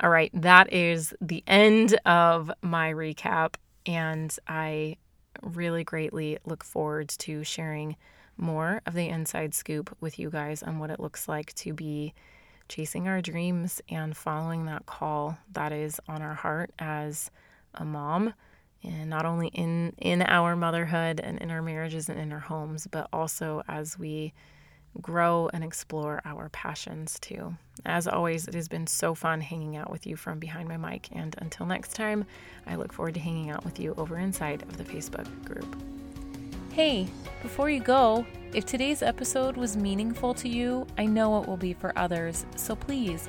All 0.00 0.10
right, 0.10 0.30
that 0.34 0.72
is 0.72 1.14
the 1.20 1.42
end 1.46 1.98
of 2.04 2.50
my 2.60 2.92
recap 2.92 3.54
and 3.86 4.36
I 4.48 4.96
really 5.42 5.84
greatly 5.84 6.38
look 6.44 6.64
forward 6.64 7.08
to 7.08 7.44
sharing 7.44 7.96
more 8.36 8.80
of 8.86 8.94
the 8.94 9.08
inside 9.08 9.54
scoop 9.54 9.94
with 10.00 10.18
you 10.18 10.30
guys 10.30 10.62
on 10.62 10.78
what 10.78 10.90
it 10.90 11.00
looks 11.00 11.28
like 11.28 11.52
to 11.54 11.72
be 11.72 12.14
chasing 12.68 13.06
our 13.06 13.20
dreams 13.20 13.82
and 13.88 14.16
following 14.16 14.64
that 14.66 14.86
call 14.86 15.36
that 15.52 15.72
is 15.72 16.00
on 16.08 16.22
our 16.22 16.34
heart 16.34 16.70
as 16.78 17.30
a 17.74 17.84
mom 17.84 18.32
and 18.82 19.10
not 19.10 19.26
only 19.26 19.48
in 19.48 19.92
in 19.98 20.22
our 20.22 20.56
motherhood 20.56 21.20
and 21.20 21.38
in 21.38 21.50
our 21.50 21.62
marriages 21.62 22.08
and 22.08 22.18
in 22.18 22.32
our 22.32 22.40
homes 22.40 22.86
but 22.90 23.08
also 23.12 23.62
as 23.68 23.98
we 23.98 24.32
grow 25.00 25.48
and 25.52 25.64
explore 25.64 26.20
our 26.24 26.48
passions 26.50 27.18
too. 27.20 27.56
As 27.86 28.06
always, 28.06 28.46
it 28.46 28.54
has 28.54 28.68
been 28.68 28.86
so 28.86 29.14
fun 29.14 29.40
hanging 29.40 29.76
out 29.76 29.90
with 29.90 30.06
you 30.06 30.16
from 30.16 30.38
behind 30.38 30.68
my 30.68 30.76
mic. 30.76 31.08
And 31.12 31.34
until 31.38 31.66
next 31.66 31.94
time, 31.94 32.24
I 32.66 32.76
look 32.76 32.92
forward 32.92 33.14
to 33.14 33.20
hanging 33.20 33.50
out 33.50 33.64
with 33.64 33.80
you 33.80 33.94
over 33.96 34.18
inside 34.18 34.62
of 34.62 34.76
the 34.76 34.84
Facebook 34.84 35.26
group. 35.44 35.76
Hey, 36.72 37.08
before 37.42 37.70
you 37.70 37.80
go, 37.80 38.26
if 38.54 38.64
today's 38.64 39.02
episode 39.02 39.56
was 39.56 39.76
meaningful 39.76 40.34
to 40.34 40.48
you, 40.48 40.86
I 40.98 41.06
know 41.06 41.40
it 41.42 41.48
will 41.48 41.56
be 41.56 41.72
for 41.72 41.92
others. 41.96 42.46
So 42.56 42.76
please 42.76 43.28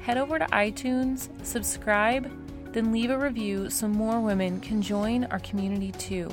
head 0.00 0.18
over 0.18 0.38
to 0.38 0.46
iTunes, 0.46 1.28
subscribe, 1.44 2.30
then 2.72 2.92
leave 2.92 3.10
a 3.10 3.18
review 3.18 3.70
so 3.70 3.88
more 3.88 4.20
women 4.20 4.60
can 4.60 4.80
join 4.80 5.24
our 5.26 5.40
community 5.40 5.90
too. 5.92 6.30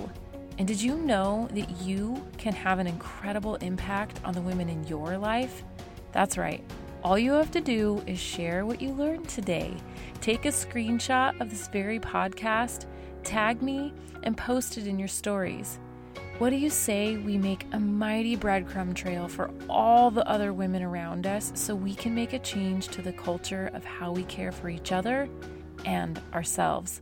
And 0.57 0.67
did 0.67 0.81
you 0.81 0.95
know 0.97 1.47
that 1.51 1.81
you 1.81 2.23
can 2.37 2.53
have 2.53 2.79
an 2.79 2.87
incredible 2.87 3.55
impact 3.55 4.19
on 4.23 4.33
the 4.33 4.41
women 4.41 4.69
in 4.69 4.85
your 4.85 5.17
life? 5.17 5.63
That's 6.11 6.37
right. 6.37 6.63
All 7.03 7.17
you 7.17 7.33
have 7.33 7.51
to 7.51 7.61
do 7.61 8.01
is 8.05 8.19
share 8.19 8.65
what 8.65 8.81
you 8.81 8.91
learned 8.93 9.27
today. 9.27 9.75
Take 10.21 10.45
a 10.45 10.49
screenshot 10.49 11.39
of 11.41 11.49
this 11.49 11.67
very 11.67 11.99
podcast, 11.99 12.85
tag 13.23 13.61
me, 13.61 13.93
and 14.23 14.37
post 14.37 14.77
it 14.77 14.87
in 14.87 14.99
your 14.99 15.07
stories. 15.07 15.79
What 16.37 16.51
do 16.51 16.55
you 16.55 16.69
say 16.69 17.17
we 17.17 17.37
make 17.37 17.65
a 17.73 17.79
mighty 17.79 18.37
breadcrumb 18.37 18.95
trail 18.95 19.27
for 19.27 19.51
all 19.69 20.11
the 20.11 20.27
other 20.27 20.53
women 20.53 20.81
around 20.81 21.27
us 21.27 21.51
so 21.55 21.75
we 21.75 21.93
can 21.93 22.15
make 22.15 22.33
a 22.33 22.39
change 22.39 22.87
to 22.89 23.01
the 23.01 23.13
culture 23.13 23.69
of 23.73 23.83
how 23.83 24.11
we 24.11 24.23
care 24.23 24.51
for 24.51 24.69
each 24.69 24.91
other 24.91 25.29
and 25.85 26.21
ourselves? 26.33 27.01